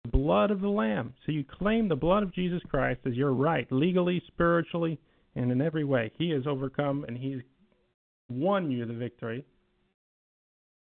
the 0.05 0.11
blood 0.11 0.51
of 0.51 0.61
the 0.61 0.69
Lamb. 0.69 1.15
So 1.25 1.33
you 1.33 1.45
claim 1.45 1.89
the 1.89 1.97
blood 1.97 2.23
of 2.23 2.35
Jesus 2.35 2.63
Christ 2.71 3.01
as 3.07 3.15
your 3.15 3.33
right, 3.33 3.67
legally, 3.73 4.23
spiritually, 4.29 4.99
and 5.35 5.51
in 5.51 5.61
every 5.61 5.85
way. 5.85 6.13
He 6.17 6.31
has 6.31 6.47
overcome 6.47 7.05
and 7.09 7.17
he's 7.17 7.41
won 8.29 8.71
you 8.71 8.87
the 8.87 8.95
victory. 8.95 9.45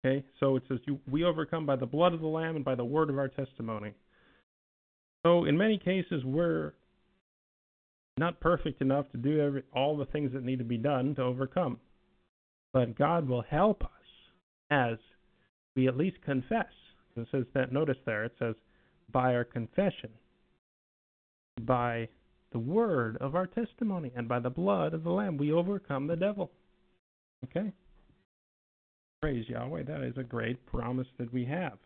Okay, 0.05 0.23
so 0.39 0.55
it 0.55 0.63
says 0.67 0.79
you, 0.85 0.99
we 1.09 1.23
overcome 1.23 1.65
by 1.65 1.75
the 1.75 1.85
blood 1.85 2.13
of 2.13 2.21
the 2.21 2.27
Lamb 2.27 2.55
and 2.55 2.65
by 2.65 2.75
the 2.75 2.85
word 2.85 3.09
of 3.09 3.17
our 3.17 3.27
testimony. 3.27 3.93
So 5.25 5.45
in 5.45 5.57
many 5.57 5.79
cases, 5.79 6.23
we're 6.23 6.73
not 8.17 8.39
perfect 8.39 8.81
enough 8.81 9.09
to 9.11 9.17
do 9.17 9.41
every, 9.41 9.63
all 9.73 9.97
the 9.97 10.05
things 10.05 10.31
that 10.33 10.43
need 10.43 10.59
to 10.59 10.65
be 10.65 10.77
done 10.77 11.15
to 11.15 11.23
overcome. 11.23 11.79
But 12.73 12.95
God 12.95 13.27
will 13.27 13.41
help 13.41 13.83
us 13.83 13.89
as 14.69 14.97
we 15.75 15.87
at 15.87 15.97
least 15.97 16.17
confess. 16.23 16.67
It 17.17 17.27
says 17.31 17.45
that, 17.53 17.71
notice 17.71 17.97
there, 18.05 18.25
it 18.25 18.33
says, 18.37 18.55
by 19.11 19.33
our 19.33 19.43
confession, 19.43 20.09
by 21.61 22.09
the 22.51 22.59
word 22.59 23.17
of 23.19 23.35
our 23.35 23.47
testimony, 23.47 24.11
and 24.15 24.27
by 24.27 24.39
the 24.39 24.49
blood 24.49 24.93
of 24.93 25.03
the 25.03 25.09
Lamb 25.09 25.37
we 25.37 25.51
overcome 25.51 26.07
the 26.07 26.15
devil. 26.15 26.51
Okay? 27.45 27.71
Praise 29.21 29.45
Yahweh. 29.49 29.83
That 29.83 30.03
is 30.03 30.17
a 30.17 30.23
great 30.23 30.65
promise 30.65 31.07
that 31.17 31.33
we 31.33 31.45
have. 31.45 31.77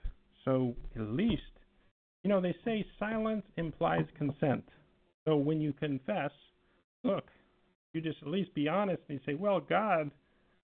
So, 0.44 0.76
at 0.96 1.02
least, 1.02 1.59
you 2.24 2.30
know, 2.30 2.42
they 2.42 2.56
say 2.66 2.86
silence 2.98 3.44
implies 3.58 4.06
consent. 4.18 4.64
So, 5.26 5.38
when 5.38 5.62
you 5.62 5.74
confess, 5.74 6.32
look, 7.04 7.26
you 7.94 8.02
just 8.02 8.18
at 8.22 8.28
least 8.28 8.54
be 8.54 8.68
honest 8.68 9.02
and 9.08 9.20
you 9.20 9.32
say, 9.32 9.38
well, 9.38 9.60
God 9.60 10.12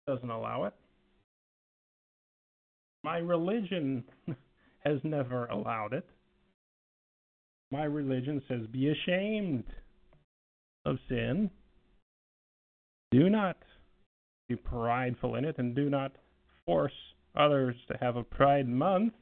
doesn't 0.07 0.31
allow 0.31 0.65
it. 0.65 0.75
My 3.05 3.19
religion 3.19 4.05
has 4.85 4.99
never 5.03 5.47
allowed 5.47 5.93
it. 5.93 6.09
My 7.71 7.85
religion 7.85 8.43
says, 8.49 8.67
be 8.71 8.91
ashamed 8.91 9.65
of 10.85 10.99
sin. 11.09 11.51
Do 13.11 13.31
not 13.31 13.57
be 14.49 14.57
prideful 14.57 15.37
in 15.37 15.45
it, 15.45 15.59
and 15.59 15.75
do 15.75 15.89
not 15.89 16.13
force 16.67 16.93
others 17.35 17.75
to 17.89 17.97
have 18.01 18.17
a 18.17 18.23
pride 18.23 18.69
month. 18.69 19.15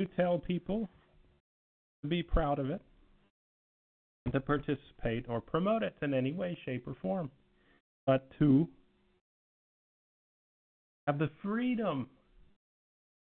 To 0.00 0.06
tell 0.16 0.38
people 0.38 0.88
to 2.02 2.08
be 2.08 2.22
proud 2.22 2.58
of 2.58 2.70
it, 2.70 2.80
to 4.32 4.40
participate 4.40 5.26
or 5.28 5.40
promote 5.40 5.82
it 5.82 5.94
in 6.02 6.14
any 6.14 6.32
way, 6.32 6.58
shape, 6.64 6.86
or 6.86 6.94
form, 7.00 7.30
but 8.06 8.28
to 8.38 8.68
have 11.06 11.18
the 11.18 11.30
freedom 11.42 12.08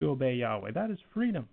to 0.00 0.10
obey 0.10 0.34
Yahweh. 0.34 0.72
That 0.72 0.90
is 0.90 0.98
freedom. 1.12 1.48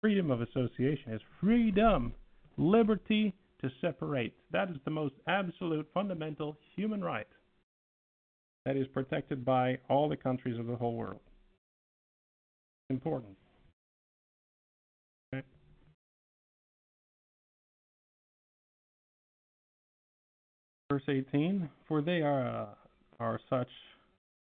Freedom 0.00 0.30
of 0.30 0.40
association 0.40 1.12
is 1.12 1.20
freedom, 1.40 2.12
liberty 2.56 3.34
to 3.60 3.70
separate. 3.80 4.34
That 4.50 4.70
is 4.70 4.76
the 4.84 4.90
most 4.90 5.14
absolute, 5.28 5.86
fundamental 5.94 6.56
human 6.74 7.02
right 7.02 7.26
that 8.64 8.76
is 8.76 8.86
protected 8.88 9.44
by 9.44 9.78
all 9.88 10.08
the 10.08 10.16
countries 10.16 10.58
of 10.58 10.66
the 10.66 10.76
whole 10.76 10.96
world. 10.96 11.20
Important. 12.90 13.36
Verse 20.92 21.04
18 21.08 21.70
For 21.88 22.02
they 22.02 22.20
are, 22.20 22.46
uh, 22.46 22.66
are 23.18 23.40
such, 23.48 23.68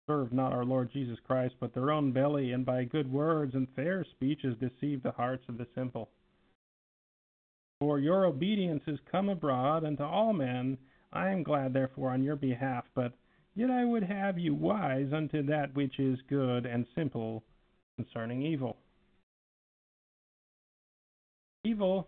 serve 0.05 0.31
not 0.31 0.53
our 0.53 0.65
Lord 0.65 0.91
Jesus 0.93 1.17
Christ, 1.25 1.55
but 1.59 1.73
their 1.73 1.89
own 1.89 2.11
belly, 2.11 2.51
and 2.51 2.63
by 2.63 2.83
good 2.83 3.11
words 3.11 3.55
and 3.55 3.67
fair 3.75 4.05
speeches 4.11 4.55
deceive 4.59 5.01
the 5.01 5.13
hearts 5.13 5.43
of 5.49 5.57
the 5.57 5.65
simple. 5.73 6.09
For 7.79 7.97
your 7.97 8.25
obedience 8.25 8.83
is 8.85 8.99
come 9.11 9.29
abroad 9.29 9.83
unto 9.83 10.03
all 10.03 10.31
men. 10.31 10.77
I 11.11 11.29
am 11.29 11.41
glad, 11.41 11.73
therefore, 11.73 12.11
on 12.11 12.21
your 12.21 12.35
behalf, 12.35 12.85
but 12.93 13.13
yet 13.55 13.71
I 13.71 13.83
would 13.83 14.03
have 14.03 14.38
you 14.38 14.53
wise 14.53 15.09
unto 15.11 15.41
that 15.47 15.73
which 15.73 15.97
is 15.97 16.19
good 16.29 16.67
and 16.67 16.85
simple 16.93 17.41
concerning 17.95 18.43
evil. 18.43 18.77
Evil, 21.63 22.07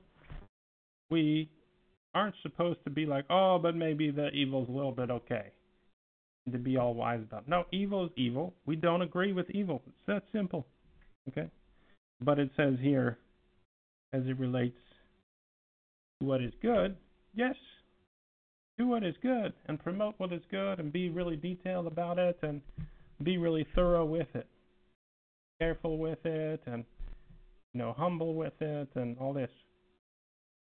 we 1.10 1.50
aren't 2.14 2.36
supposed 2.42 2.84
to 2.84 2.90
be 2.90 3.06
like, 3.06 3.26
oh, 3.30 3.60
but 3.62 3.76
maybe 3.76 4.12
the 4.12 4.30
evil's 4.30 4.70
a 4.70 4.72
little 4.72 4.92
bit 4.92 5.10
okay. 5.10 5.52
And 6.46 6.54
to 6.54 6.60
be 6.60 6.78
all 6.78 6.94
wise 6.94 7.22
about. 7.22 7.48
No, 7.48 7.66
evil 7.72 8.06
is 8.06 8.12
evil. 8.16 8.54
We 8.66 8.76
don't 8.76 9.02
agree 9.02 9.34
with 9.34 9.50
evil. 9.52 9.82
It's 9.88 10.06
that 10.08 10.24
simple. 10.32 10.66
Okay? 11.28 11.50
But 12.22 12.40
it 12.40 12.50
says 12.58 12.76
here, 12.82 13.18
as 14.14 14.24
it 14.26 14.40
relates 14.40 14.78
to 16.20 16.28
what 16.28 16.42
is 16.42 16.54
good, 16.62 16.96
yes, 17.36 17.56
do 18.78 18.88
what 18.88 19.04
is 19.04 19.16
good 19.22 19.54
and 19.68 19.82
promote 19.82 20.16
what 20.18 20.34
is 20.34 20.42
good 20.50 20.80
and 20.80 20.92
be 20.92 21.10
really 21.10 21.36
detailed 21.36 21.86
about 21.86 22.18
it 22.18 22.40
and 22.42 22.62
be 23.24 23.38
really 23.38 23.68
thorough 23.76 24.06
with 24.06 24.28
it. 24.34 24.48
Careful 25.60 25.98
with 25.98 26.26
it 26.26 26.62
and 26.66 26.86
you 27.74 27.80
know, 27.80 27.94
humble 27.98 28.34
with 28.34 28.54
it 28.62 28.90
and 28.96 29.18
all 29.20 29.34
this. 29.34 29.52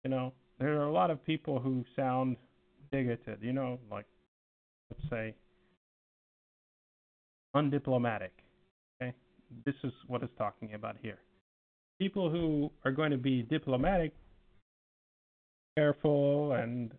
You 0.03 0.09
know, 0.09 0.33
there 0.59 0.79
are 0.79 0.85
a 0.85 0.91
lot 0.91 1.11
of 1.11 1.23
people 1.25 1.59
who 1.59 1.83
sound 1.95 2.37
bigoted, 2.91 3.39
you 3.41 3.53
know, 3.53 3.79
like 3.91 4.05
let's 4.89 5.09
say 5.09 5.35
undiplomatic. 7.55 8.31
Okay? 9.01 9.13
This 9.65 9.75
is 9.83 9.91
what 10.07 10.23
it's 10.23 10.31
talking 10.37 10.73
about 10.73 10.95
here. 11.01 11.17
People 11.99 12.29
who 12.29 12.71
are 12.83 12.91
going 12.91 13.11
to 13.11 13.17
be 13.17 13.43
diplomatic, 13.43 14.13
careful 15.77 16.53
and 16.53 16.91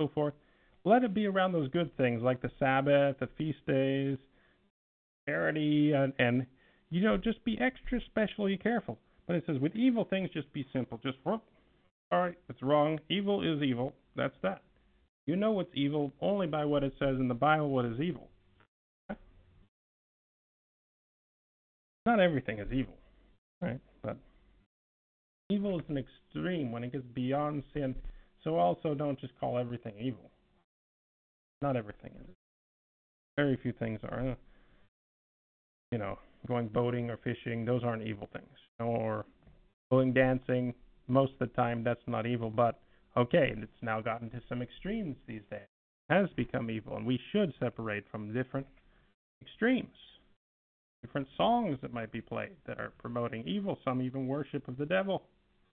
so 0.00 0.10
forth, 0.14 0.34
let 0.84 1.04
it 1.04 1.14
be 1.14 1.26
around 1.26 1.52
those 1.52 1.68
good 1.70 1.96
things 1.96 2.22
like 2.22 2.42
the 2.42 2.50
Sabbath, 2.58 3.16
the 3.20 3.28
feast 3.38 3.64
days, 3.66 4.18
charity, 5.28 5.92
and, 5.92 6.12
and 6.18 6.44
you 6.90 7.02
know, 7.02 7.16
just 7.16 7.42
be 7.44 7.58
extra 7.60 8.00
specially 8.06 8.56
careful. 8.56 8.98
But 9.26 9.36
it 9.36 9.44
says 9.46 9.58
with 9.60 9.76
evil 9.76 10.04
things, 10.04 10.30
just 10.32 10.52
be 10.52 10.66
simple. 10.72 10.98
Just 11.02 11.18
whoop, 11.24 11.42
all 12.12 12.20
right, 12.20 12.34
it's 12.50 12.62
wrong. 12.62 13.00
Evil 13.08 13.42
is 13.42 13.62
evil. 13.62 13.94
That's 14.14 14.34
that. 14.42 14.62
You 15.26 15.34
know 15.34 15.52
what's 15.52 15.70
evil 15.74 16.12
only 16.20 16.46
by 16.46 16.66
what 16.66 16.84
it 16.84 16.92
says 16.98 17.16
in 17.18 17.28
the 17.28 17.34
Bible. 17.34 17.70
What 17.70 17.86
is 17.86 17.98
evil? 18.00 18.28
Not 22.04 22.20
everything 22.20 22.58
is 22.58 22.70
evil, 22.70 22.96
right? 23.62 23.80
But 24.02 24.18
evil 25.48 25.78
is 25.78 25.84
an 25.88 25.96
extreme 25.96 26.70
when 26.70 26.84
it 26.84 26.92
gets 26.92 27.04
beyond 27.14 27.62
sin. 27.72 27.94
So 28.44 28.56
also 28.56 28.94
don't 28.94 29.18
just 29.20 29.32
call 29.38 29.56
everything 29.56 29.94
evil. 29.98 30.30
Not 31.62 31.76
everything 31.76 32.10
is. 32.20 32.34
Very 33.36 33.56
few 33.62 33.72
things 33.72 34.00
are. 34.02 34.36
You 35.92 35.98
know, 35.98 36.18
going 36.48 36.68
boating 36.68 37.08
or 37.08 37.18
fishing, 37.18 37.64
those 37.64 37.84
aren't 37.84 38.02
evil 38.02 38.28
things. 38.32 38.58
Or 38.80 39.24
going 39.90 40.12
dancing, 40.12 40.74
most 41.12 41.32
of 41.34 41.50
the 41.50 41.54
time 41.54 41.84
that's 41.84 42.00
not 42.06 42.26
evil, 42.26 42.50
but 42.50 42.80
okay, 43.16 43.52
it's 43.56 43.82
now 43.82 44.00
gotten 44.00 44.30
to 44.30 44.40
some 44.48 44.62
extremes 44.62 45.16
these 45.26 45.42
days. 45.50 45.68
It 46.08 46.14
has 46.14 46.28
become 46.36 46.70
evil, 46.70 46.96
and 46.96 47.06
we 47.06 47.20
should 47.30 47.52
separate 47.60 48.04
from 48.10 48.32
different 48.32 48.66
extremes. 49.42 49.94
Different 51.02 51.28
songs 51.36 51.78
that 51.82 51.92
might 51.92 52.12
be 52.12 52.20
played 52.20 52.56
that 52.66 52.78
are 52.78 52.92
promoting 52.98 53.46
evil, 53.46 53.78
some 53.84 54.00
even 54.00 54.26
worship 54.26 54.66
of 54.68 54.78
the 54.78 54.86
devil 54.86 55.22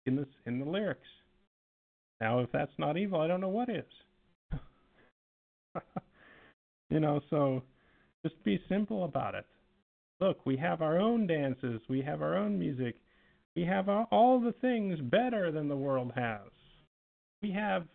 in 0.05 0.15
this 0.15 0.27
in 0.45 0.59
the 0.59 0.65
lyrics. 0.65 1.07
Now 2.19 2.39
if 2.39 2.51
that's 2.51 2.71
not 2.77 2.97
evil, 2.97 3.21
I 3.21 3.27
don't 3.27 3.41
know 3.41 3.49
what 3.49 3.69
is. 3.69 3.83
you 6.89 6.99
know, 6.99 7.21
so 7.29 7.61
just 8.23 8.41
be 8.43 8.59
simple 8.69 9.03
about 9.03 9.35
it. 9.35 9.45
Look, 10.19 10.45
we 10.45 10.57
have 10.57 10.81
our 10.81 10.97
own 10.97 11.27
dances, 11.27 11.81
we 11.89 12.01
have 12.01 12.21
our 12.21 12.35
own 12.37 12.57
music, 12.57 12.95
we 13.57 13.65
have 13.65 13.89
all 13.89 14.39
the 14.39 14.53
things 14.61 14.99
better 15.01 15.51
than 15.51 15.67
the 15.67 15.75
world 15.75 16.11
has. 16.15 16.47
We 17.41 17.51
have 17.53 17.87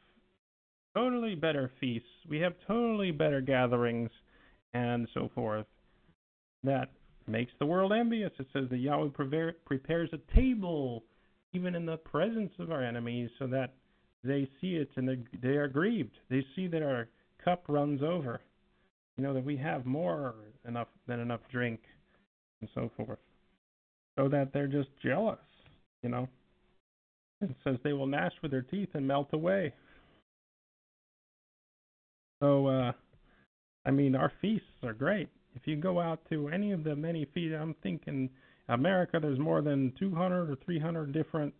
totally 0.92 1.36
better 1.36 1.70
feasts, 1.80 2.08
we 2.28 2.40
have 2.40 2.54
totally 2.66 3.12
better 3.12 3.40
gatherings, 3.40 4.10
and 4.74 5.06
so 5.14 5.30
forth. 5.36 5.66
That 6.64 6.90
makes 7.28 7.52
the 7.60 7.66
world 7.66 7.92
envious. 7.92 8.32
It 8.40 8.48
says 8.52 8.64
that 8.70 8.78
Yahweh 8.78 9.10
prepares 9.64 10.10
a 10.12 10.34
table 10.34 11.04
even 11.52 11.76
in 11.76 11.86
the 11.86 11.96
presence 11.96 12.52
of 12.58 12.72
our 12.72 12.82
enemies 12.82 13.30
so 13.38 13.46
that 13.46 13.74
they 14.24 14.48
see 14.60 14.74
it 14.74 14.90
and 14.96 15.26
they 15.40 15.50
are 15.50 15.68
grieved. 15.68 16.18
They 16.28 16.44
see 16.56 16.66
that 16.66 16.82
our 16.82 17.08
cup 17.44 17.64
runs 17.68 18.02
over. 18.02 18.40
You 19.16 19.22
know, 19.22 19.34
that 19.34 19.44
we 19.44 19.56
have 19.58 19.86
more 19.86 20.34
enough 20.66 20.88
than 21.06 21.20
enough 21.20 21.42
drink 21.52 21.80
and 22.60 22.70
so 22.74 22.90
forth, 22.96 23.18
so 24.18 24.28
that 24.28 24.52
they're 24.52 24.66
just 24.66 24.88
jealous, 25.02 25.38
you 26.02 26.08
know. 26.08 26.28
It 27.40 27.50
says 27.64 27.76
they 27.82 27.92
will 27.92 28.06
gnash 28.06 28.32
with 28.42 28.50
their 28.50 28.62
teeth 28.62 28.90
and 28.94 29.06
melt 29.06 29.28
away. 29.32 29.72
So, 32.40 32.66
uh, 32.66 32.92
I 33.84 33.90
mean, 33.90 34.14
our 34.14 34.32
feasts 34.40 34.66
are 34.82 34.92
great. 34.92 35.28
If 35.54 35.66
you 35.66 35.76
go 35.76 36.00
out 36.00 36.20
to 36.30 36.48
any 36.48 36.72
of 36.72 36.84
the 36.84 36.96
many 36.96 37.26
feasts, 37.34 37.56
I'm 37.60 37.74
thinking 37.82 38.30
America, 38.68 39.18
there's 39.20 39.38
more 39.38 39.60
than 39.60 39.92
200 39.98 40.50
or 40.50 40.56
300 40.64 41.12
different 41.12 41.52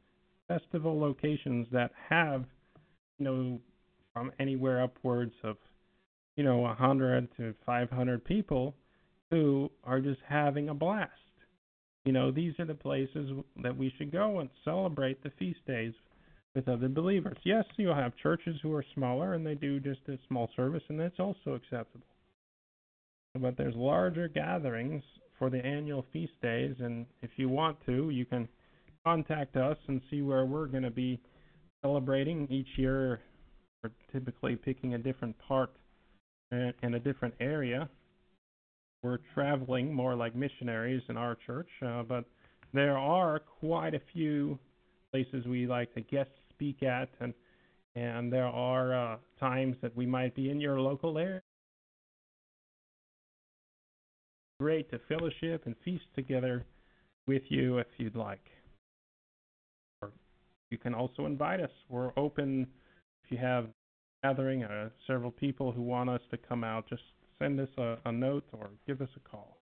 festival 0.48 0.98
locations 0.98 1.66
that 1.72 1.90
have, 2.08 2.44
you 3.18 3.24
know, 3.24 3.60
from 4.12 4.32
anywhere 4.38 4.82
upwards 4.82 5.34
of, 5.42 5.56
you 6.36 6.44
know, 6.44 6.58
100 6.58 7.28
to 7.36 7.54
500 7.64 8.24
people 8.24 8.74
who 9.30 9.70
are 9.84 10.00
just 10.00 10.20
having 10.28 10.68
a 10.68 10.74
blast. 10.74 11.10
You 12.04 12.12
know, 12.12 12.30
these 12.30 12.54
are 12.58 12.64
the 12.64 12.74
places 12.74 13.30
that 13.62 13.76
we 13.76 13.92
should 13.96 14.10
go 14.10 14.40
and 14.40 14.50
celebrate 14.64 15.22
the 15.22 15.30
feast 15.38 15.60
days 15.66 15.92
with 16.54 16.68
other 16.68 16.88
believers. 16.88 17.38
Yes, 17.44 17.64
you'll 17.76 17.94
have 17.94 18.16
churches 18.16 18.56
who 18.62 18.74
are 18.74 18.84
smaller 18.94 19.34
and 19.34 19.46
they 19.46 19.54
do 19.54 19.78
just 19.78 20.00
a 20.08 20.18
small 20.26 20.50
service, 20.56 20.82
and 20.88 20.98
that's 20.98 21.20
also 21.20 21.54
acceptable. 21.54 22.06
But 23.38 23.56
there's 23.56 23.74
larger 23.74 24.28
gatherings 24.28 25.02
for 25.38 25.48
the 25.48 25.64
annual 25.64 26.04
feast 26.12 26.32
days, 26.42 26.74
and 26.80 27.06
if 27.22 27.30
you 27.36 27.48
want 27.48 27.78
to, 27.86 28.10
you 28.10 28.26
can 28.26 28.48
contact 29.04 29.56
us 29.56 29.78
and 29.88 30.00
see 30.10 30.22
where 30.22 30.44
we're 30.44 30.66
going 30.66 30.82
to 30.82 30.90
be 30.90 31.20
celebrating 31.82 32.46
each 32.50 32.68
year. 32.76 33.20
We're 33.82 33.90
typically 34.12 34.56
picking 34.56 34.94
a 34.94 34.98
different 34.98 35.36
part 35.38 35.70
uh, 36.52 36.72
and 36.82 36.94
a 36.94 37.00
different 37.00 37.34
area 37.40 37.88
we're 39.02 39.18
traveling 39.34 39.92
more 39.92 40.14
like 40.14 40.34
missionaries 40.34 41.02
in 41.08 41.16
our 41.16 41.36
church, 41.46 41.68
uh, 41.84 42.02
but 42.02 42.24
there 42.72 42.96
are 42.96 43.40
quite 43.40 43.94
a 43.94 44.00
few 44.12 44.58
places 45.10 45.46
we 45.46 45.66
like 45.66 45.92
to 45.94 46.00
guest 46.00 46.30
speak 46.50 46.82
at, 46.82 47.08
and 47.20 47.34
and 47.94 48.32
there 48.32 48.46
are 48.46 48.94
uh, 48.94 49.16
times 49.38 49.76
that 49.82 49.94
we 49.94 50.06
might 50.06 50.34
be 50.34 50.50
in 50.50 50.60
your 50.60 50.80
local 50.80 51.18
area. 51.18 51.42
Great 54.58 54.90
to 54.90 54.98
fellowship 55.08 55.64
and 55.66 55.74
feast 55.84 56.04
together 56.14 56.64
with 57.26 57.42
you 57.48 57.78
if 57.78 57.86
you'd 57.98 58.16
like. 58.16 58.46
Or 60.00 60.10
you 60.70 60.78
can 60.78 60.94
also 60.94 61.26
invite 61.26 61.60
us. 61.60 61.70
We're 61.90 62.12
open 62.16 62.66
if 63.24 63.30
you 63.30 63.38
have 63.38 63.66
gathering 64.22 64.64
uh, 64.64 64.88
several 65.06 65.30
people 65.30 65.72
who 65.72 65.82
want 65.82 66.08
us 66.08 66.20
to 66.30 66.38
come 66.38 66.64
out. 66.64 66.88
Just 66.88 67.02
send 67.42 67.58
us 67.60 67.68
a, 67.76 67.96
a 68.04 68.12
note 68.12 68.44
or 68.52 68.70
give 68.86 69.00
us 69.00 69.08
a 69.16 69.28
call. 69.28 69.58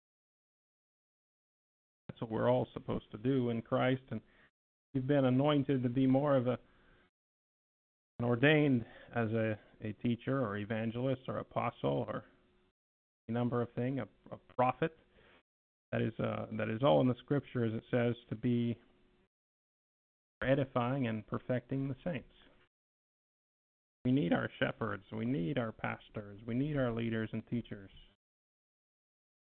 That's 2.08 2.22
what 2.22 2.32
we're 2.32 2.50
all 2.50 2.68
supposed 2.74 3.12
to 3.12 3.18
do 3.18 3.50
in 3.52 3.62
Christ, 3.62 4.02
and 4.10 4.20
you've 4.94 5.08
been 5.08 5.26
anointed 5.26 5.84
to 5.84 5.90
be 5.90 6.08
more 6.08 6.36
of 6.36 6.48
a 6.48 6.58
an 8.20 8.26
ordained 8.26 8.84
as 9.16 9.30
a, 9.34 9.56
a 9.84 9.94
teacher 10.02 10.44
or 10.44 10.58
evangelist 10.58 11.22
or 11.28 11.38
apostle 11.38 12.08
or 12.08 12.24
a 13.30 13.32
number 13.32 13.62
of 13.62 13.72
things, 13.74 14.00
a, 14.00 14.34
a 14.34 14.38
prophet. 14.56 14.98
That 15.92 16.02
is 16.02 16.14
uh, 16.20 16.48
that 16.54 16.70
is 16.70 16.82
all 16.82 17.00
in 17.02 17.08
the 17.08 17.16
scripture 17.20 17.64
as 17.64 17.74
it 17.74 17.84
says 17.92 18.16
to 18.30 18.36
be 18.36 18.76
edifying 20.44 21.08
and 21.08 21.26
perfecting 21.28 21.88
the 21.88 21.96
saints. 22.04 22.37
We 24.08 24.14
need 24.14 24.32
our 24.32 24.50
shepherds. 24.58 25.04
We 25.12 25.26
need 25.26 25.58
our 25.58 25.74
pastors. 25.74 26.40
We 26.48 26.56
need 26.56 26.78
our 26.78 26.94
leaders 26.94 27.28
and 27.34 27.46
teachers. 27.50 27.90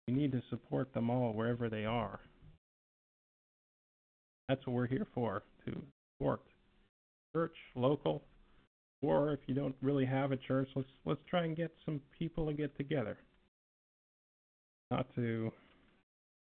We 0.07 0.14
need 0.14 0.32
to 0.34 0.43
support 0.51 0.93
them 0.93 1.09
all 1.09 1.34
wherever 1.34 1.68
they 1.68 1.84
are. 1.84 2.20
That's 4.47 4.64
what 4.68 4.76
we're 4.76 4.86
here 4.86 5.07
for, 5.16 5.41
to 5.66 5.82
support 6.14 6.41
church, 7.36 7.55
local, 7.74 8.22
or 9.01 9.34
if 9.34 9.39
you 9.47 9.55
don't 9.55 9.74
really 9.82 10.05
have 10.05 10.32
a 10.32 10.38
church, 10.38 10.70
let's 10.76 10.88
let's 11.05 11.22
try 11.28 11.45
and 11.45 11.57
get 11.57 11.72
some 11.84 11.99
people 12.20 12.45
to 12.45 12.53
get 12.53 12.78
together. 12.78 13.18
Not 14.91 15.07
to 15.16 15.51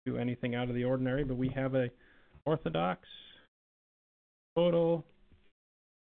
do 0.05 0.15
anything 0.15 0.55
out 0.55 0.69
of 0.69 0.75
the 0.75 0.85
ordinary, 0.85 1.25
but 1.25 1.35
we 1.35 1.49
have 1.49 1.75
a 1.75 1.89
Orthodox, 2.45 3.05
total, 4.55 5.03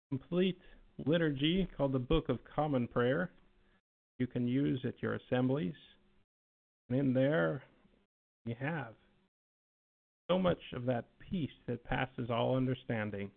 complete 0.08 0.58
liturgy 1.06 1.68
called 1.76 1.92
the 1.92 1.98
Book 1.98 2.28
of 2.28 2.38
Common 2.54 2.88
Prayer. 2.88 3.30
You 4.18 4.26
can 4.26 4.46
use 4.46 4.80
at 4.84 5.02
your 5.02 5.14
assemblies, 5.14 5.74
and 6.88 6.98
in 6.98 7.14
there 7.14 7.62
you 8.44 8.54
have 8.60 8.94
so 10.30 10.38
much 10.38 10.60
of 10.74 10.86
that 10.86 11.06
peace 11.30 11.50
that 11.66 11.84
passes 11.84 12.30
all 12.30 12.56
understanding. 12.56 13.30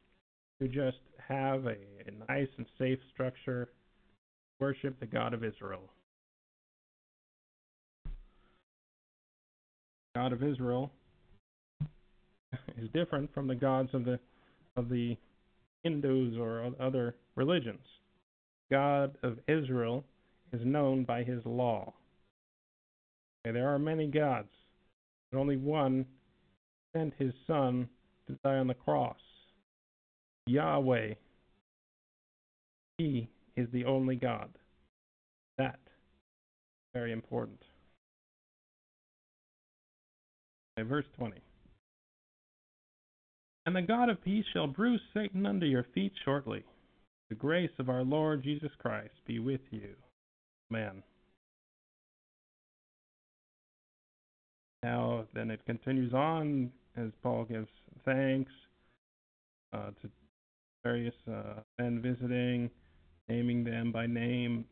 To 0.61 0.68
just 0.68 0.99
have 1.28 1.66
a, 1.66 1.76
a 2.05 2.32
nice 2.32 2.47
and 2.57 2.66
safe 2.78 2.99
structure, 3.11 3.70
worship 4.59 4.97
the 4.99 5.05
God 5.07 5.34
of 5.34 5.43
Israel. 5.43 5.89
God 10.16 10.32
of 10.32 10.43
Israel 10.43 10.91
is 12.78 12.88
different 12.93 13.34
from 13.34 13.47
the 13.47 13.55
gods 13.55 13.89
of 13.93 14.05
the 14.05 14.20
of 14.78 14.89
the 14.89 15.18
Hindus 15.84 16.38
or 16.38 16.72
other 16.80 17.16
religions. 17.36 17.86
God 18.72 19.18
of 19.24 19.40
Israel 19.48 20.04
is 20.52 20.62
known 20.64 21.04
by 21.04 21.24
his 21.24 21.42
law. 21.46 21.94
Okay, 23.46 23.54
there 23.54 23.74
are 23.74 23.80
many 23.80 24.08
gods, 24.08 24.50
but 25.32 25.38
only 25.38 25.58
one 25.58 26.06
sent 26.96 27.14
his 27.18 27.34
son 27.46 27.90
to 28.28 28.38
die 28.44 28.58
on 28.58 28.68
the 28.68 28.74
cross. 28.74 29.18
Yahweh, 30.46 31.14
he 32.98 33.30
is 33.56 33.68
the 33.72 33.86
only 33.86 34.16
God. 34.16 34.50
That 35.58 35.80
very 36.94 37.12
important. 37.12 37.60
Okay, 40.78 40.88
verse 40.88 41.06
20. 41.18 41.36
And 43.66 43.76
the 43.76 43.82
God 43.82 44.09
of 44.09 44.24
peace 44.24 44.45
shall 44.53 44.68
bruise 44.68 45.01
Satan 45.14 45.45
under 45.45 45.66
your 45.66 45.86
feet 45.93 46.11
shortly. 46.26 46.64
The 47.30 47.36
grace 47.36 47.72
of 47.80 47.89
our 47.89 48.03
Lord 48.03 48.43
Jesus 48.43 48.72
Christ 48.78 49.14
be 49.26 49.39
with 49.39 49.61
you. 49.72 49.95
Amen. 50.72 51.01
Now, 54.84 55.26
then 55.34 55.49
it 55.49 55.66
continues 55.66 56.14
on 56.14 56.72
as 56.97 57.09
Paul 57.22 57.45
gives 57.45 57.70
thanks 58.03 58.51
uh, 59.72 59.91
to 60.01 60.09
various 60.84 61.16
uh, 61.32 61.61
men 61.80 62.01
visiting, 62.01 62.70
naming 63.30 63.64
them 63.64 63.91
by 63.93 64.05
name. 64.05 64.66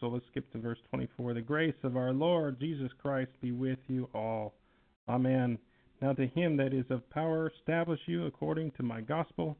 So 0.00 0.08
let's 0.08 0.26
skip 0.30 0.50
to 0.52 0.58
verse 0.58 0.78
24. 0.90 1.34
The 1.34 1.40
grace 1.40 1.74
of 1.84 1.96
our 1.96 2.12
Lord 2.12 2.60
Jesus 2.60 2.90
Christ 3.00 3.30
be 3.40 3.52
with 3.52 3.78
you 3.86 4.08
all. 4.12 4.54
Amen. 5.08 5.58
Now 6.00 6.12
to 6.12 6.26
him 6.26 6.56
that 6.58 6.74
is 6.74 6.84
of 6.90 7.08
power, 7.10 7.50
establish 7.58 8.00
you 8.06 8.26
according 8.26 8.72
to 8.72 8.82
my 8.82 9.00
gospel 9.00 9.56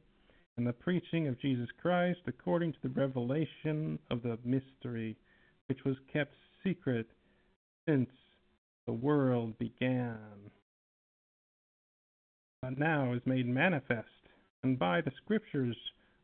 and 0.57 0.67
the 0.67 0.73
preaching 0.73 1.29
of 1.29 1.41
Jesus 1.41 1.69
Christ, 1.81 2.21
according 2.27 2.73
to 2.73 2.79
the 2.83 2.89
revelation 2.89 3.99
of 4.11 4.23
the 4.23 4.39
mystery, 4.45 5.17
which 5.67 5.85
was 5.85 5.97
kept 6.13 6.35
secret 6.63 7.07
since 7.89 8.11
the 8.87 8.93
world 8.93 9.59
began, 9.59 10.51
but 12.63 12.79
now 12.79 13.13
is 13.13 13.23
made 13.25 13.47
manifest, 13.47 14.09
and 14.63 14.79
by 14.79 15.01
the 15.01 15.13
scriptures 15.23 15.77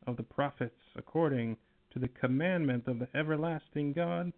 of 0.07 0.17
the 0.17 0.23
prophets, 0.23 0.81
according 0.97 1.57
to 1.93 1.99
the 1.99 2.09
commandment 2.09 2.87
of 2.87 2.99
the 2.99 3.09
everlasting 3.15 3.93
God, 3.93 4.33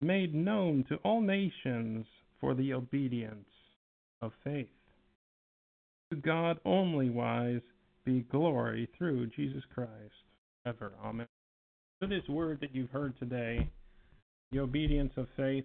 made 0.00 0.34
known 0.34 0.84
to 0.88 0.96
all 0.96 1.20
nations 1.20 2.06
for 2.40 2.54
the 2.54 2.72
obedience 2.72 3.48
of 4.20 4.32
faith. 4.44 4.68
To 6.12 6.16
God 6.16 6.60
only 6.66 7.08
wise 7.08 7.62
be 8.04 8.20
glory 8.30 8.86
through 8.98 9.28
Jesus 9.28 9.62
Christ 9.72 10.12
ever. 10.66 10.92
Amen. 11.02 11.26
For 12.00 12.06
this 12.06 12.28
word 12.28 12.58
that 12.60 12.74
you've 12.74 12.90
heard 12.90 13.18
today, 13.18 13.66
the 14.50 14.58
obedience 14.58 15.14
of 15.16 15.26
faith, 15.38 15.64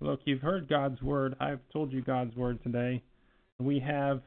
look, 0.00 0.18
you've 0.24 0.40
heard 0.40 0.68
God's 0.68 1.00
word. 1.02 1.36
I've 1.38 1.60
told 1.72 1.92
you 1.92 2.02
God's 2.02 2.34
word 2.34 2.60
today. 2.64 3.00
We 3.60 3.78
have 3.78 4.22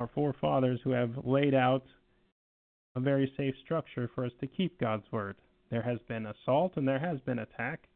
our 0.00 0.10
forefathers 0.12 0.80
who 0.82 0.90
have 0.90 1.12
laid 1.22 1.54
out 1.54 1.84
a 2.96 3.00
very 3.00 3.32
safe 3.36 3.54
structure 3.64 4.10
for 4.12 4.24
us 4.24 4.32
to 4.40 4.48
keep 4.48 4.80
God's 4.80 5.06
word. 5.12 5.36
There 5.70 5.82
has 5.82 5.98
been 6.08 6.26
assault 6.26 6.72
and 6.74 6.88
there 6.88 6.98
has 6.98 7.20
been 7.20 7.38
attack. 7.38 7.86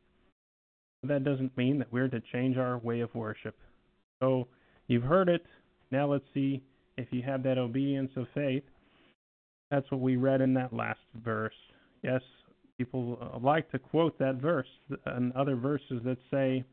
That 1.03 1.25
doesn't 1.25 1.57
mean 1.57 1.81
that 1.81 1.93
we're 1.93 2.07
to 2.07 2.23
change 2.33 2.57
our 2.57 2.79
way 2.79 3.01
of 3.01 3.13
worship. 3.17 3.57
So 4.23 4.47
you've 4.87 5.03
heard 5.03 5.29
it. 5.29 5.45
Now 5.91 6.07
let's 6.07 6.25
see 6.33 6.63
if 7.01 7.09
you 7.11 7.23
have 7.23 7.43
that 7.43 7.59
obedience 7.59 8.11
of 8.17 8.27
faith. 8.35 8.63
That's 9.71 9.91
what 9.91 10.01
we 10.01 10.17
read 10.17 10.41
in 10.41 10.55
that 10.55 10.73
last 10.73 11.01
verse. 11.25 11.55
Yes, 12.03 12.23
people 12.79 13.19
uh, 13.21 13.39
like 13.39 13.71
to 13.71 13.79
quote 13.79 14.19
that 14.19 14.37
verse 14.37 14.67
and 15.07 15.33
other 15.33 15.57
verses 15.57 16.01
that 16.05 16.19
say, 16.31 16.65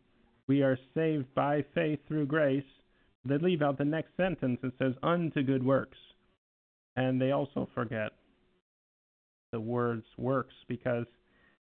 We 0.48 0.64
are 0.64 0.78
saved 0.94 1.34
by 1.36 1.64
faith 1.74 2.00
through 2.08 2.28
grace. 2.28 2.64
They 3.26 3.38
leave 3.38 3.62
out 3.62 3.78
the 3.78 3.86
next 3.86 4.16
sentence. 4.18 4.60
that 4.62 4.74
says, 4.80 4.94
Unto 5.04 5.44
good 5.44 5.66
works. 5.66 5.98
And 6.96 7.22
they 7.22 7.32
also 7.32 7.70
forget 7.76 8.12
the 9.52 9.60
words 9.60 10.06
works 10.18 10.54
because, 10.68 11.06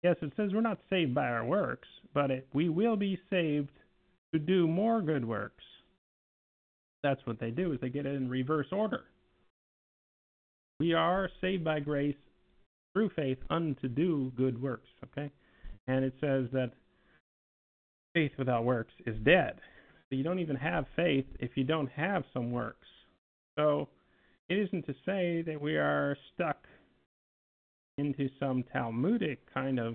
yes, 0.02 0.16
it 0.22 0.32
says 0.36 0.50
we're 0.52 0.60
not 0.60 0.78
saved 0.88 1.14
by 1.14 1.26
our 1.26 1.44
works, 1.44 1.88
but 2.14 2.30
it, 2.30 2.48
we 2.54 2.68
will 2.68 2.96
be 2.96 3.18
saved 3.28 3.70
to 4.32 4.38
do 4.38 4.66
more 4.68 5.02
good 5.02 5.24
works. 5.24 5.64
That's 7.06 7.24
what 7.24 7.38
they 7.38 7.52
do, 7.52 7.72
is 7.72 7.78
they 7.80 7.88
get 7.88 8.04
it 8.04 8.16
in 8.16 8.28
reverse 8.28 8.66
order. 8.72 9.04
We 10.80 10.92
are 10.92 11.30
saved 11.40 11.62
by 11.62 11.78
grace 11.78 12.16
through 12.92 13.10
faith 13.10 13.38
unto 13.48 13.86
do 13.86 14.32
good 14.36 14.60
works, 14.60 14.88
okay? 15.04 15.30
And 15.86 16.04
it 16.04 16.14
says 16.20 16.46
that 16.52 16.72
faith 18.12 18.32
without 18.36 18.64
works 18.64 18.92
is 19.06 19.16
dead. 19.24 19.60
So 20.08 20.16
you 20.16 20.24
don't 20.24 20.40
even 20.40 20.56
have 20.56 20.84
faith 20.96 21.26
if 21.38 21.52
you 21.54 21.62
don't 21.62 21.90
have 21.92 22.24
some 22.32 22.50
works. 22.50 22.88
So 23.56 23.88
it 24.48 24.58
isn't 24.58 24.84
to 24.86 24.94
say 25.04 25.42
that 25.42 25.60
we 25.60 25.76
are 25.76 26.16
stuck 26.34 26.58
into 27.98 28.28
some 28.40 28.64
Talmudic 28.72 29.38
kind 29.54 29.78
of 29.78 29.94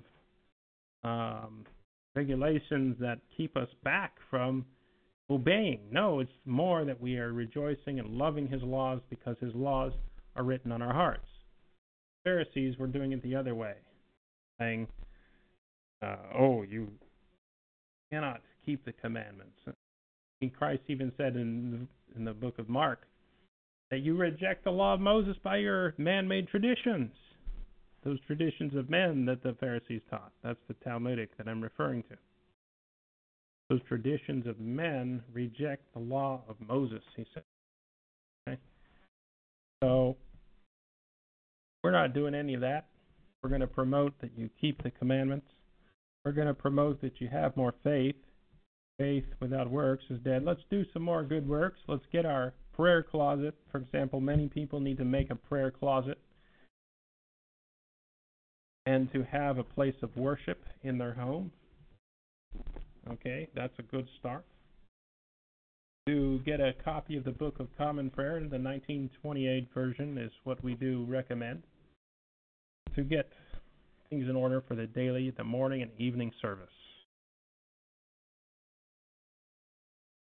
um, 1.04 1.66
regulations 2.16 2.96
that 3.00 3.18
keep 3.36 3.54
us 3.54 3.68
back 3.84 4.16
from 4.30 4.64
obeying. 5.30 5.80
No, 5.90 6.20
it's 6.20 6.32
more 6.44 6.84
that 6.84 7.00
we 7.00 7.16
are 7.18 7.32
rejoicing 7.32 7.98
and 7.98 8.10
loving 8.10 8.48
His 8.48 8.62
laws 8.62 9.00
because 9.10 9.36
His 9.40 9.54
laws 9.54 9.92
are 10.36 10.44
written 10.44 10.72
on 10.72 10.82
our 10.82 10.92
hearts. 10.92 11.26
Pharisees 12.24 12.78
were 12.78 12.86
doing 12.86 13.12
it 13.12 13.22
the 13.22 13.34
other 13.34 13.54
way, 13.54 13.74
saying, 14.58 14.86
uh, 16.02 16.16
"Oh, 16.34 16.62
you 16.62 16.92
cannot 18.10 18.42
keep 18.64 18.84
the 18.84 18.92
commandments." 18.92 19.58
And 20.40 20.54
Christ 20.54 20.82
even 20.88 21.12
said 21.16 21.36
in 21.36 21.88
the, 22.12 22.16
in 22.16 22.24
the 22.24 22.34
book 22.34 22.58
of 22.58 22.68
Mark 22.68 23.06
that 23.90 24.00
you 24.00 24.16
reject 24.16 24.64
the 24.64 24.70
law 24.70 24.94
of 24.94 25.00
Moses 25.00 25.36
by 25.42 25.56
your 25.56 25.94
man-made 25.98 26.48
traditions 26.48 27.12
those 28.04 28.18
traditions 28.26 28.74
of 28.74 28.90
men 28.90 29.24
that 29.26 29.42
the 29.42 29.54
Pharisees 29.60 30.02
taught. 30.10 30.32
That's 30.42 30.58
the 30.68 30.74
Talmudic 30.84 31.36
that 31.36 31.48
I'm 31.48 31.62
referring 31.62 32.02
to. 32.04 32.16
Those 33.72 33.80
traditions 33.88 34.46
of 34.46 34.60
men 34.60 35.22
reject 35.32 35.94
the 35.94 35.98
law 35.98 36.42
of 36.46 36.56
Moses, 36.60 37.00
he 37.16 37.24
said. 37.32 37.42
Okay? 38.46 38.60
So, 39.82 40.18
we're 41.82 41.90
not 41.90 42.12
doing 42.12 42.34
any 42.34 42.52
of 42.52 42.60
that. 42.60 42.88
We're 43.42 43.48
going 43.48 43.62
to 43.62 43.66
promote 43.66 44.12
that 44.20 44.32
you 44.36 44.50
keep 44.60 44.82
the 44.82 44.90
commandments. 44.90 45.46
We're 46.22 46.32
going 46.32 46.48
to 46.48 46.54
promote 46.54 47.00
that 47.00 47.18
you 47.18 47.28
have 47.28 47.56
more 47.56 47.72
faith. 47.82 48.14
Faith 48.98 49.24
without 49.40 49.70
works 49.70 50.04
is 50.10 50.20
dead. 50.20 50.44
Let's 50.44 50.60
do 50.68 50.84
some 50.92 51.02
more 51.02 51.22
good 51.22 51.48
works. 51.48 51.80
Let's 51.88 52.04
get 52.12 52.26
our 52.26 52.52
prayer 52.74 53.02
closet. 53.02 53.54
For 53.70 53.78
example, 53.78 54.20
many 54.20 54.48
people 54.48 54.80
need 54.80 54.98
to 54.98 55.06
make 55.06 55.30
a 55.30 55.34
prayer 55.34 55.70
closet 55.70 56.18
and 58.84 59.10
to 59.14 59.22
have 59.22 59.56
a 59.56 59.64
place 59.64 59.96
of 60.02 60.14
worship 60.14 60.62
in 60.82 60.98
their 60.98 61.14
home. 61.14 61.50
Okay, 63.10 63.48
that's 63.54 63.76
a 63.78 63.82
good 63.82 64.06
start. 64.18 64.44
To 66.06 66.40
get 66.44 66.60
a 66.60 66.72
copy 66.84 67.16
of 67.16 67.24
the 67.24 67.30
Book 67.30 67.60
of 67.60 67.68
Common 67.78 68.10
Prayer, 68.10 68.34
the 68.40 68.58
1928 68.58 69.68
version 69.72 70.18
is 70.18 70.32
what 70.44 70.62
we 70.62 70.74
do 70.74 71.04
recommend. 71.08 71.62
To 72.96 73.02
get 73.02 73.28
things 74.10 74.28
in 74.28 74.36
order 74.36 74.62
for 74.66 74.74
the 74.74 74.86
daily, 74.86 75.30
the 75.30 75.44
morning, 75.44 75.82
and 75.82 75.90
evening 75.98 76.32
service. 76.40 76.66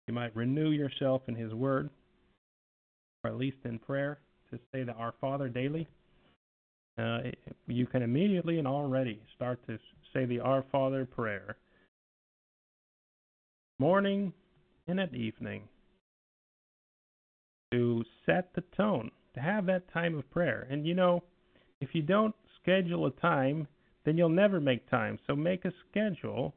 You 0.08 0.14
might 0.14 0.34
renew 0.36 0.70
yourself 0.70 1.22
in 1.28 1.34
His 1.34 1.54
Word, 1.54 1.88
or 3.24 3.30
at 3.30 3.36
least 3.36 3.58
in 3.64 3.78
prayer, 3.78 4.18
to 4.50 4.58
say 4.72 4.82
the 4.82 4.92
Our 4.92 5.14
Father 5.20 5.48
daily. 5.48 5.88
uh, 6.98 7.20
you 7.66 7.86
can 7.86 8.02
immediately 8.02 8.58
and 8.58 8.68
already 8.68 9.22
start 9.34 9.64
to 9.66 9.78
say 10.12 10.26
the 10.26 10.40
Our 10.40 10.64
Father 10.70 11.06
prayer, 11.06 11.56
morning 13.79 14.33
and 14.87 15.01
at 15.01 15.14
evening, 15.14 15.68
to 17.73 18.05
set 18.27 18.53
the 18.55 18.62
tone, 18.77 19.11
to 19.35 19.41
have 19.41 19.66
that 19.66 19.93
time 19.93 20.16
of 20.16 20.31
prayer. 20.31 20.66
And 20.70 20.87
you 20.87 20.95
know, 20.95 21.23
if 21.81 21.91
you 21.95 22.03
don't 22.03 22.35
schedule 22.61 23.07
a 23.07 23.11
time, 23.12 23.66
then 24.05 24.16
you'll 24.16 24.29
never 24.29 24.61
make 24.61 24.89
time. 24.91 25.18
So 25.27 25.35
make 25.35 25.64
a 25.64 25.73
schedule 25.89 26.55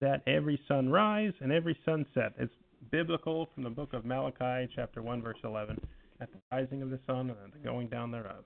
that 0.00 0.22
every 0.26 0.60
sunrise 0.68 1.32
and 1.40 1.52
every 1.52 1.78
sunset. 1.84 2.32
It's 2.38 2.52
biblical 2.90 3.48
from 3.54 3.62
the 3.62 3.70
book 3.70 3.92
of 3.92 4.04
Malachi, 4.04 4.70
chapter 4.74 5.02
1, 5.02 5.22
verse 5.22 5.38
11, 5.44 5.80
at 6.20 6.30
the 6.32 6.38
rising 6.52 6.82
of 6.82 6.90
the 6.90 7.00
sun 7.06 7.30
and 7.30 7.52
the 7.52 7.58
going 7.58 7.88
down 7.88 8.10
thereof. 8.10 8.44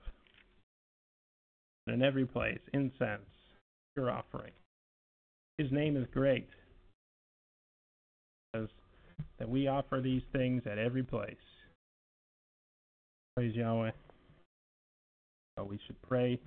And 1.87 1.95
in 1.95 2.01
every 2.01 2.25
place, 2.25 2.59
incense, 2.73 3.21
your 3.95 4.11
offering. 4.11 4.53
His 5.57 5.71
name 5.71 5.97
is 5.97 6.05
great. 6.13 6.47
Because 8.51 8.69
that 9.39 9.49
we 9.49 9.67
offer 9.67 10.01
these 10.01 10.23
things 10.33 10.63
at 10.65 10.77
every 10.77 11.03
place. 11.03 11.35
Praise 13.35 13.55
Yahweh. 13.55 13.91
So 15.57 15.63
we 15.63 15.79
should 15.85 16.01
pray 16.01 16.39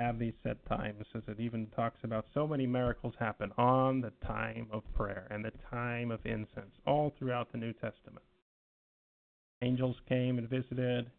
have 0.00 0.18
these 0.18 0.34
set 0.42 0.64
times, 0.66 1.04
as 1.14 1.22
it 1.28 1.38
even 1.38 1.66
talks 1.76 1.98
about 2.02 2.26
so 2.34 2.46
many 2.46 2.66
miracles 2.66 3.14
happen 3.18 3.52
on 3.56 4.00
the 4.00 4.12
time 4.26 4.66
of 4.72 4.82
prayer 4.94 5.26
and 5.30 5.44
the 5.44 5.52
time 5.70 6.10
of 6.10 6.18
incense, 6.24 6.74
all 6.86 7.12
throughout 7.18 7.52
the 7.52 7.58
New 7.58 7.72
Testament. 7.74 8.24
Angels 9.62 9.96
came 10.08 10.38
and 10.38 10.48
visited, 10.48 11.10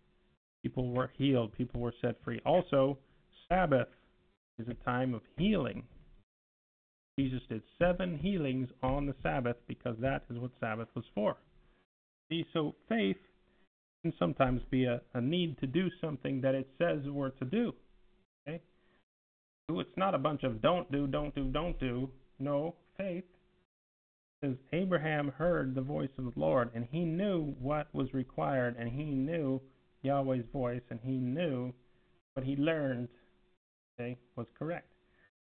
people 0.61 0.91
were 0.91 1.11
healed, 1.17 1.53
people 1.53 1.79
were 1.79 1.93
set 2.01 2.21
free. 2.23 2.41
Also, 2.45 2.97
Sabbath 3.47 3.87
is 4.59 4.67
a 4.67 4.85
time 4.85 5.13
of 5.13 5.21
healing. 5.37 5.83
Jesus 7.17 7.41
did 7.47 7.61
seven 7.79 8.17
healings 8.17 8.67
on 8.83 9.05
the 9.05 9.15
Sabbath 9.23 9.57
because 9.67 9.95
that 10.01 10.23
is 10.29 10.37
what 10.37 10.51
Sabbath 10.59 10.89
was 10.95 11.05
for. 11.13 11.37
See, 12.29 12.45
so 12.53 12.75
faith 12.89 13.17
can 14.01 14.13
sometimes 14.19 14.61
be 14.69 14.85
a, 14.85 15.01
a 15.13 15.21
need 15.21 15.57
to 15.59 15.67
do 15.67 15.89
something 16.01 16.41
that 16.41 16.55
it 16.55 16.67
says 16.77 16.99
we're 17.07 17.29
to 17.29 17.45
do. 17.45 17.73
Okay? 18.47 18.61
It's 19.69 19.97
not 19.97 20.13
a 20.13 20.19
bunch 20.19 20.43
of 20.43 20.61
don't 20.61 20.91
do, 20.91 21.07
don't 21.07 21.33
do, 21.33 21.45
don't 21.45 21.79
do. 21.79 22.09
No, 22.37 22.75
faith 22.97 23.23
says 24.43 24.55
Abraham 24.73 25.29
heard 25.29 25.73
the 25.73 25.81
voice 25.81 26.09
of 26.17 26.25
the 26.25 26.39
Lord 26.39 26.69
and 26.75 26.85
he 26.91 26.99
knew 26.99 27.55
what 27.59 27.87
was 27.93 28.13
required 28.13 28.75
and 28.77 28.89
he 28.89 29.05
knew 29.05 29.61
Yahweh's 30.03 30.45
voice 30.51 30.83
and 30.89 30.99
he 31.01 31.13
knew 31.17 31.73
what 32.33 32.45
he 32.45 32.55
learned 32.57 33.07
okay, 33.97 34.17
was 34.35 34.47
correct. 34.57 34.89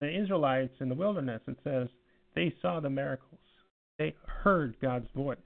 The 0.00 0.22
Israelites 0.22 0.74
in 0.80 0.88
the 0.88 0.94
wilderness, 0.94 1.42
it 1.46 1.58
says, 1.64 1.88
they 2.34 2.54
saw 2.60 2.80
the 2.80 2.90
miracles. 2.90 3.40
They 3.98 4.14
heard 4.26 4.76
God's 4.80 5.08
voice. 5.14 5.38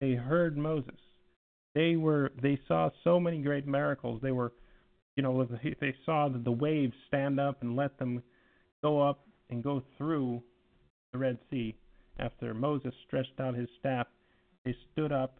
They 0.00 0.12
heard 0.12 0.56
Moses. 0.56 0.98
They 1.74 1.96
were 1.96 2.32
they 2.42 2.60
saw 2.68 2.90
so 3.02 3.18
many 3.18 3.40
great 3.40 3.66
miracles. 3.66 4.20
They 4.22 4.32
were 4.32 4.52
you 5.16 5.22
know, 5.22 5.46
they 5.80 5.94
saw 6.04 6.28
the 6.28 6.50
waves 6.50 6.94
stand 7.08 7.38
up 7.38 7.62
and 7.62 7.76
let 7.76 7.98
them 7.98 8.22
go 8.82 9.00
up 9.00 9.26
and 9.50 9.62
go 9.62 9.82
through 9.98 10.42
the 11.12 11.18
Red 11.18 11.38
Sea. 11.50 11.76
After 12.18 12.54
Moses 12.54 12.94
stretched 13.06 13.38
out 13.38 13.54
his 13.54 13.68
staff, 13.78 14.06
they 14.64 14.74
stood 14.92 15.12
up 15.12 15.38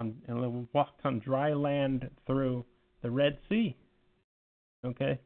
and 0.00 0.68
walked 0.72 1.04
on 1.04 1.18
dry 1.18 1.52
land 1.52 2.08
through 2.26 2.64
the 3.02 3.10
Red 3.10 3.38
Sea. 3.48 3.76
Okay? 4.84 5.18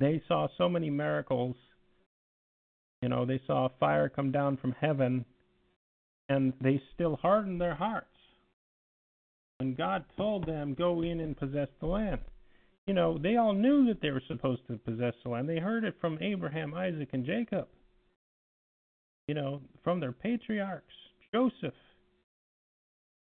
They 0.00 0.22
saw 0.28 0.48
so 0.56 0.68
many 0.68 0.90
miracles. 0.90 1.56
You 3.02 3.08
know, 3.08 3.24
they 3.24 3.40
saw 3.46 3.68
fire 3.80 4.08
come 4.08 4.32
down 4.32 4.56
from 4.56 4.72
heaven, 4.72 5.24
and 6.28 6.52
they 6.60 6.82
still 6.94 7.16
hardened 7.16 7.60
their 7.60 7.74
hearts. 7.74 8.06
When 9.58 9.74
God 9.74 10.04
told 10.16 10.46
them, 10.46 10.74
Go 10.74 11.02
in 11.02 11.20
and 11.20 11.36
possess 11.36 11.68
the 11.80 11.86
land 11.86 12.20
you 12.88 12.94
know, 12.94 13.18
they 13.18 13.36
all 13.36 13.52
knew 13.52 13.86
that 13.86 14.00
they 14.00 14.10
were 14.10 14.22
supposed 14.26 14.66
to 14.66 14.78
possess 14.78 15.12
the 15.22 15.28
land. 15.28 15.46
They 15.46 15.58
heard 15.58 15.84
it 15.84 15.94
from 16.00 16.18
Abraham, 16.22 16.72
Isaac, 16.72 17.10
and 17.12 17.24
Jacob. 17.24 17.68
You 19.28 19.34
know, 19.34 19.60
from 19.84 20.00
their 20.00 20.12
patriarchs. 20.12 20.94
Joseph. 21.32 21.74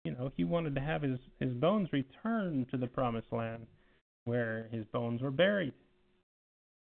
You 0.05 0.13
know, 0.13 0.31
he 0.37 0.45
wanted 0.45 0.73
to 0.75 0.81
have 0.81 1.01
his, 1.01 1.19
his 1.41 1.51
bones 1.53 1.89
returned 1.91 2.67
to 2.71 2.77
the 2.77 2.87
promised 2.87 3.33
land 3.33 3.67
where 4.23 4.69
his 4.71 4.85
bones 4.93 5.21
were 5.21 5.31
buried. 5.31 5.73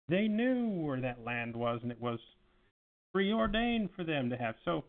They 0.10 0.28
knew 0.28 0.68
where 0.70 1.01
that 1.01 1.24
land 1.24 1.56
was, 1.56 1.80
and 1.82 1.91
it 1.91 2.01
was 2.01 2.20
preordained 3.14 3.89
for 3.95 4.04
them 4.04 4.30
to 4.30 4.38
have. 4.38 4.56
So 4.66 4.84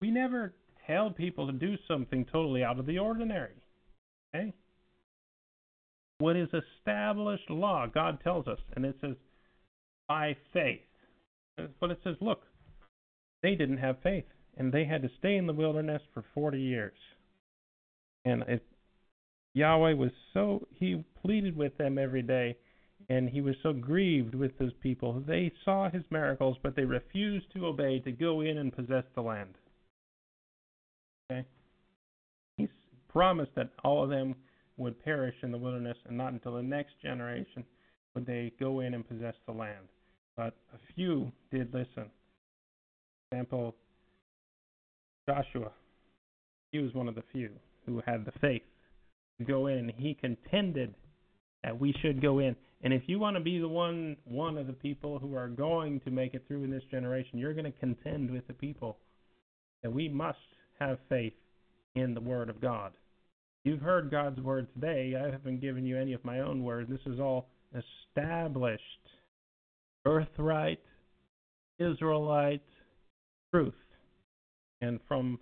we 0.00 0.10
never 0.10 0.54
tell 0.86 1.10
people 1.10 1.46
to 1.46 1.52
do 1.52 1.76
something 1.86 2.26
totally 2.32 2.64
out 2.64 2.78
of 2.78 2.86
the 2.86 2.98
ordinary. 2.98 3.54
Okay? 4.34 4.52
what 6.20 6.36
is 6.36 6.48
established 6.52 7.50
law. 7.50 7.86
God 7.86 8.20
tells 8.22 8.46
us, 8.46 8.58
and 8.76 8.84
it 8.84 8.96
says, 9.00 9.16
by 10.06 10.36
faith. 10.52 10.80
But 11.80 11.90
it 11.90 11.98
says, 12.04 12.16
look, 12.20 12.42
they 13.42 13.54
didn't 13.54 13.78
have 13.78 13.96
faith, 14.02 14.24
and 14.56 14.72
they 14.72 14.84
had 14.84 15.02
to 15.02 15.10
stay 15.18 15.36
in 15.36 15.46
the 15.46 15.52
wilderness 15.52 16.02
for 16.14 16.24
40 16.34 16.60
years. 16.60 16.94
And 18.24 18.42
it, 18.42 18.64
Yahweh 19.54 19.94
was 19.94 20.10
so, 20.32 20.66
he 20.74 21.04
pleaded 21.22 21.56
with 21.56 21.76
them 21.78 21.98
every 21.98 22.22
day, 22.22 22.56
and 23.10 23.28
he 23.28 23.40
was 23.40 23.56
so 23.60 23.72
grieved 23.72 24.36
with 24.36 24.56
those 24.58 24.72
people. 24.80 25.20
They 25.26 25.52
saw 25.64 25.90
his 25.90 26.04
miracles, 26.10 26.56
but 26.62 26.76
they 26.76 26.84
refused 26.84 27.46
to 27.52 27.66
obey 27.66 27.98
to 27.98 28.12
go 28.12 28.40
in 28.40 28.56
and 28.58 28.72
possess 28.72 29.02
the 29.16 29.20
land. 29.20 29.56
Okay? 31.30 31.44
He 32.56 32.68
promised 33.08 33.50
that 33.56 33.70
all 33.82 34.04
of 34.04 34.10
them 34.10 34.36
would 34.76 35.02
perish 35.02 35.34
in 35.42 35.50
the 35.50 35.58
wilderness, 35.58 35.96
and 36.06 36.16
not 36.16 36.32
until 36.32 36.54
the 36.54 36.62
next 36.62 36.92
generation 37.02 37.64
would 38.14 38.26
they 38.26 38.52
go 38.60 38.78
in 38.78 38.94
and 38.94 39.06
possess 39.06 39.34
the 39.44 39.52
land. 39.52 39.88
But 40.36 40.54
a 40.72 40.78
few 40.94 41.32
did 41.50 41.74
listen. 41.74 42.08
For 43.28 43.32
example, 43.32 43.74
Joshua, 45.28 45.72
he 46.70 46.78
was 46.78 46.94
one 46.94 47.08
of 47.08 47.16
the 47.16 47.24
few 47.32 47.50
who 47.86 48.00
had 48.06 48.24
the 48.24 48.32
faith 48.40 48.62
to 49.38 49.44
go 49.44 49.66
in. 49.66 49.92
He 49.96 50.14
contended 50.14 50.94
that 51.64 51.78
we 51.78 51.92
should 52.00 52.22
go 52.22 52.38
in. 52.38 52.54
And 52.82 52.94
if 52.94 53.02
you 53.06 53.18
want 53.18 53.36
to 53.36 53.42
be 53.42 53.58
the 53.58 53.68
one 53.68 54.16
one 54.24 54.56
of 54.56 54.66
the 54.66 54.72
people 54.72 55.18
who 55.18 55.34
are 55.34 55.48
going 55.48 56.00
to 56.00 56.10
make 56.10 56.34
it 56.34 56.44
through 56.46 56.64
in 56.64 56.70
this 56.70 56.84
generation, 56.90 57.38
you're 57.38 57.54
going 57.54 57.70
to 57.70 57.78
contend 57.78 58.30
with 58.30 58.46
the 58.46 58.54
people 58.54 58.98
that 59.82 59.92
we 59.92 60.08
must 60.08 60.38
have 60.78 60.98
faith 61.08 61.34
in 61.94 62.14
the 62.14 62.20
word 62.20 62.48
of 62.48 62.60
God. 62.60 62.92
You've 63.64 63.82
heard 63.82 64.10
God's 64.10 64.40
word 64.40 64.68
today. 64.72 65.14
I 65.14 65.30
haven't 65.30 65.60
given 65.60 65.84
you 65.84 65.98
any 65.98 66.14
of 66.14 66.24
my 66.24 66.40
own 66.40 66.64
word. 66.64 66.88
This 66.88 67.00
is 67.06 67.20
all 67.20 67.48
established 67.74 68.82
birthright, 70.02 70.80
Israelite 71.78 72.62
truth, 73.52 73.74
and 74.80 74.98
from 75.06 75.38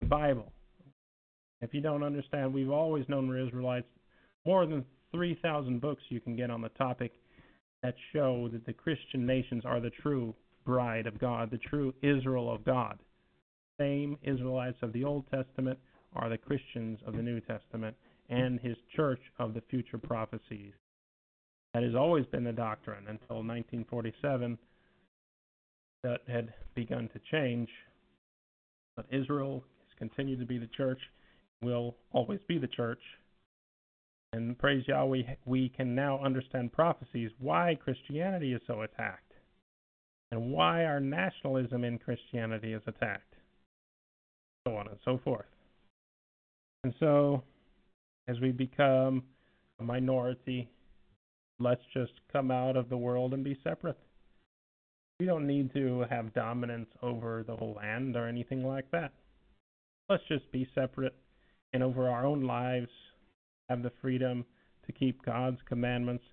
the 0.00 0.06
Bible. 0.06 0.52
If 1.60 1.74
you 1.74 1.80
don't 1.80 2.02
understand, 2.02 2.52
we've 2.52 2.70
always 2.70 3.08
known 3.08 3.28
we're 3.28 3.46
Israelites. 3.46 3.86
More 4.44 4.66
than 4.66 4.84
3,000 5.12 5.80
books 5.80 6.02
you 6.08 6.20
can 6.20 6.36
get 6.36 6.50
on 6.50 6.60
the 6.60 6.68
topic 6.70 7.12
that 7.82 7.94
show 8.12 8.48
that 8.52 8.66
the 8.66 8.72
Christian 8.72 9.26
nations 9.26 9.64
are 9.64 9.80
the 9.80 9.90
true 10.02 10.34
bride 10.64 11.06
of 11.06 11.18
God, 11.18 11.50
the 11.50 11.58
true 11.58 11.94
Israel 12.02 12.52
of 12.52 12.64
God. 12.64 12.98
Same 13.78 14.18
Israelites 14.22 14.78
of 14.82 14.92
the 14.92 15.04
Old 15.04 15.24
Testament 15.30 15.78
are 16.14 16.28
the 16.28 16.38
Christians 16.38 16.98
of 17.06 17.16
the 17.16 17.22
New 17.22 17.40
Testament 17.40 17.96
and 18.28 18.60
his 18.60 18.76
church 18.94 19.20
of 19.38 19.54
the 19.54 19.62
future 19.70 19.98
prophecies. 19.98 20.72
That 21.74 21.82
has 21.82 21.94
always 21.94 22.26
been 22.26 22.44
the 22.44 22.52
doctrine 22.52 23.06
until 23.08 23.36
1947 23.36 24.58
that 26.02 26.20
had 26.28 26.52
begun 26.74 27.08
to 27.12 27.20
change. 27.30 27.68
But 28.96 29.06
Israel 29.10 29.64
has 29.86 29.98
continued 29.98 30.40
to 30.40 30.46
be 30.46 30.58
the 30.58 30.68
church, 30.76 31.00
will 31.62 31.96
always 32.12 32.40
be 32.48 32.58
the 32.58 32.66
church. 32.66 33.00
And 34.32 34.56
praise 34.58 34.84
Yahweh, 34.86 35.22
we 35.44 35.70
can 35.70 35.94
now 35.94 36.22
understand 36.22 36.72
prophecies 36.72 37.30
why 37.38 37.76
Christianity 37.82 38.52
is 38.52 38.62
so 38.66 38.82
attacked 38.82 39.32
and 40.30 40.52
why 40.52 40.84
our 40.84 41.00
nationalism 41.00 41.82
in 41.84 41.98
Christianity 41.98 42.72
is 42.72 42.82
attacked, 42.86 43.34
so 44.66 44.76
on 44.76 44.86
and 44.86 44.98
so 45.04 45.18
forth. 45.24 45.46
And 46.84 46.94
so, 47.00 47.42
as 48.28 48.38
we 48.38 48.52
become 48.52 49.24
a 49.80 49.82
minority, 49.82 50.70
let's 51.58 51.82
just 51.92 52.12
come 52.32 52.52
out 52.52 52.76
of 52.76 52.88
the 52.88 52.96
world 52.96 53.34
and 53.34 53.42
be 53.42 53.58
separate. 53.64 53.98
We 55.18 55.26
don't 55.26 55.46
need 55.46 55.74
to 55.74 56.04
have 56.08 56.32
dominance 56.32 56.88
over 57.02 57.44
the 57.46 57.56
whole 57.56 57.74
land 57.74 58.16
or 58.16 58.28
anything 58.28 58.64
like 58.64 58.90
that. 58.92 59.12
Let's 60.08 60.22
just 60.28 60.50
be 60.52 60.68
separate 60.74 61.14
and 61.72 61.82
over 61.82 62.08
our 62.08 62.24
own 62.24 62.44
lives 62.44 62.88
have 63.70 63.82
the 63.82 63.92
freedom 64.02 64.44
to 64.84 64.92
keep 64.92 65.24
God's 65.24 65.60
commandments, 65.66 66.24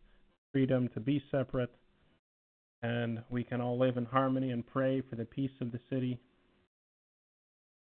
freedom 0.52 0.90
to 0.96 1.00
be 1.00 1.24
separate, 1.32 1.74
and 2.82 3.24
we 3.30 3.44
can 3.44 3.62
all 3.62 3.78
live 3.78 3.98
in 3.98 4.06
harmony 4.06 4.50
and 4.52 4.66
pray 4.66 5.04
for 5.08 5.16
the 5.16 5.26
peace 5.26 5.52
of 5.62 5.72
the 5.72 5.80
city. 5.90 6.20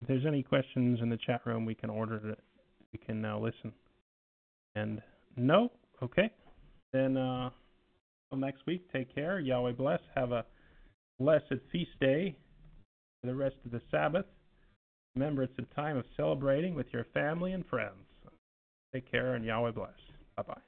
If 0.00 0.08
there's 0.08 0.26
any 0.26 0.42
questions 0.42 1.00
in 1.02 1.08
the 1.08 1.16
chat 1.16 1.42
room, 1.44 1.64
we 1.64 1.74
can 1.74 1.90
order 1.90 2.30
it. 2.30 2.38
We 2.92 2.98
can 2.98 3.20
now 3.20 3.38
listen. 3.38 3.72
And 4.74 5.02
no? 5.36 5.70
Okay. 6.02 6.30
Then 6.92 7.16
uh, 7.16 7.50
next 8.32 8.66
week, 8.66 8.90
take 8.92 9.14
care. 9.14 9.40
Yahweh 9.40 9.72
bless. 9.72 10.00
Have 10.14 10.32
a 10.32 10.44
blessed 11.18 11.54
feast 11.72 11.90
day 12.00 12.36
for 13.20 13.26
the 13.26 13.34
rest 13.34 13.56
of 13.64 13.72
the 13.72 13.82
Sabbath. 13.90 14.26
Remember, 15.16 15.42
it's 15.42 15.58
a 15.58 15.74
time 15.74 15.96
of 15.96 16.04
celebrating 16.16 16.74
with 16.74 16.86
your 16.92 17.04
family 17.12 17.52
and 17.52 17.66
friends. 17.66 18.06
Take 18.94 19.10
care 19.10 19.34
and 19.34 19.44
Yahweh 19.44 19.72
bless. 19.72 19.90
Bye 20.36 20.44
bye. 20.46 20.67